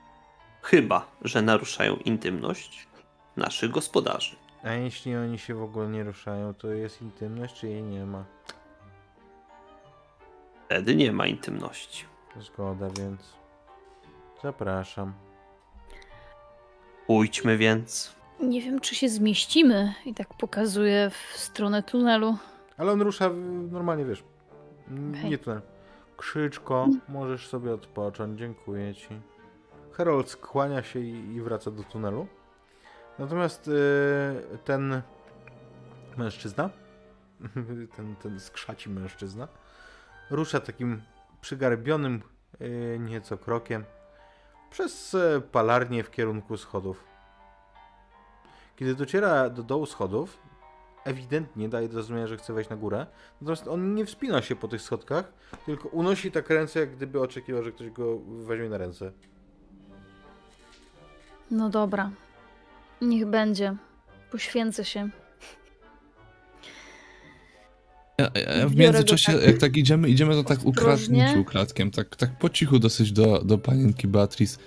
[0.62, 2.86] chyba, że naruszają intymność
[3.36, 4.36] naszych gospodarzy.
[4.62, 8.24] A jeśli oni się w ogóle nie ruszają, to jest intymność, czy jej nie ma?
[10.66, 12.04] Wtedy nie ma intymności.
[12.40, 13.20] Zgoda, więc
[14.42, 15.12] zapraszam.
[17.06, 18.14] Pójdźmy więc.
[18.40, 22.36] Nie wiem, czy się zmieścimy i tak pokazuję w stronę tunelu.
[22.76, 23.36] Ale on rusza w-
[23.72, 24.22] normalnie, wiesz,
[24.88, 25.30] n- Okej.
[25.30, 25.60] nie tunel.
[26.24, 29.20] Krzyczko, możesz sobie odpocząć, dziękuję ci.
[29.92, 32.26] Harold skłania się i, i wraca do tunelu.
[33.18, 35.02] Natomiast e, ten
[36.16, 36.70] mężczyzna,
[37.96, 39.48] ten, ten skrzaci mężczyzna,
[40.30, 41.02] rusza takim
[41.40, 42.22] przygarbionym
[42.60, 43.84] e, nieco krokiem
[44.70, 47.04] przez e, palarnię w kierunku schodów.
[48.76, 50.38] Kiedy dociera do dołu schodów,
[51.04, 53.06] ewidentnie daje do zrozumienia, że chce wejść na górę.
[53.40, 55.32] Natomiast on nie wspina się po tych schodkach,
[55.66, 59.12] tylko unosi tak ręce, jak gdyby oczekiwał, że ktoś go weźmie na ręce.
[61.50, 62.10] No dobra.
[63.00, 63.76] Niech będzie.
[64.30, 65.08] Poświęcę się.
[68.18, 72.16] Ja, ja, ja w międzyczasie, tak jak tak idziemy, idziemy to tak ukradnięciu ukradkiem, tak,
[72.16, 74.58] tak po cichu dosyć do, do panienki Beatrice.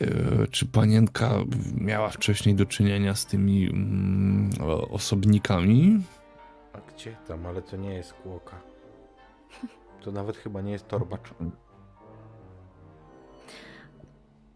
[0.00, 1.34] Yy, czy panienka
[1.74, 4.50] miała wcześniej do czynienia z tymi mm,
[4.90, 6.02] osobnikami?
[6.72, 7.46] A gdzie tam?
[7.46, 8.60] Ale to nie jest kłoka.
[10.02, 11.34] To nawet chyba nie jest torbacz.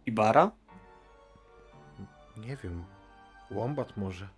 [0.07, 0.51] Ibara?
[2.37, 2.85] Nie wiem.
[3.51, 4.29] Łombat może.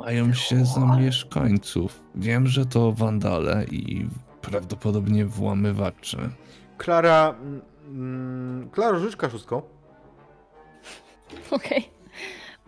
[0.00, 2.00] Mają się za mieszkańców.
[2.14, 4.08] Wiem, że to wandale i
[4.42, 6.18] prawdopodobnie włamywacze.
[6.78, 7.34] Klara...
[7.42, 9.62] mm, Mm, Klaro, rzuć kaszustką.
[11.50, 11.90] Okej.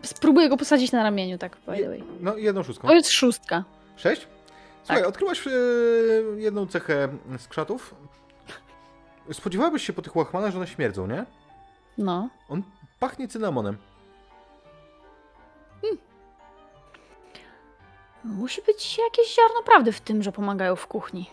[0.03, 2.03] Spróbuję go posadzić na ramieniu, tak by the way.
[2.19, 2.87] No, jedną szóstką.
[2.87, 3.63] To jest szóstka.
[3.95, 4.27] Sześć?
[4.83, 5.07] Słuchaj, Tak.
[5.09, 5.51] odkryłaś e,
[6.37, 7.95] jedną cechę skrzatów.
[9.31, 11.25] Spodziewałabyś się po tych łachmanach, że one śmierdzą, nie?
[11.97, 12.29] No.
[12.49, 12.63] On
[12.99, 13.77] pachnie cynamonem.
[18.23, 21.29] Musi być jakieś ziarno prawdy w tym, że pomagają w kuchni.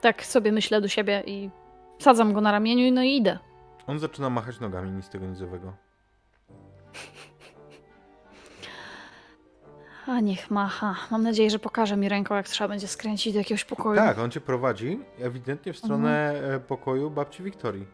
[0.00, 1.50] Tak sobie myślę do siebie i
[1.98, 3.38] sadzam go na ramieniu no i idę.
[3.86, 5.72] On zaczyna machać nogami, nic tego nicowego.
[10.06, 10.96] A niech macha.
[11.10, 13.96] Mam nadzieję, że pokaże mi ręką, jak trzeba będzie skręcić do jakiegoś pokoju.
[13.96, 17.86] Tak, on cię prowadzi ewidentnie w stronę e, pokoju babci Wiktorii.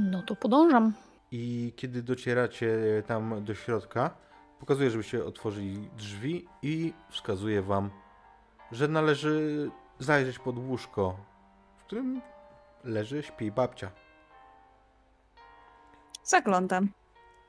[0.00, 0.92] No to podążam.
[1.30, 2.76] I kiedy docieracie
[3.06, 4.10] tam do środka,
[4.60, 7.90] pokazuje, żebyście otworzyli drzwi i wskazuje wam,
[8.72, 11.16] że należy zajrzeć pod łóżko,
[11.76, 12.20] w którym
[12.84, 13.90] leży, śpi babcia.
[16.24, 16.88] Zaglądam.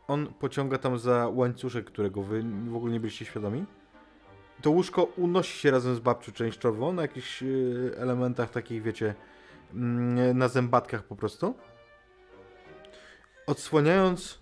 [0.07, 3.65] On pociąga tam za łańcuszek, którego wy w ogóle nie byliście świadomi.
[4.61, 9.15] To łóżko unosi się razem z babcią częściowo na jakichś y, elementach takich, wiecie,
[9.73, 11.55] mm, na zębatkach po prostu.
[13.49, 14.39] Odsłaniając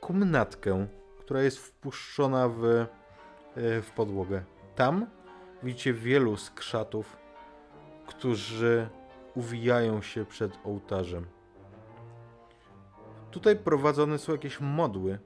[0.00, 0.86] komnatkę,
[1.18, 4.44] która jest wpuszczona w, y, w podłogę.
[4.74, 5.06] Tam
[5.62, 7.16] widzicie wielu skrzatów,
[8.06, 8.88] którzy
[9.34, 11.26] uwijają się przed ołtarzem.
[13.30, 15.18] Tutaj prowadzone są jakieś modły,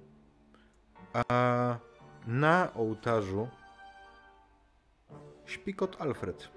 [1.13, 1.77] a
[2.27, 3.49] na ołtarzu
[5.47, 6.49] śpi kot Alfred.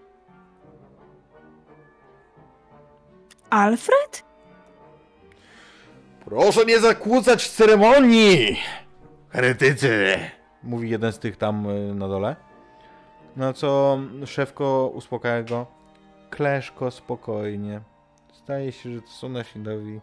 [3.50, 4.33] Alfred?
[6.26, 8.60] Proszę nie zakłócać ceremonii,
[9.30, 10.20] heretycy!
[10.64, 12.36] Mówi jeden z tych tam y, na dole.
[13.36, 15.68] Na co szefko uspokaja go.
[16.30, 17.82] Kleszko, spokojnie.
[18.34, 20.00] Zdaje się, że to są nasi nowi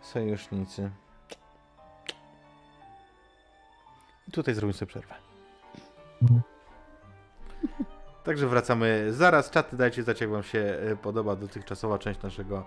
[0.00, 0.90] sojusznicy.
[4.28, 5.14] I tutaj zrobimy sobie przerwę.
[8.24, 9.50] Także wracamy zaraz.
[9.50, 12.66] Czaty dajcie znać, jak wam się e, podoba dotychczasowa część naszego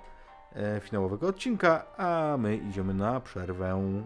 [0.82, 4.02] finałowego odcinka, a my idziemy na przerwę.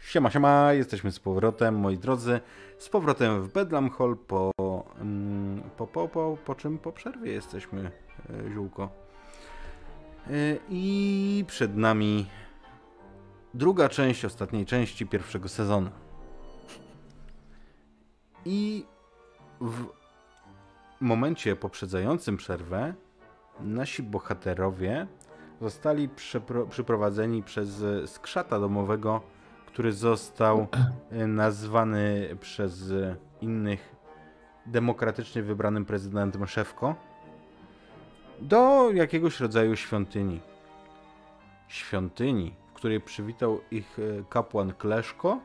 [0.00, 2.40] Siema, siema, jesteśmy z powrotem, moi drodzy.
[2.78, 4.52] Z powrotem w Bedlam Hall po,
[5.00, 7.90] mm, po, po, po, po czym po przerwie jesteśmy,
[8.30, 8.88] e, ziółko.
[10.26, 10.30] E,
[10.68, 12.26] I przed nami
[13.54, 15.90] druga część ostatniej części pierwszego sezonu.
[18.44, 18.84] I
[19.60, 19.84] w
[21.00, 22.94] momencie poprzedzającym przerwę
[23.60, 25.06] nasi bohaterowie
[25.60, 26.08] zostali
[26.70, 29.20] przyprowadzeni przez skrzata domowego,
[29.66, 30.66] który został
[31.10, 32.92] e, nazwany przez
[33.40, 33.96] innych
[34.66, 36.94] demokratycznie wybranym prezydentem Szewko
[38.40, 40.40] do jakiegoś rodzaju świątyni.
[41.68, 45.40] Świątyni, w której przywitał ich e, kapłan Kleszko,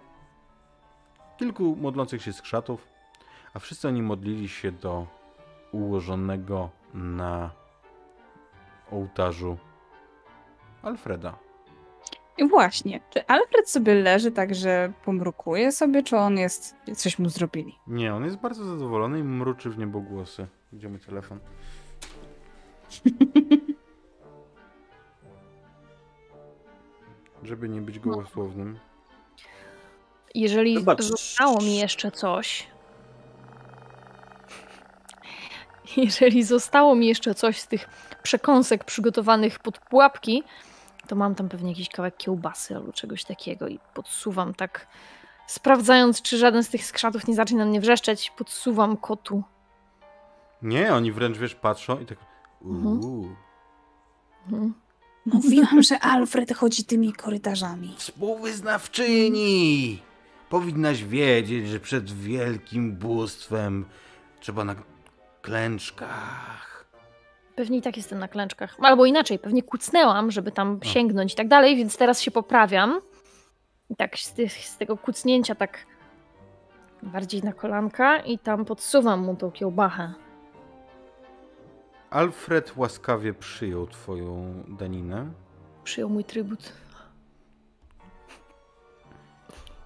[1.38, 2.88] kilku modlących się skrzatów,
[3.54, 5.08] a wszyscy oni modlili się do
[5.72, 7.52] ułożonego na
[8.92, 9.58] ołtarzu
[10.82, 11.38] Alfreda.
[12.38, 16.76] I właśnie, czy Alfred sobie leży tak, że pomrukuje sobie, czy on jest...
[16.96, 17.76] coś mu zrobili?
[17.88, 20.48] Nie, on jest bardzo zadowolony i mruczy w niebogłosy.
[20.74, 21.40] Gdzie mój telefon?
[27.44, 28.80] Żeby nie być gołosłownym.
[30.36, 31.02] Jeżeli Zobacz.
[31.02, 32.68] zostało mi jeszcze coś,
[35.98, 37.90] jeżeli zostało mi jeszcze coś z tych
[38.22, 40.44] przekąsek przygotowanych pod pułapki,
[41.08, 44.88] to mam tam pewnie jakiś kawałek kiełbasy albo czegoś takiego i podsuwam tak,
[45.48, 49.44] sprawdzając, czy żaden z tych skrzatów nie zacznie na mnie wrzeszczeć, podsuwam kotu.
[50.62, 52.18] Nie, oni wręcz, wiesz, patrzą i tak...
[52.62, 53.00] Mhm.
[53.00, 53.36] Uuu.
[54.46, 54.74] Mhm.
[55.26, 57.96] Mówiłam, że Alfred chodzi tymi korytarzami.
[57.98, 60.02] Współwyznawczyni!
[60.50, 63.86] Powinnaś wiedzieć, że przed wielkim bóstwem
[64.40, 64.76] trzeba na
[65.42, 66.81] klęczkach.
[67.62, 68.76] Pewnie i tak jestem na klęczkach.
[68.82, 73.02] Albo inaczej, pewnie kucnęłam, żeby tam sięgnąć i tak dalej, więc teraz się poprawiam.
[73.90, 75.86] I tak z, tych, z tego kucnięcia tak
[77.04, 80.14] bardziej na kolanka i tam podsuwam mu tą kiełbachę.
[82.10, 85.32] Alfred łaskawie przyjął twoją daninę,
[85.84, 86.74] Przyjął mój trybut.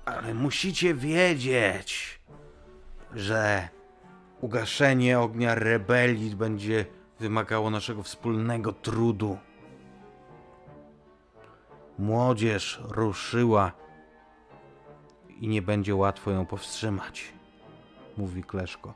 [0.06, 2.20] ale musicie wiedzieć,
[3.16, 3.70] że
[4.42, 6.86] ugaszenie ognia rebelii będzie
[7.20, 9.38] wymagało naszego wspólnego trudu.
[12.00, 13.72] Młodzież ruszyła
[15.40, 17.34] i nie będzie łatwo ją powstrzymać,
[18.18, 18.94] mówi Kleszko.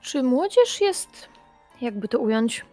[0.00, 1.28] Czy młodzież jest,
[1.80, 2.64] jakby to ująć,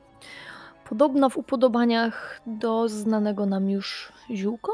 [0.89, 4.71] podobna w upodobaniach do znanego nam już ziółko?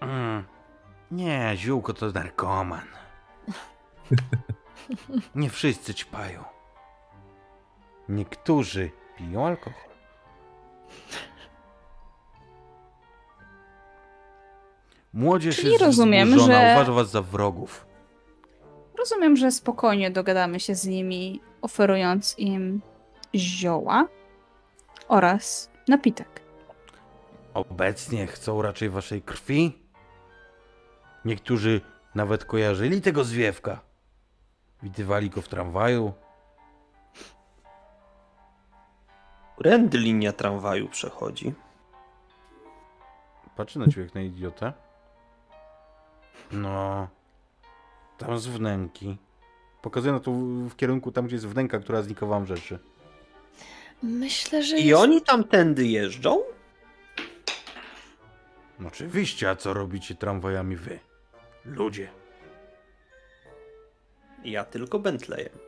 [0.00, 0.44] Mm.
[1.10, 2.86] Nie, ziółko to narkoman.
[5.34, 6.44] Nie wszyscy ćpają.
[8.08, 9.88] Niektórzy piją alkohol.
[15.12, 17.86] Młodzież Czyli jest rozumiem, wzburzona, że- uważa was za wrogów.
[18.98, 22.82] Rozumiem, że spokojnie dogadamy się z nimi, oferując im
[23.34, 24.08] zioła
[25.08, 26.40] oraz napitek.
[27.54, 29.78] Obecnie chcą raczej waszej krwi.
[31.24, 31.80] Niektórzy
[32.14, 33.80] nawet kojarzyli tego zwiewka.
[34.82, 36.12] Widywali go w tramwaju.
[39.58, 41.54] Rędy linia tramwaju przechodzi.
[43.56, 44.72] Patrzy na ciebie jak na idiotę.
[46.52, 47.08] No.
[48.18, 49.16] Tam z wnęki.
[49.82, 50.30] Pokazuję na to
[50.70, 52.78] w kierunku tam, gdzie jest wnęka, która znikła wam rzeczy.
[54.02, 55.02] Myślę, że I jest...
[55.02, 56.42] oni tamtędy jeżdżą?
[58.78, 60.98] No oczywiście, a co robicie tramwajami wy?
[61.64, 62.08] Ludzie.
[64.44, 65.58] Ja tylko Bentleyem.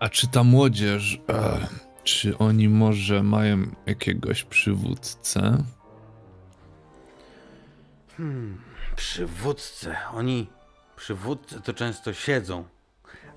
[0.00, 1.66] A czy ta młodzież, e,
[2.04, 5.64] czy oni może mają jakiegoś przywódcę?
[8.16, 8.60] Hmm,
[8.96, 9.94] przywódcy.
[10.12, 10.46] Oni,
[10.96, 12.64] przywódcy to często siedzą,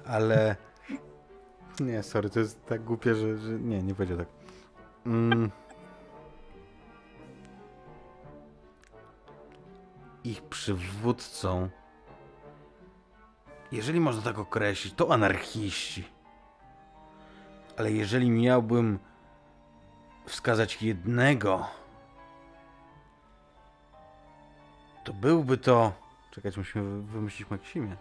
[0.06, 0.56] ale...
[1.80, 3.60] Nie, sorry, to jest tak głupie, że, że...
[3.60, 4.28] nie, nie będzie tak.
[5.06, 5.52] Mm.
[10.24, 11.70] Ich przywódcą,
[13.72, 16.04] jeżeli można tak określić, to anarchiści.
[17.78, 19.00] Ale jeżeli miałbym
[20.26, 21.68] wskazać jednego,
[25.04, 25.92] to byłby to.
[26.32, 27.96] Czekać, musimy wy- wymyślić mu jakieś imię.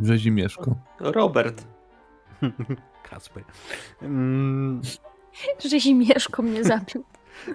[0.00, 0.74] Rzezimieszko.
[1.00, 1.64] Robert.
[3.10, 3.44] Kasper.
[4.02, 4.82] Mm,
[5.64, 7.04] że Zimieszko mnie zabił.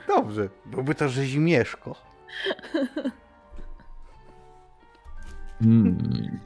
[0.07, 1.95] dobrze, byłby to Rzezimieszko.
[5.63, 6.39] Hmm.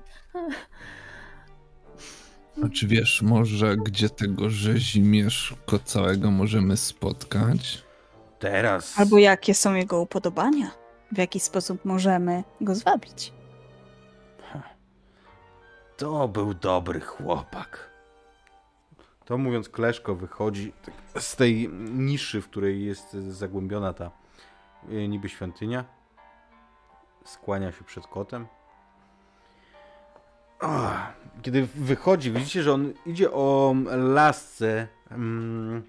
[2.63, 7.83] A czy wiesz może, gdzie tego Rzezimieszko całego możemy spotkać?
[8.39, 8.99] Teraz.
[8.99, 10.71] Albo jakie są jego upodobania?
[11.11, 13.33] W jaki sposób możemy go zwabić?
[15.97, 17.89] To był dobry chłopak.
[19.25, 24.11] To mówiąc, Kleszko wychodzi tak z tej niszy, w której jest zagłębiona ta
[24.89, 25.85] e, niby świątynia.
[27.25, 28.47] Skłania się przed kotem.
[31.41, 34.87] Kiedy wychodzi, widzicie, że on idzie o lasce.
[35.11, 35.83] mm,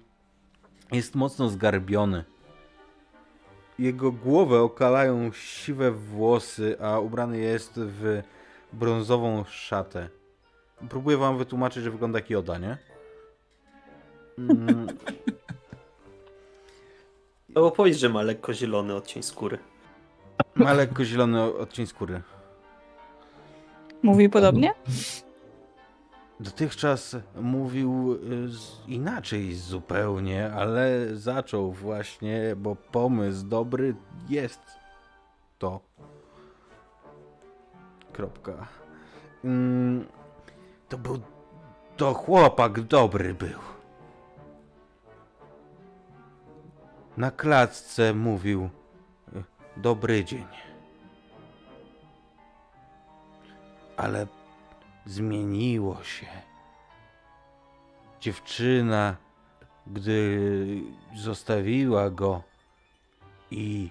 [0.91, 2.23] Jest mocno zgarbiony.
[3.79, 8.21] Jego głowę okalają siwe włosy, a ubrany jest w
[8.73, 10.09] brązową szatę.
[10.89, 12.77] Próbuję wam wytłumaczyć, że wygląda jak Joda, nie?
[14.37, 14.87] Mm,
[17.75, 19.57] powiedz, że ma lekko zielony odcień skóry.
[20.55, 22.21] ma lekko zielony odcień skóry.
[24.03, 24.73] Mówi podobnie?
[26.39, 28.49] Dotychczas mówił y,
[28.87, 33.95] inaczej zupełnie, ale zaczął właśnie, bo pomysł dobry
[34.29, 34.61] jest
[35.57, 35.79] to.
[38.13, 38.67] Kropka.
[39.43, 40.05] Mm,
[40.89, 41.19] to był.
[41.97, 43.59] To chłopak dobry był.
[47.17, 48.69] Na klatce mówił.
[49.35, 49.43] y,
[49.77, 50.68] dobry dzień.
[53.99, 54.27] Ale
[55.05, 56.27] zmieniło się.
[58.19, 59.15] Dziewczyna,
[59.87, 60.81] gdy
[61.15, 62.43] zostawiła go
[63.51, 63.89] i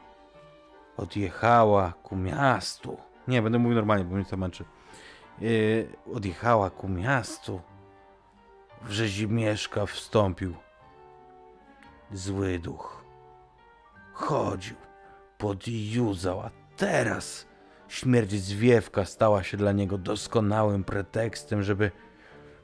[0.97, 2.97] odjechała ku miastu.
[3.28, 4.64] Nie, będę mówił normalnie, bo mnie to męczy.
[5.40, 7.60] Yy, odjechała ku miastu.
[8.82, 10.55] W Rzezimieszka wstąpił
[12.12, 13.05] zły duch.
[14.12, 14.76] Chodził,
[15.39, 17.48] podjuzał, a teraz
[17.89, 21.90] śmierć zwiewka stała się dla niego doskonałym pretekstem, żeby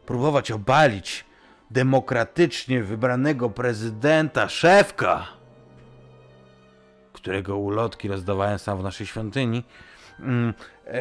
[0.06, 1.24] próbować obalić
[1.70, 5.26] demokratycznie wybranego prezydenta Szewka,
[7.12, 9.64] którego ulotki rozdawałem sam w naszej świątyni,
[10.20, 10.55] mm,
[10.86, 10.94] e,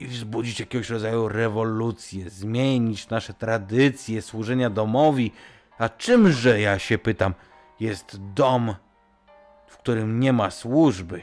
[0.00, 5.32] i wzbudzić jakiegoś rodzaju rewolucję, zmienić nasze tradycje służenia domowi.
[5.78, 7.34] A czymże, ja się pytam,
[7.80, 8.74] jest dom,
[9.66, 11.22] w którym nie ma służby?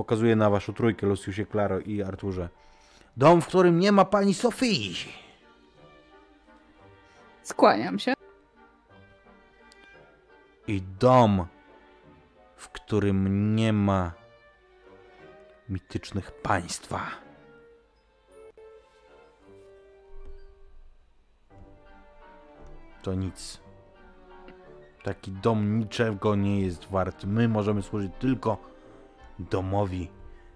[0.00, 2.48] Pokazuję na waszą trójkę, Luciusie, Klaro i Arturze.
[3.16, 4.94] Dom, w którym nie ma pani Sofii.
[7.42, 8.14] Skłaniam się.
[10.66, 11.46] I dom,
[12.56, 14.12] w którym nie ma
[15.68, 17.10] mitycznych państwa.
[23.02, 23.60] To nic.
[25.02, 27.24] Taki dom niczego nie jest wart.
[27.24, 28.70] My możemy służyć tylko
[29.40, 30.10] domowi,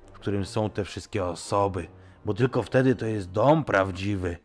[0.07, 1.87] w którym są te wszystkie osoby,
[2.25, 4.37] bo tylko wtedy to jest dom prawdziwy.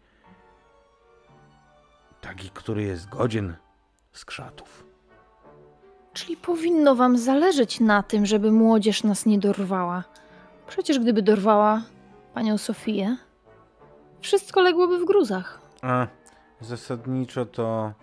[2.22, 3.56] Taki, który jest godzien
[4.12, 4.86] skrzatów.
[6.14, 10.04] Czyli powinno wam zależeć na tym, żeby młodzież nas nie dorwała.
[10.68, 11.82] Przecież gdyby dorwała
[12.34, 13.18] panią Sofię,
[14.22, 15.62] wszystko ległoby w gruzach.
[15.82, 16.08] A
[16.62, 17.94] zasadniczo to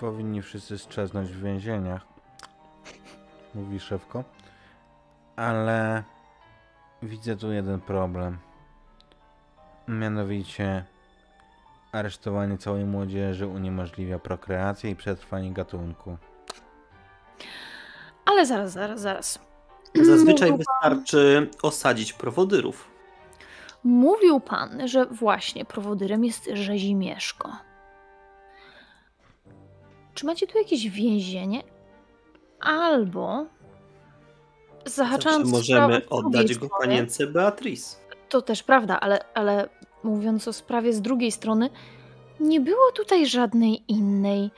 [0.00, 2.06] powinni wszyscy strzeznąć w więzieniach,
[3.54, 4.24] mówi szefko.
[5.40, 6.02] Ale
[7.02, 8.38] widzę tu jeden problem.
[9.88, 10.84] Mianowicie
[11.92, 16.16] aresztowanie całej młodzieży uniemożliwia prokreację i przetrwanie gatunku.
[18.24, 19.38] Ale zaraz, zaraz, zaraz.
[20.02, 22.90] Zazwyczaj Mówił wystarczy osadzić prowodyrów.
[23.84, 27.56] Mówił pan, że właśnie prowodyrem jest Rzezimieszko.
[30.14, 31.62] Czy macie tu jakieś więzienie?
[32.60, 33.46] Albo
[34.84, 37.96] Zawsze zahaczając możemy sprawę z drugiej oddać go strony- panience Beatrice.
[38.28, 39.68] To też prawda, ale, ale
[40.04, 41.70] mówiąc o sprawie z drugiej strony,
[42.40, 44.50] nie było tutaj żadnej innej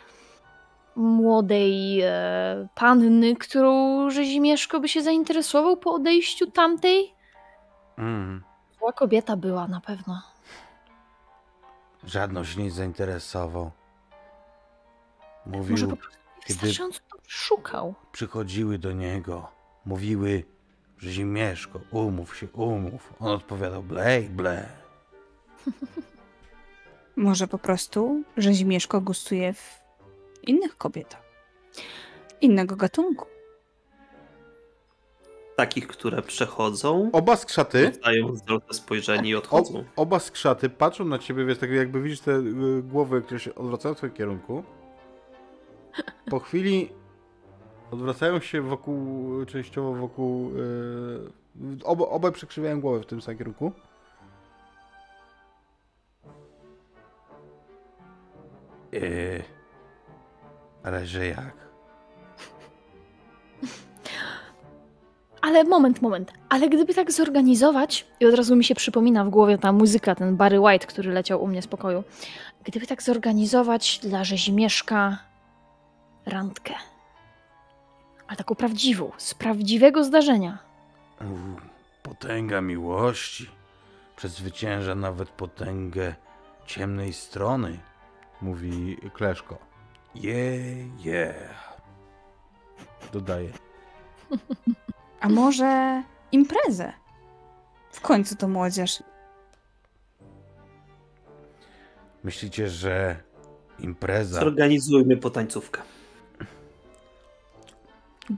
[0.97, 7.15] młodej e, panny, którą Rzezimieszko by się zainteresował po odejściu tamtej?
[7.99, 8.43] Mm,
[8.79, 10.23] Zła kobieta była na pewno.
[12.05, 13.71] żadną się nie zainteresował.
[15.47, 16.73] Może Mówił, po prostu kiedy-
[17.27, 17.95] szukał.
[18.13, 19.49] przychodziły do niego,
[19.85, 20.45] mówiły,
[20.99, 23.13] że Zimieszko, umów się, umów.
[23.21, 24.69] On odpowiadał, blej, ble.
[27.17, 29.81] Może po prostu Rzezimieszko gustuje w
[30.47, 31.23] innych kobietach.
[32.41, 33.27] Innego gatunku.
[35.57, 37.93] Takich, które przechodzą, Oba skrzaty,
[38.35, 39.85] zdrowe spojrzenie i o, odchodzą.
[39.97, 43.95] oba skrzaty patrzą na ciebie, wiesz, tak jakby widzisz te y, głowy, które się odwracają
[43.95, 44.65] w twoim kierunku.
[46.31, 46.89] Po chwili
[47.93, 53.73] odwracają się wokół, częściowo wokół, y, oba, obaj przekrzywiają głowę w tym samym kierunku.
[58.93, 59.43] Yy,
[60.83, 61.55] ale że jak?
[65.41, 66.33] Ale moment, moment.
[66.49, 70.37] Ale gdyby tak zorganizować, i od razu mi się przypomina w głowie ta muzyka, ten
[70.37, 72.05] Barry White, który leciał u mnie z pokoju.
[72.65, 75.19] Gdyby tak zorganizować dla Rzezimieszka
[76.27, 76.75] randkę.
[78.33, 80.59] Ale taką prawdziwą, z prawdziwego zdarzenia.
[82.03, 83.51] Potęga miłości
[84.17, 86.15] przezwycięża nawet potęgę
[86.67, 87.79] ciemnej strony,
[88.43, 89.59] mówi Kleszko.
[90.15, 90.63] Je,
[90.99, 91.35] je.
[93.13, 93.51] Dodaje.
[95.21, 96.03] A może
[96.33, 96.93] imprezę?
[97.91, 99.03] W końcu to młodzież.
[102.25, 103.17] Myślicie, że
[103.79, 105.83] impreza Zorganizujmy potańcówkę.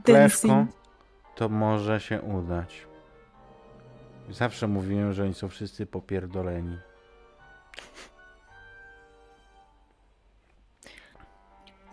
[0.03, 0.71] Kleszko Dancing.
[1.35, 2.87] to może się udać.
[4.29, 6.77] Zawsze mówiłem, że oni są wszyscy popierdoleni.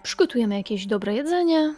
[0.02, 1.74] Przygotujemy jakieś dobre jedzenie.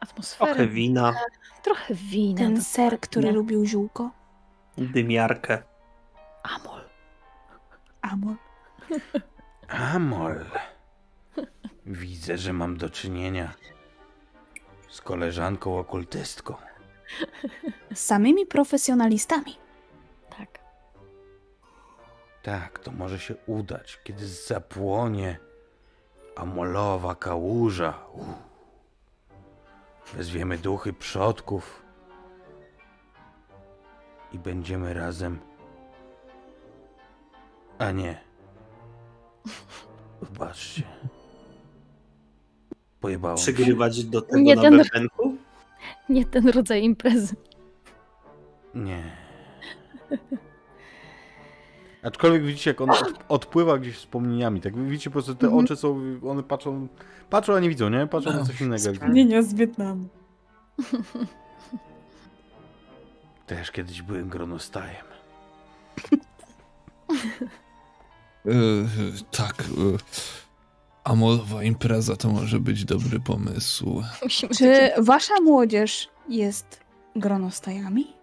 [0.00, 0.54] Atmosferę.
[0.54, 1.14] Trochę wina,
[1.62, 2.38] Trochę wina.
[2.38, 4.10] Ten ser, który lubił ziółko.
[4.78, 5.62] dymiarkę.
[6.42, 6.80] Amol.
[8.02, 8.36] Amor.
[9.68, 10.44] Amol.
[11.86, 13.54] Widzę, że mam do czynienia
[14.94, 16.54] z koleżanką okultystką.
[17.94, 19.56] Z samymi profesjonalistami.
[20.38, 20.58] Tak.
[22.42, 25.38] Tak, to może się udać, kiedy zapłonie
[26.36, 27.98] amolowa kałuża.
[28.12, 28.26] Uff.
[30.14, 31.82] Wezwiemy duchy przodków
[34.32, 35.40] i będziemy razem.
[37.78, 38.20] A nie.
[40.22, 40.82] Wybaczcie.
[43.04, 43.36] Pojebało.
[43.36, 45.36] Przygrywać do tego Nie na ten- bębenku?
[46.08, 47.34] Nie ten rodzaj imprezy.
[48.74, 49.02] Nie.
[52.02, 54.60] Aczkolwiek widzicie, jak on od, odpływa gdzieś wspomnieniami.
[54.60, 55.64] Tak widzicie, po prostu te Mhm.
[55.64, 56.88] oczy są, one patrzą,
[57.30, 58.06] patrzą, a nie widzą, nie?
[58.06, 58.92] Patrzą na coś innego.
[58.92, 60.08] Wspomnienia z Wietnamu.
[63.46, 65.04] Też kiedyś byłem gronostajem.
[68.46, 68.50] E,
[69.36, 69.62] tak.
[69.62, 69.64] E,
[71.04, 74.02] amolowa impreza to może być dobry pomysł.
[74.58, 76.80] Czy wasza młodzież jest
[77.16, 78.14] gronostajami?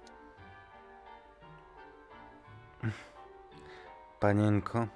[4.19, 4.87] Panienko,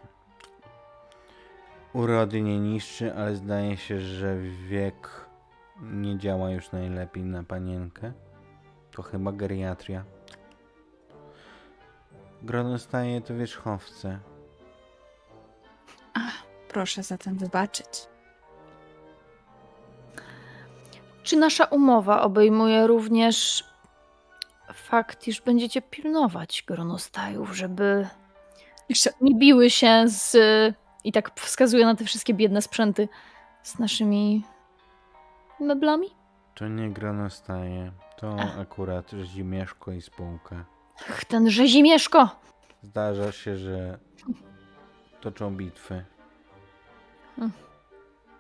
[1.94, 4.38] urody nie niszczy, ale zdaje się, że
[4.68, 5.26] wiek
[5.82, 8.14] nie działa już najlepiej na panienkę.
[8.92, 10.06] To chyba geriatria.
[12.42, 14.20] Gronostaje to wierzchowce.
[16.76, 17.88] Proszę zatem wybaczyć.
[21.24, 23.64] Czy nasza umowa obejmuje również
[24.74, 28.08] fakt, iż będziecie pilnować gronostajów, żeby
[28.90, 30.38] Jeszcze nie biły się z.
[31.04, 33.10] I tak wskazuje na te wszystkie biedne sprzęty
[33.64, 34.44] z naszymi
[35.60, 36.08] meblami?
[36.56, 38.60] To nie gronostaje, to Ach.
[38.60, 40.66] akurat Zimieszko i spółka.
[41.10, 42.30] Ach, ten rzezimieszko!
[42.84, 44.00] Zdarza się, że
[45.22, 46.15] toczą bitwy.
[47.36, 47.52] Hmm.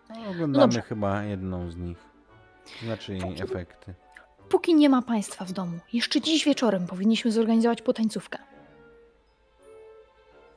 [0.09, 0.81] No, oglądamy dobrze.
[0.81, 1.97] chyba jedną z nich.
[2.83, 3.93] Znaczy jej efekty.
[4.49, 8.37] Póki nie ma państwa w domu, jeszcze dziś wieczorem powinniśmy zorganizować potańcówkę.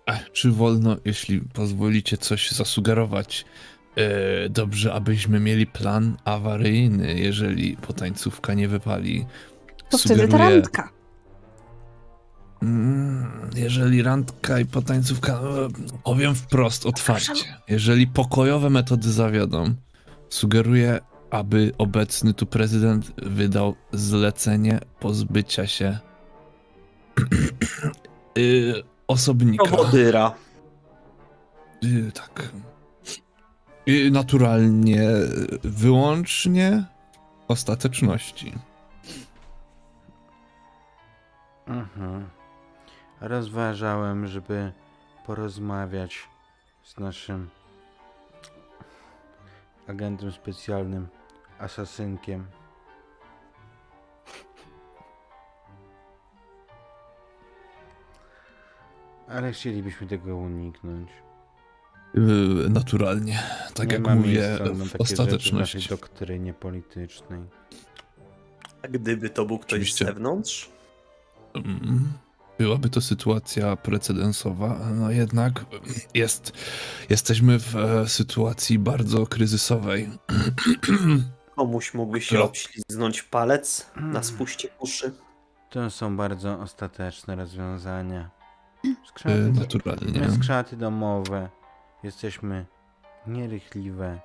[0.06, 3.44] A, czy wolno, jeśli pozwolicie, coś zasugerować?
[3.96, 9.26] E, dobrze, abyśmy mieli plan awaryjny, jeżeli potańcówka nie wypali.
[9.90, 10.97] to wtedy ta randka.
[12.62, 15.40] Mm, Jeżeli randka i potańcówka,
[16.04, 17.44] powiem wprost, otwarcie.
[17.68, 19.74] Jeżeli pokojowe metody zawiodą,
[20.28, 25.98] sugeruję, aby obecny tu prezydent wydał zlecenie pozbycia się
[28.38, 28.74] y,
[29.08, 29.64] osobnika.
[29.64, 30.34] Prowodyra.
[31.84, 32.52] Y, tak.
[33.88, 35.02] Y, naturalnie,
[35.64, 36.84] wyłącznie
[37.48, 38.52] ostateczności.
[41.66, 42.37] Mhm.
[43.20, 44.72] Rozważałem, żeby
[45.26, 46.28] porozmawiać
[46.84, 47.48] z naszym
[49.86, 51.08] agentem specjalnym,
[51.58, 52.46] asasynkiem.
[59.28, 61.08] Ale chcielibyśmy tego uniknąć.
[62.14, 62.20] Y,
[62.70, 63.42] naturalnie,
[63.74, 65.54] tak Nie jak mówię, w w ostateczności.
[65.76, 67.40] naszej doktrynie politycznej.
[68.82, 70.04] A gdyby to był ktoś Oczywiście.
[70.04, 70.70] z zewnątrz?
[71.54, 72.12] Mm,
[72.58, 75.64] Byłaby to sytuacja precedensowa, no jednak
[76.14, 76.52] jest,
[77.10, 80.08] jesteśmy w e, sytuacji bardzo kryzysowej.
[81.56, 84.12] Komuś mógłby się obśliznąć palec Mm.
[84.12, 85.12] na spuście uszy.
[85.70, 88.30] To są bardzo ostateczne rozwiązania.
[88.84, 90.20] Y, Skrzaty, Naturalnie.
[90.20, 91.48] my skrzaty domowe
[92.02, 92.66] jesteśmy
[93.26, 94.20] nierychliwe,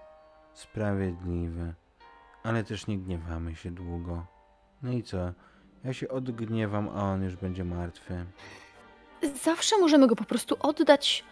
[0.54, 1.74] sprawiedliwe,
[2.44, 4.26] ale też nie gniewamy się długo.
[4.84, 5.18] No i co?
[5.86, 8.26] Ja się odgniewam, a on już będzie martwy.
[9.44, 11.24] Zawsze możemy go po prostu oddać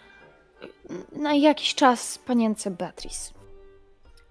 [1.11, 3.33] na jakiś czas panience Beatrice.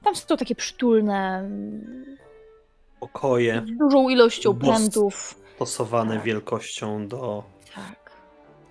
[0.05, 2.17] Tam są takie przytulne, mm,
[3.01, 5.35] Pokoje z dużą ilością prętów.
[5.55, 6.25] stosowane Tak.
[6.25, 7.45] wielkością do
[7.75, 8.11] Tak.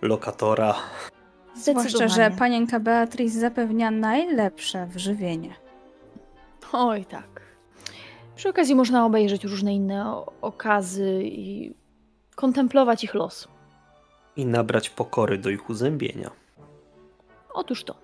[0.01, 0.75] lokatora.
[1.55, 5.55] Zwłaszcza, że panienka Beatrice zapewnia najlepsze wyżywienie.
[6.73, 7.41] Oj, tak.
[8.39, 11.73] Przy okazji można obejrzeć różne inne okazy i
[12.35, 13.47] kontemplować ich los.
[14.35, 16.31] I nabrać pokory do ich uzębienia.
[17.53, 17.95] Otóż to.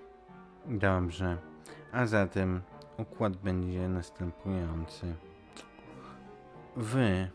[0.65, 1.37] Dobrze.
[1.91, 2.61] A zatem
[2.97, 5.15] układ będzie następujący.
[6.75, 7.29] Wy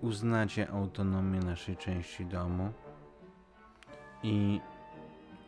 [0.00, 2.72] uznacie autonomię naszej części domu
[4.22, 4.60] i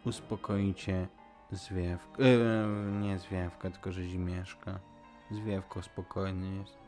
[0.05, 1.09] uspokoicie
[1.51, 2.29] zwiewkę.
[2.29, 2.67] Yy,
[3.01, 4.90] nie zwiewkę, tylko że zimieszka.
[5.31, 6.79] Zwiewko spokojny jest.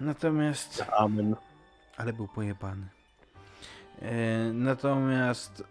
[0.00, 1.36] Natomiast Amen.
[1.96, 2.86] ale był pojebany.
[4.02, 5.64] E, natomiast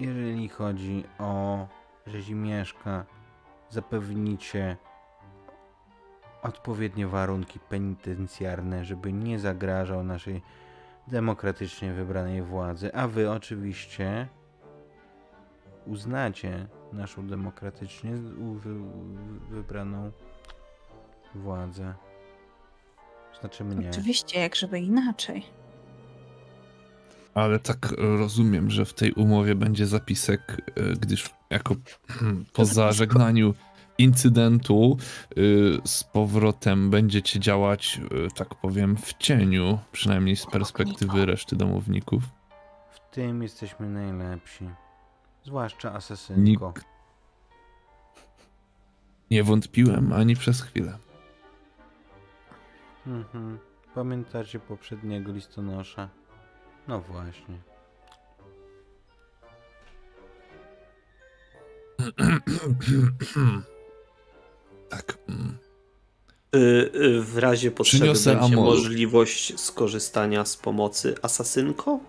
[0.00, 1.66] jeżeli chodzi o
[2.06, 3.04] Rzezimieszka,
[3.70, 4.76] zapewnicie
[6.42, 10.42] odpowiednie warunki penitencjarne, żeby nie zagrażał naszej
[11.06, 14.28] demokratycznie wybranej władzy, a wy oczywiście
[15.86, 18.12] uznacie naszą demokratycznie
[19.50, 20.12] wybraną
[21.34, 21.94] władzę.
[23.40, 23.90] Znaczy mnie.
[23.90, 25.44] Oczywiście, jak żeby inaczej.
[27.34, 31.76] Ale tak e, rozumiem, że w tej umowie będzie zapisek, e, gdyż jako
[32.08, 33.54] hmm, po zażegnaniu
[33.98, 34.96] incydentu
[35.38, 42.22] y, z powrotem będziecie działać, y, tak powiem, w cieniu, przynajmniej z perspektywy reszty domowników.
[42.90, 44.68] W tym jesteśmy najlepsi.
[45.44, 46.40] Zwłaszcza asesynko.
[46.40, 46.84] Nikt
[49.32, 50.98] nie wątpiłem ani przez chwilę.
[53.06, 53.58] Mhm.
[53.94, 56.08] Pamiętacie poprzedniego listonosza?
[56.88, 57.58] No właśnie.
[64.88, 65.18] tak.
[65.28, 65.58] mm.
[66.54, 66.58] Y,
[66.94, 68.64] y, W razie potrzeby Przyniosę będzie amol.
[68.64, 72.00] możliwość skorzystania z pomocy asasynko?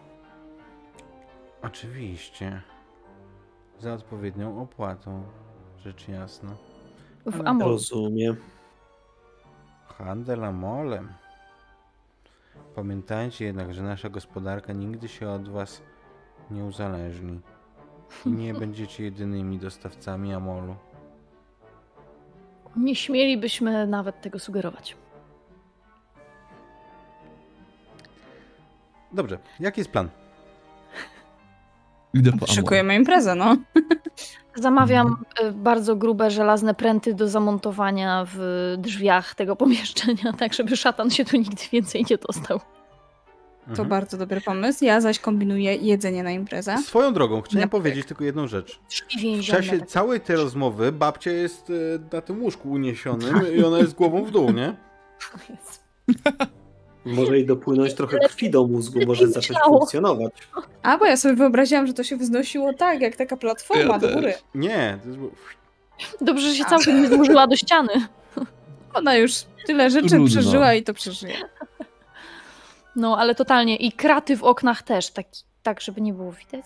[1.62, 2.62] Oczywiście.
[3.84, 5.24] Za odpowiednią opłatą.
[5.78, 6.50] Rzecz jasna.
[7.26, 7.68] W Ale Amol.
[7.68, 8.36] Rozumiem.
[9.86, 11.14] Handel amolem.
[12.76, 15.82] Pamiętajcie jednak, że nasza gospodarka nigdy się od was
[16.52, 17.40] nie uzależni.
[18.26, 20.76] I nie będziecie jedynymi dostawcami amolu.
[22.76, 24.98] Nie śmielibyśmy nawet tego sugerować.
[29.12, 30.10] Dobrze, jaki jest plan?
[32.14, 32.48] Idę po.
[32.48, 33.58] Szykujemy imprezę, no.
[34.56, 41.10] Zamawiam y, bardzo grube żelazne pręty do zamontowania w drzwiach tego pomieszczenia, tak żeby szatan
[41.10, 42.60] się tu nigdy więcej nie dostał.
[43.66, 43.90] To Mhm.
[43.90, 44.86] bardzo dobry pomysł.
[44.86, 46.78] Ja zaś kombinuję jedzenie na imprezę.
[46.78, 48.80] Swoją drogą, chciałem powiedzieć tylko jedną rzecz.
[49.42, 49.88] W czasie tak.
[49.90, 54.32] całej tej rozmowy babcia jest e, na tym łóżku uniesionym i ona jest głową w
[54.32, 54.76] dół, nie?
[57.06, 59.78] Może i dopłynąć trochę krwi do mózgu, może zacząć Ciało.
[59.80, 60.32] funkcjonować.
[60.84, 64.10] A, bo ja sobie wyobraziłam, że to się wznosiło tak, jak taka platforma Ja do
[64.10, 64.34] góry.
[64.56, 65.20] Nie, to jest...
[66.22, 67.94] Dobrze, że się całkiem nie złożyła do ściany.
[68.94, 69.34] Ona już
[69.66, 70.28] tyle rzeczy Trudno.
[70.28, 71.36] przeżyła i to przeżyje.
[72.96, 73.76] No, ale totalnie.
[73.76, 75.26] I kraty w oknach też, tak,
[75.64, 76.66] tak żeby nie było widać.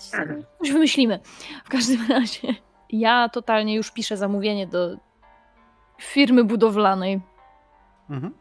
[0.60, 1.20] Coś wymyślimy.
[1.66, 2.48] W każdym razie,
[2.90, 4.98] ja totalnie już piszę zamówienie do
[6.02, 7.22] firmy budowlanej.
[8.10, 8.34] Mhm.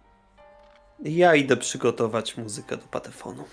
[1.00, 3.44] Ja idę przygotować muzykę do patefonu.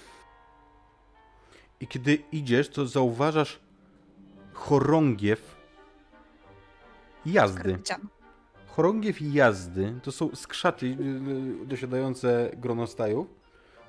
[1.80, 3.60] I kiedy idziesz, to zauważasz
[4.54, 5.56] chorągiew
[7.26, 7.78] jazdy.
[8.68, 10.90] Chorągiew i jazdy to są skrzaty y,
[11.62, 13.28] y, dosiadające gronostajów.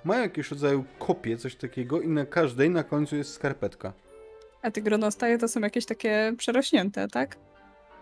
[0.05, 3.93] Mają jakiegoś rodzaju kopie, coś takiego i na każdej na końcu jest skarpetka.
[4.62, 7.36] A te gronostaje to są jakieś takie przerośnięte, tak?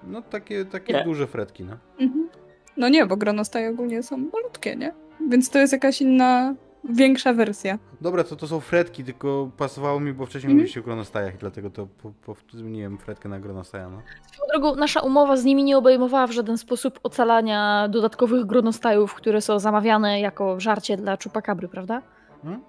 [0.02, 1.04] No takie, takie Nie.
[1.04, 1.76] duże fretki, no.
[1.98, 2.28] Mhm.
[2.76, 4.94] No nie, bo gronostaje ogólnie są malutkie, nie?
[5.28, 7.78] Więc to jest jakaś inna, większa wersja.
[8.00, 10.56] Dobra, to to są fretki, tylko pasowało mi, bo wcześniej Mhm.
[10.56, 14.02] mówiliście o gronostajach i dlatego to po, po, zmieniłem fretkę na gronostaja, no.
[14.32, 19.40] Swoją drogą, nasza umowa z nimi nie obejmowała w żaden sposób ocalania dodatkowych gronostajów, które
[19.40, 22.02] są zamawiane jako żarcie dla czupakabry, prawda?
[22.42, 22.62] Hmm?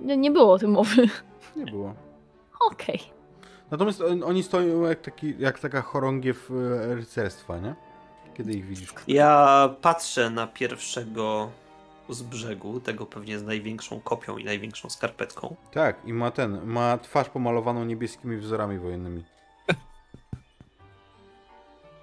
[0.00, 1.08] Nie, nie było o tym mowy.
[1.56, 1.94] Nie było.
[2.72, 3.00] Okej.
[3.70, 7.74] Natomiast on, oni stoją jak, taki, jak taka chorągiew e, rycerstwa, nie?
[8.34, 8.94] Kiedy ich widzisz.
[9.06, 11.50] Ja patrzę na pierwszego
[12.08, 15.56] z brzegu, tego pewnie z największą kopią i największą skarpetką.
[15.72, 19.24] Tak, i ma ten, ma twarz pomalowaną niebieskimi wzorami wojennymi.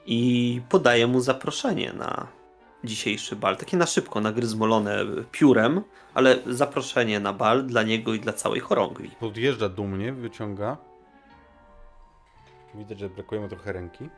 [0.06, 2.28] I podaję mu zaproszenie na
[2.84, 3.58] dzisiejszy bal.
[3.58, 5.82] Takie na szybko, nagryzmolone piórem,
[6.14, 9.10] ale zaproszenie na bal dla niego i dla całej chorągwi.
[9.20, 10.78] Podjeżdża dumnie, wyciąga.
[12.76, 14.10] Widać, że brakuje mu trochę ręki.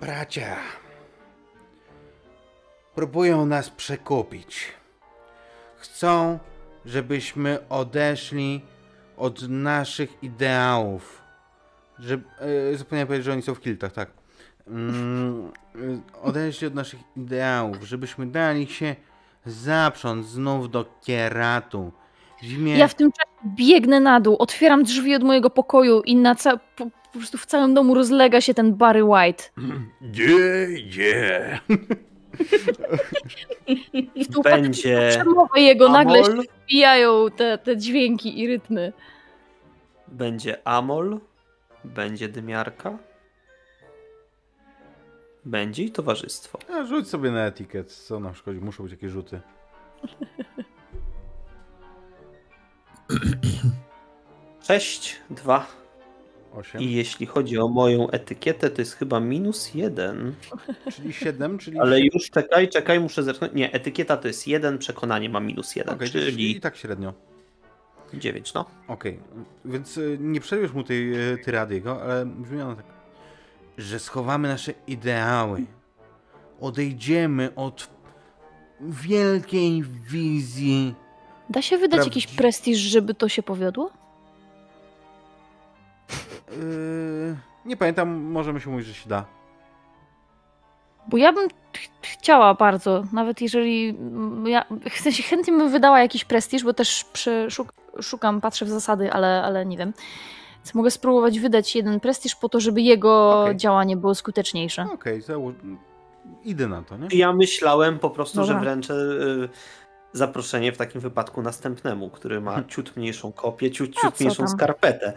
[0.00, 0.56] Bracia,
[2.94, 4.72] próbują nas przekupić.
[5.76, 6.38] Chcą,
[6.86, 8.60] żebyśmy odeszli
[9.16, 11.22] od naszych ideałów.
[11.98, 12.20] Że,
[12.72, 14.10] e, zapomniałem powiedzieć, że oni są w kiltach, tak.
[14.68, 14.72] E,
[16.22, 18.96] odeszli od naszych ideałów, żebyśmy dali się
[19.46, 21.92] zaprząc znów do kieratu.
[22.42, 22.78] W imię...
[22.78, 26.58] Ja w tym czasie biegnę na dół, otwieram drzwi od mojego pokoju i na ca-
[27.12, 29.44] po, prostu w całym domu rozlega się ten Barry White.
[30.02, 31.60] Yeah, yeah.
[34.14, 38.92] I Będzie przemowę jego nagle się Amol, wbijają te, te dźwięki i rytmy.
[40.08, 41.20] będzie Amol,
[41.84, 42.98] będzie Dymiarka,
[45.44, 46.58] będzie i towarzystwo.
[46.74, 49.40] A rzuć sobie na etykiet, co nam szkodzi, muszą być jakieś rzuty.
[54.62, 55.66] Sześć, dwa.
[56.54, 60.34] 8, I jeśli chodzi o moją etykietę, to jest chyba minus jeden.
[60.94, 61.78] czyli 7, czyli...
[61.78, 63.52] Ale już czekaj, czekaj, muszę zerknąć.
[63.52, 67.12] Nie, etykieta to jest jeden, przekonanie ma minus jeden, Okej, czyli i tak średnio.
[68.14, 68.64] 9, no.
[68.88, 69.20] Okej,
[69.64, 72.84] więc y, nie przerwiesz mu tej y, tyrady jego, ale brzmi ona tak,
[73.78, 75.64] że schowamy nasze ideały,
[76.60, 77.90] odejdziemy od
[78.80, 80.94] wielkiej wizji.
[81.50, 83.90] Da się wydać jakiś Prawdzi- prestiż, żeby to się powiodło?
[86.50, 89.24] Yy, nie pamiętam, możemy się mówić, że się da.
[91.08, 91.52] Bo ja bym ch-
[92.02, 97.04] chciała bardzo, nawet jeżeli mm, ja w sensie chętnie bym wydała jakiś prestiż, bo też
[97.12, 97.72] przeszuk-
[98.02, 99.92] szukam, patrzę w zasady, ale, ale nie wiem.
[100.56, 103.56] Więc mogę spróbować wydać jeden prestiż po to, żeby jego Okej.
[103.56, 104.86] działanie było skuteczniejsze.
[104.94, 105.52] Okej, zało-
[106.44, 107.08] idę na to, nie?
[107.12, 108.60] Ja myślałem po prostu, że Dobra.
[108.60, 109.48] wręczę y,
[110.12, 114.48] zaproszenie w takim wypadku następnemu, który ma ciut mniejszą kopię, ciut, ciut mniejszą tam?
[114.48, 115.12] skarpetę.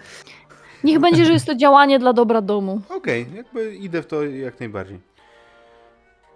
[0.84, 2.82] Niech będzie, że jest to działanie dla dobra domu.
[2.90, 5.00] Okej, jakby idę w to jak najbardziej.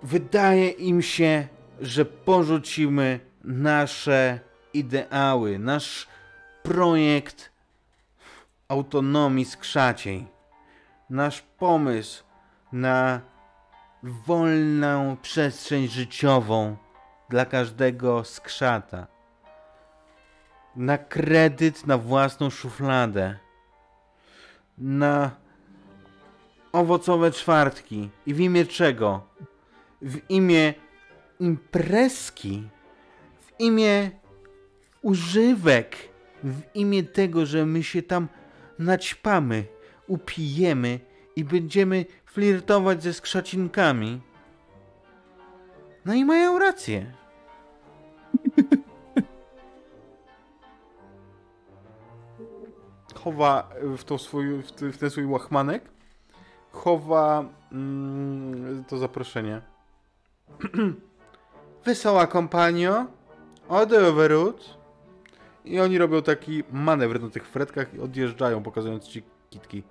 [0.03, 1.47] Wydaje im się,
[1.81, 4.39] że porzucimy nasze
[4.73, 6.07] ideały, nasz
[6.63, 7.51] projekt
[8.67, 10.27] autonomii skrzaciej,
[11.09, 12.23] nasz pomysł
[12.71, 13.21] na
[14.03, 16.77] wolną przestrzeń życiową
[17.29, 19.07] dla każdego skrzata,
[20.75, 23.37] na kredyt na własną szufladę,
[24.77, 25.31] na
[26.71, 28.09] owocowe czwartki.
[28.25, 29.21] I w imię czego?
[30.01, 30.73] W imię
[31.39, 32.69] imprezki,
[33.41, 34.11] w imię
[35.01, 35.95] używek,
[36.43, 38.27] w imię tego, że my się tam
[38.79, 39.65] naćpamy,
[40.07, 40.99] upijemy
[41.35, 44.21] i będziemy flirtować ze skrzacinkami.
[46.05, 47.13] No i mają rację.
[53.23, 55.97] Chowa w, to swój, w, ten swój łachmanek
[56.77, 59.61] chowa mm, to zaproszenie.
[61.85, 63.05] Wesoła kompanio,
[63.69, 64.77] odewrót.
[65.65, 69.83] I oni robią taki manewr na tych fredkach i odjeżdżają, pokazując ci kitki.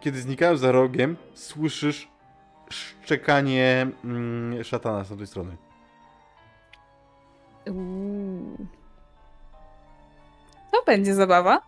[0.00, 2.08] Kiedy znikają za rogiem, słyszysz
[2.70, 5.56] szczekanie mm, szatana z tamtej strony.
[7.66, 8.56] Uuu.
[10.72, 11.62] To będzie zabawa.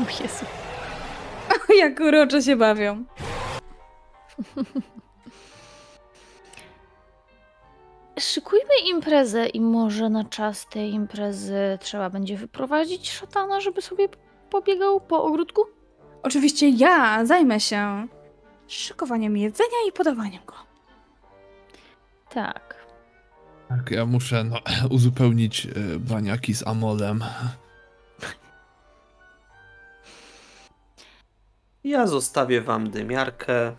[0.00, 0.44] O Jezu.
[1.78, 3.04] Jak uroczo się bawią.
[8.18, 14.08] Szykujmy imprezę i może na czas tej imprezy trzeba będzie wyprowadzić szatana, żeby sobie
[14.50, 15.64] pobiegał po ogródku?
[16.22, 18.06] Oczywiście ja zajmę się
[18.66, 20.67] szykowaniem jedzenia i podawaniem go.
[22.30, 22.86] Tak.
[23.68, 24.60] Tak, ja muszę no,
[24.96, 27.24] uzupełnić e, baniaki z amolem.
[31.84, 33.76] Ja zostawię wam dymiarkę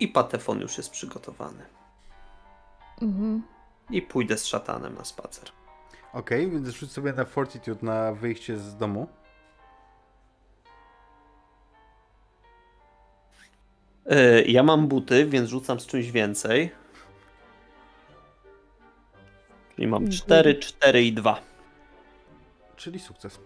[0.00, 1.64] i patefon już jest przygotowany.
[3.02, 3.42] Mhm.
[3.90, 5.48] I pójdę z szatanem na spacer.
[6.12, 9.08] Okej, więc rzuć sobie na Fortitude na wyjście z domu.
[14.06, 16.81] Yy, ja mam buty, więc rzucam z czymś więcej.
[19.82, 21.40] Czyli mam 4, 4 i 2.
[22.76, 23.40] Czyli sukces.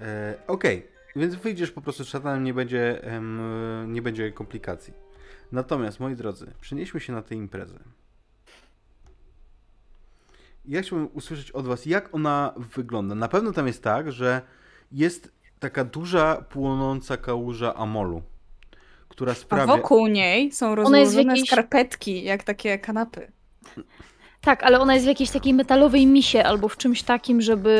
[0.00, 0.86] E, Okej,
[1.16, 4.92] więc wyjdziesz po prostu z szatanem, nie będzie, em, nie będzie komplikacji.
[5.52, 7.78] Natomiast, moi drodzy, przenieśmy się na tę imprezę.
[10.64, 13.14] Ja chciałbym usłyszeć od was, jak ona wygląda.
[13.14, 14.42] Na pewno tam jest tak, że
[14.92, 18.22] jest taka duża, płonąca kałuża amolu,
[19.08, 19.66] która A sprawia...
[19.76, 23.32] wokół niej są rozłożone jakiejś- skarpetki, jak takie kanapy.
[24.44, 27.70] Tak, ale ona jest w jakiejś takiej metalowej misie albo w czymś takim, żeby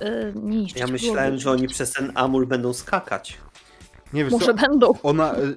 [0.00, 1.38] e, nie niszczyć Ja myślałem, głowy.
[1.38, 3.38] że oni przez ten amul będą skakać.
[4.12, 4.92] Nie wiesz Może co, będą.
[5.02, 5.56] Ona, y,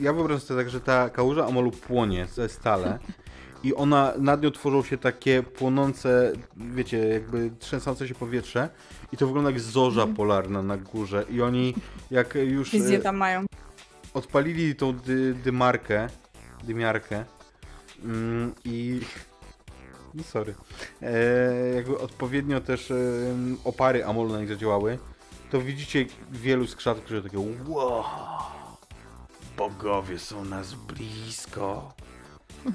[0.00, 2.98] ja wyobrażam sobie tak, że ta kałuża amolu płonie ze stale
[3.64, 8.68] i ona, nad nią tworzą się takie płonące, wiecie, jakby trzęsące się powietrze
[9.12, 11.74] i to wygląda jak zorza polarna na górze i oni
[12.10, 13.44] jak już Wizje y, tam mają.
[14.14, 16.08] odpalili tą dy, dymarkę,
[16.64, 17.24] dymiarkę
[18.04, 19.00] mm, i
[20.14, 20.54] no sorry,
[21.02, 22.94] e, jakby odpowiednio też e,
[23.64, 24.04] opary
[24.40, 24.98] nich zadziałały,
[25.50, 27.38] to widzicie wielu skrzatów, które takie
[27.68, 28.04] wow,
[29.56, 31.92] bogowie są nas blisko.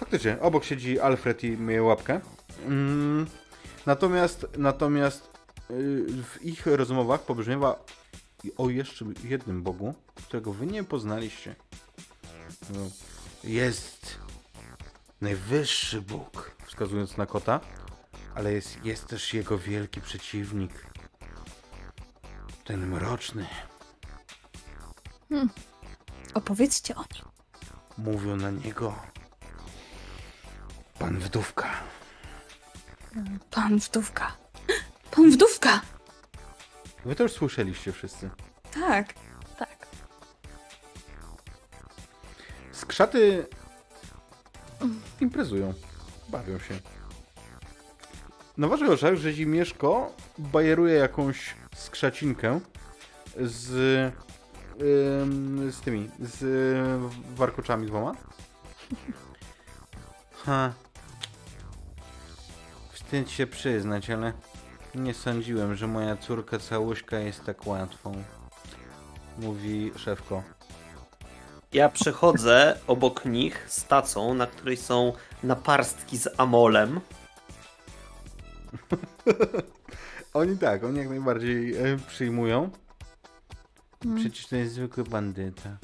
[0.00, 2.20] Faktycznie, obok siedzi Alfred i myje łapkę.
[2.66, 3.26] Mm,
[3.86, 5.30] natomiast, natomiast
[5.70, 7.84] y, w ich rozmowach pobrzmiewa
[8.56, 11.54] o jeszcze jednym Bogu, którego wy nie poznaliście.
[12.70, 12.90] No,
[13.44, 14.21] Jest
[15.22, 17.60] najwyższy Bóg, wskazując na kota,
[18.34, 20.86] ale jest, jest też jego wielki przeciwnik.
[22.64, 23.46] Ten mroczny.
[26.34, 27.24] Opowiedzcie o nim.
[27.98, 28.94] Mówią na niego
[30.98, 31.70] Pan Wdówka.
[33.50, 34.36] Pan wdówka.
[35.10, 35.80] Pan wdówka!
[37.04, 38.30] Wy to już słyszeliście wszyscy.
[38.74, 39.14] Tak.
[39.58, 39.86] Tak.
[42.72, 43.46] Skrzaty
[45.20, 45.74] imprezują,
[46.28, 46.74] bawią się.
[48.56, 52.60] Na waszych oczach Rzezimieszko bajeruje jakąś skrzacinkę
[53.36, 53.70] z,
[54.80, 56.44] ym, z tymi, z
[57.34, 58.14] warkoczami dwoma.
[60.44, 60.72] Ha.
[62.92, 64.32] Wstyd się przyznać, ale
[64.94, 68.24] nie sądziłem, że moja córka całuśka jest tak łatwą.
[69.38, 70.42] Mówi szefko.
[71.72, 75.12] Ja przechodzę obok nich z tacą, na której są
[75.42, 77.00] naparstki z amolem.
[80.34, 82.70] Oni tak, oni jak najbardziej e, przyjmują.
[84.04, 84.16] Mm.
[84.16, 85.76] Przecież to jest zwykły bandyta.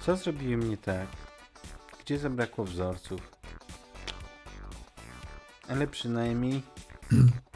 [0.00, 1.06] Co zrobiłem nie tak?
[2.00, 3.20] Gdzie zabrakło wzorców?
[5.68, 6.62] Ale przynajmniej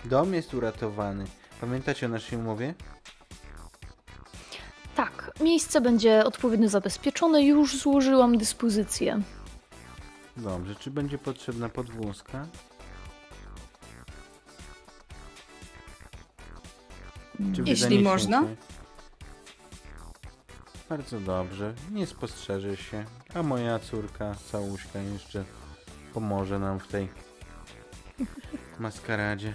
[0.04, 1.24] dom jest uratowany.
[1.60, 2.74] Pamiętacie o naszej umowie?
[5.40, 7.42] Miejsce będzie odpowiednio zabezpieczone.
[7.42, 9.22] Już złożyłam dyspozycję.
[10.36, 12.46] Dobrze, czy będzie potrzebna podwózka?
[17.54, 18.40] Czy Jeśli można.
[18.40, 18.56] się?
[20.88, 23.04] Bardzo dobrze, nie spostrzeże się.
[23.34, 25.44] A moja córka, całuśka, jeszcze
[26.14, 27.08] pomoże nam w tej
[28.78, 29.54] maskaradzie.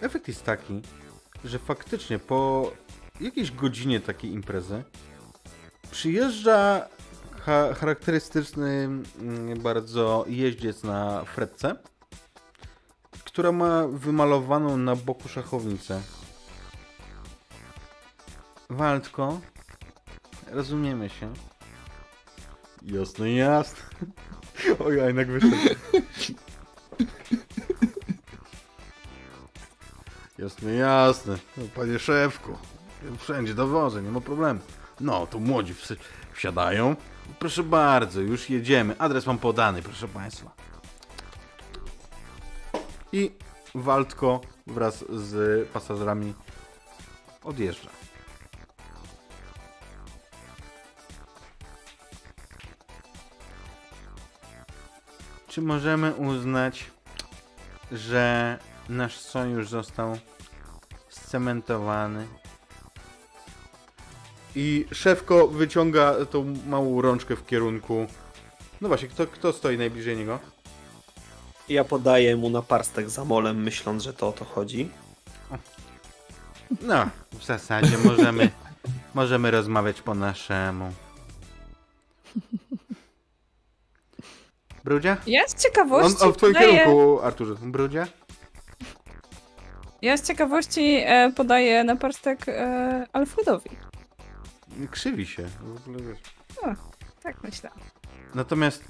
[0.00, 0.82] Efekt jest taki,
[1.44, 2.72] że faktycznie po
[3.20, 4.82] jakiejś godzinie takiej imprezy
[5.90, 6.88] przyjeżdża
[7.40, 8.88] cha charakterystyczny
[9.20, 11.76] mm, bardzo jeździec na fretce,
[13.24, 16.02] która ma wymalowaną na boku szachownicę.
[18.70, 19.40] Waldko,
[20.46, 21.32] rozumiemy się.
[22.82, 23.82] Jasne, jasne.
[24.84, 25.56] Oj, a jednak wyszedł.
[30.40, 31.38] Jasne, jasne.
[31.56, 32.58] No, panie szefku,
[33.18, 34.60] wszędzie dowożę, nie ma problemu.
[35.00, 35.96] No, tu młodzi wsi-
[36.32, 36.96] wsiadają.
[37.38, 38.94] Proszę bardzo, już jedziemy.
[38.98, 40.50] Adres mam podany, proszę państwa.
[43.12, 43.32] I
[43.74, 46.34] Waldko wraz z pasażerami
[47.44, 47.90] odjeżdża.
[55.48, 56.90] Czy możemy uznać,
[57.92, 58.58] że
[58.88, 60.16] nasz sojusz został
[61.30, 62.26] scementowany?
[64.56, 68.06] I szefko wyciąga tą małą rączkę w kierunku.
[68.80, 70.38] No właśnie, kto, kto stoi najbliżej niego?
[71.68, 74.88] Ja podaję mu naparstek z amolem, myśląc, że to o to chodzi.
[76.82, 78.50] No, w zasadzie możemy,
[79.14, 80.92] możemy rozmawiać po naszemu.
[84.84, 85.16] Brudzia?
[85.26, 87.54] Ja z ciekawości on w twoim podaję, kierunku, Arturze.
[87.62, 88.06] Brudzia?
[90.02, 93.70] Ja z ciekawości e, podaję naparstek e, Alfredowi.
[94.90, 95.46] Krzywi się.
[95.60, 96.18] W ogóle wiesz.
[97.22, 97.70] Tak myślę.
[98.34, 98.84] Natomiast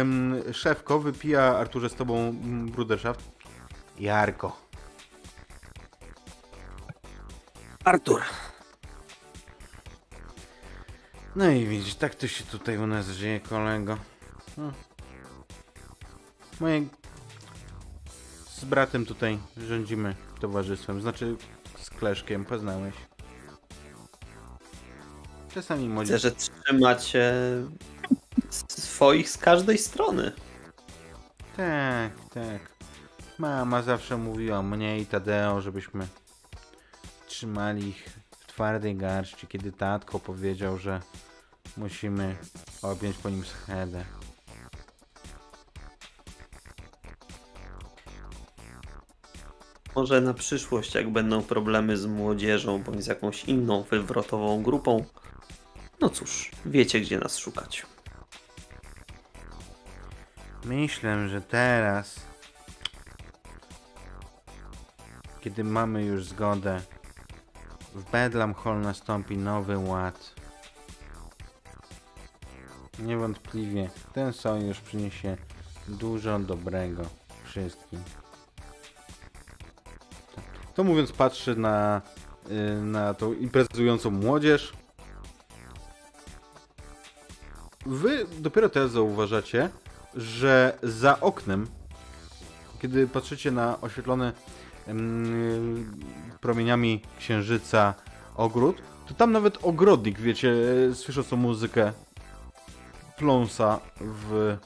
[0.00, 3.20] ym, szefko wypija Arturze z tobą mm, Bruderschaft.
[3.98, 4.64] Jarko.
[7.84, 8.22] Artur,
[11.36, 13.98] No i widzisz, tak to się tutaj u nas żyje, kolego.
[14.56, 14.72] No.
[16.60, 16.86] Moje...
[18.48, 21.36] Z bratem tutaj rządzimy towarzystwem, znaczy
[21.78, 22.94] z Kleszkiem, poznałeś.
[25.54, 26.12] Czasami młodzi...
[26.12, 27.34] widzę, że trzymacie
[28.68, 30.32] swoich z każdej strony.
[31.56, 32.74] Tak, tak.
[33.38, 36.06] Mama zawsze mówiła mnie i Tadeo, żebyśmy
[37.26, 38.08] trzymali ich
[38.38, 41.00] w twardej garści, kiedy tatko powiedział, że
[41.76, 42.36] musimy
[42.82, 44.04] objąć po nim schedę.
[49.96, 55.04] Może na przyszłość, jak będą problemy z młodzieżą bądź z jakąś inną wywrotową grupą,
[56.00, 57.86] no cóż, wiecie gdzie nas szukać.
[60.64, 62.20] Myślę, że teraz,
[65.40, 66.80] kiedy mamy już zgodę,
[67.94, 70.34] w Bedlam Hall nastąpi nowy ład.
[72.98, 75.36] Niewątpliwie ten sojusz przyniesie
[75.88, 77.02] dużo dobrego
[77.44, 78.00] wszystkim.
[80.74, 82.02] To mówiąc, patrzy na,
[82.50, 84.72] y, na tą imprezującą młodzież.
[87.86, 89.70] wy dopiero teraz zauważacie,
[90.14, 91.66] że za oknem,
[92.82, 94.32] kiedy patrzycie na oświetlony
[94.86, 96.00] mm,
[96.40, 97.94] promieniami księżyca
[98.36, 100.54] ogród, to tam nawet ogrodnik, wiecie,
[100.94, 101.92] słysząc muzykę,
[103.16, 104.56] pląsa w,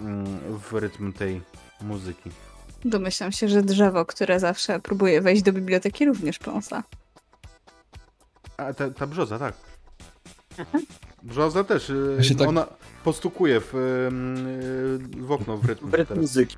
[0.00, 0.26] mm,
[0.58, 1.42] w rytm tej
[1.80, 2.30] muzyki.
[2.84, 6.82] Domyślam się, że drzewo, które zawsze próbuje wejść do biblioteki, również pląsa.
[8.56, 9.54] A ta, ta brzoza, tak.
[11.22, 11.90] Brzoza też.
[11.90, 12.66] y, Ja tak- Ona
[13.04, 15.90] postukuje w, y, w okno w rytm.
[15.90, 16.56] W rytm muzyki.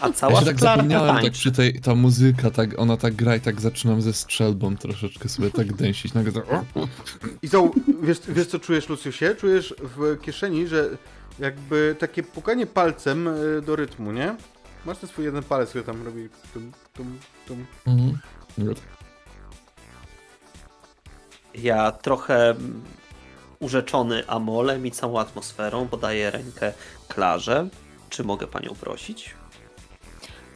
[0.00, 3.36] A Ja cała się tak zapomniałem, tak przy tej, ta muzyka, tak, ona tak gra
[3.36, 6.14] i tak zaczynam ze strzelbą troszeczkę sobie tak dęsić.
[6.14, 6.44] Nagle tak,
[7.42, 9.34] I zau, wiesz, wiesz co czujesz, Luciusie?
[9.34, 10.88] Czujesz w kieszeni, że
[11.38, 14.36] jakby takie pukanie palcem y, do rytmu, nie?
[14.84, 17.66] Masz ten swój jeden palec, który tam robi tum, tum, tum.
[17.86, 18.18] Mhm.
[21.54, 22.54] Ja trochę
[23.60, 26.72] urzeczony Amolem i całą atmosferą podaję rękę
[27.08, 27.68] Klarze.
[28.10, 29.34] Czy mogę panią prosić?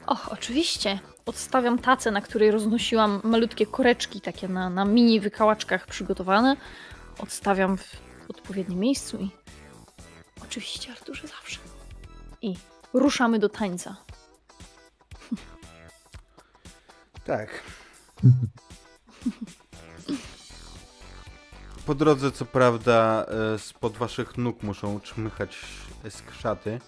[0.07, 0.99] Och, oczywiście.
[1.27, 6.57] Odstawiam tacę, na której roznosiłam malutkie koreczki, takie na, na mini wykałaczkach przygotowane.
[7.19, 7.97] Odstawiam w
[8.29, 9.31] odpowiednim miejscu i.
[10.43, 11.59] Oczywiście, Arturze, zawsze.
[12.43, 12.55] I
[12.93, 13.97] ruszamy do tańca.
[17.25, 17.63] Tak.
[21.87, 25.59] Po drodze, co prawda, e, spod waszych nóg muszą czmychać
[26.11, 26.81] skrzaty.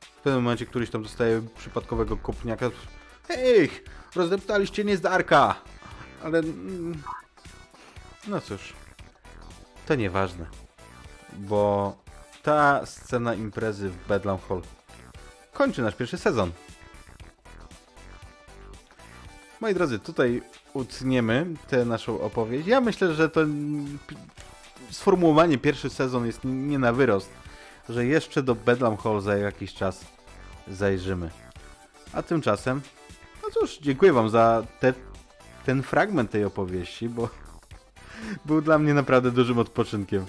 [0.00, 2.70] W pewnym momencie któryś tam dostaje przypadkowego kopniaka.
[3.28, 3.70] Hej!
[4.14, 5.54] Rozdeptaliście niezdarka!
[6.24, 6.38] Ale...
[6.38, 7.02] mm,
[8.28, 8.72] No cóż.
[9.86, 10.46] To nieważne.
[11.32, 11.96] Bo
[12.42, 14.62] ta scena imprezy w Bedlam Hall
[15.52, 16.52] kończy nasz pierwszy sezon.
[19.60, 20.42] Moi drodzy, tutaj
[20.74, 22.66] utniemy tę naszą opowieść.
[22.66, 23.40] Ja myślę, że to
[24.90, 27.30] sformułowanie pierwszy sezon jest nie na wyrost,
[27.88, 30.04] że jeszcze do Bedlam Hall za jakiś czas
[30.68, 31.30] zajrzymy.
[32.12, 32.80] A tymczasem,
[33.42, 34.94] no cóż, dziękuję wam za te,
[35.66, 37.28] ten fragment tej opowieści, bo
[38.46, 40.26] był dla mnie naprawdę dużym odpoczynkiem.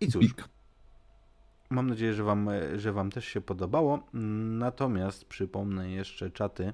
[0.00, 0.24] I cóż.
[1.70, 3.98] Mam nadzieję, że wam, że wam też się podobało.
[4.12, 6.72] Natomiast przypomnę jeszcze czaty,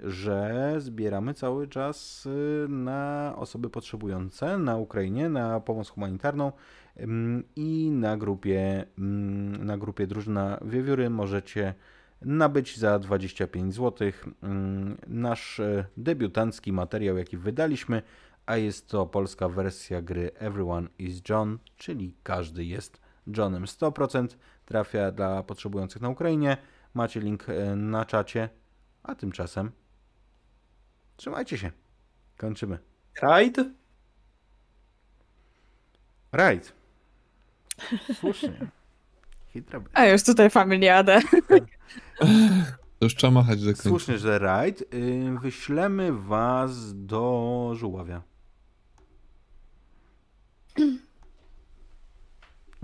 [0.00, 6.52] że zbieramy cały czas y, na osoby potrzebujące na Ukrainie, na pomoc humanitarną
[7.00, 11.74] ym, i na grupie, ym, na grupie Drużyna Wiewióry możecie
[12.22, 14.12] nabyć za 25 zł
[15.06, 18.02] nasz e, debiutancki materiał, jaki wydaliśmy,
[18.46, 24.28] a jest to polska wersja gry Everyone is John, czyli każdy jest Johnem 100%.
[24.66, 26.56] Trafia dla potrzebujących na Ukrainie.
[26.94, 28.48] Macie link e, na czacie.
[29.02, 29.70] A tymczasem
[31.16, 31.70] trzymajcie się.
[32.36, 32.78] Kończymy.
[33.22, 33.56] Raid?
[36.32, 36.72] Right.
[38.20, 38.66] Słusznie.
[39.92, 41.20] A już tutaj familiadę.
[42.98, 43.82] To już trzeba machać do końca.
[43.82, 44.94] Słusznie, że right.
[44.94, 48.22] Y, Wyślemy was do żuławia.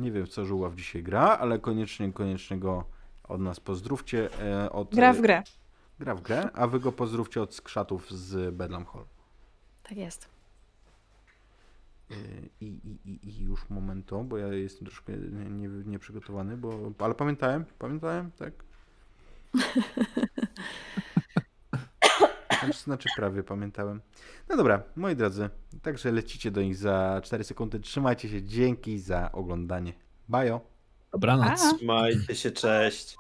[0.01, 2.85] Nie wiem, co żuław dzisiaj gra, ale koniecznie, koniecznie go
[3.25, 4.29] od nas pozdrówcie.
[4.43, 5.43] e, Od, Gra w grę.
[5.99, 9.05] Gra w grę, a wy go pozdrówcie od skrzatów z Bedlam Hall.
[9.83, 10.29] Tak jest.
[12.11, 16.93] Y, I, i, i, I już momento, bo ja jestem troszkę nie- nie- nieprzygotowany, bo,
[16.99, 18.53] ale pamiętałem, pamiętałem, tak?
[22.85, 24.01] Znaczy, znaczy prawie pamiętałem.
[24.49, 25.51] No dobra, moi drodzy,
[25.83, 27.81] także lecicie do nich za 4 sekundy.
[27.81, 29.93] Trzymajcie się, dzięki za oglądanie.
[30.29, 30.61] Bajo.
[31.13, 31.47] Dobranoc.
[31.47, 31.75] A.
[31.77, 33.17] Trzymajcie się, cześć.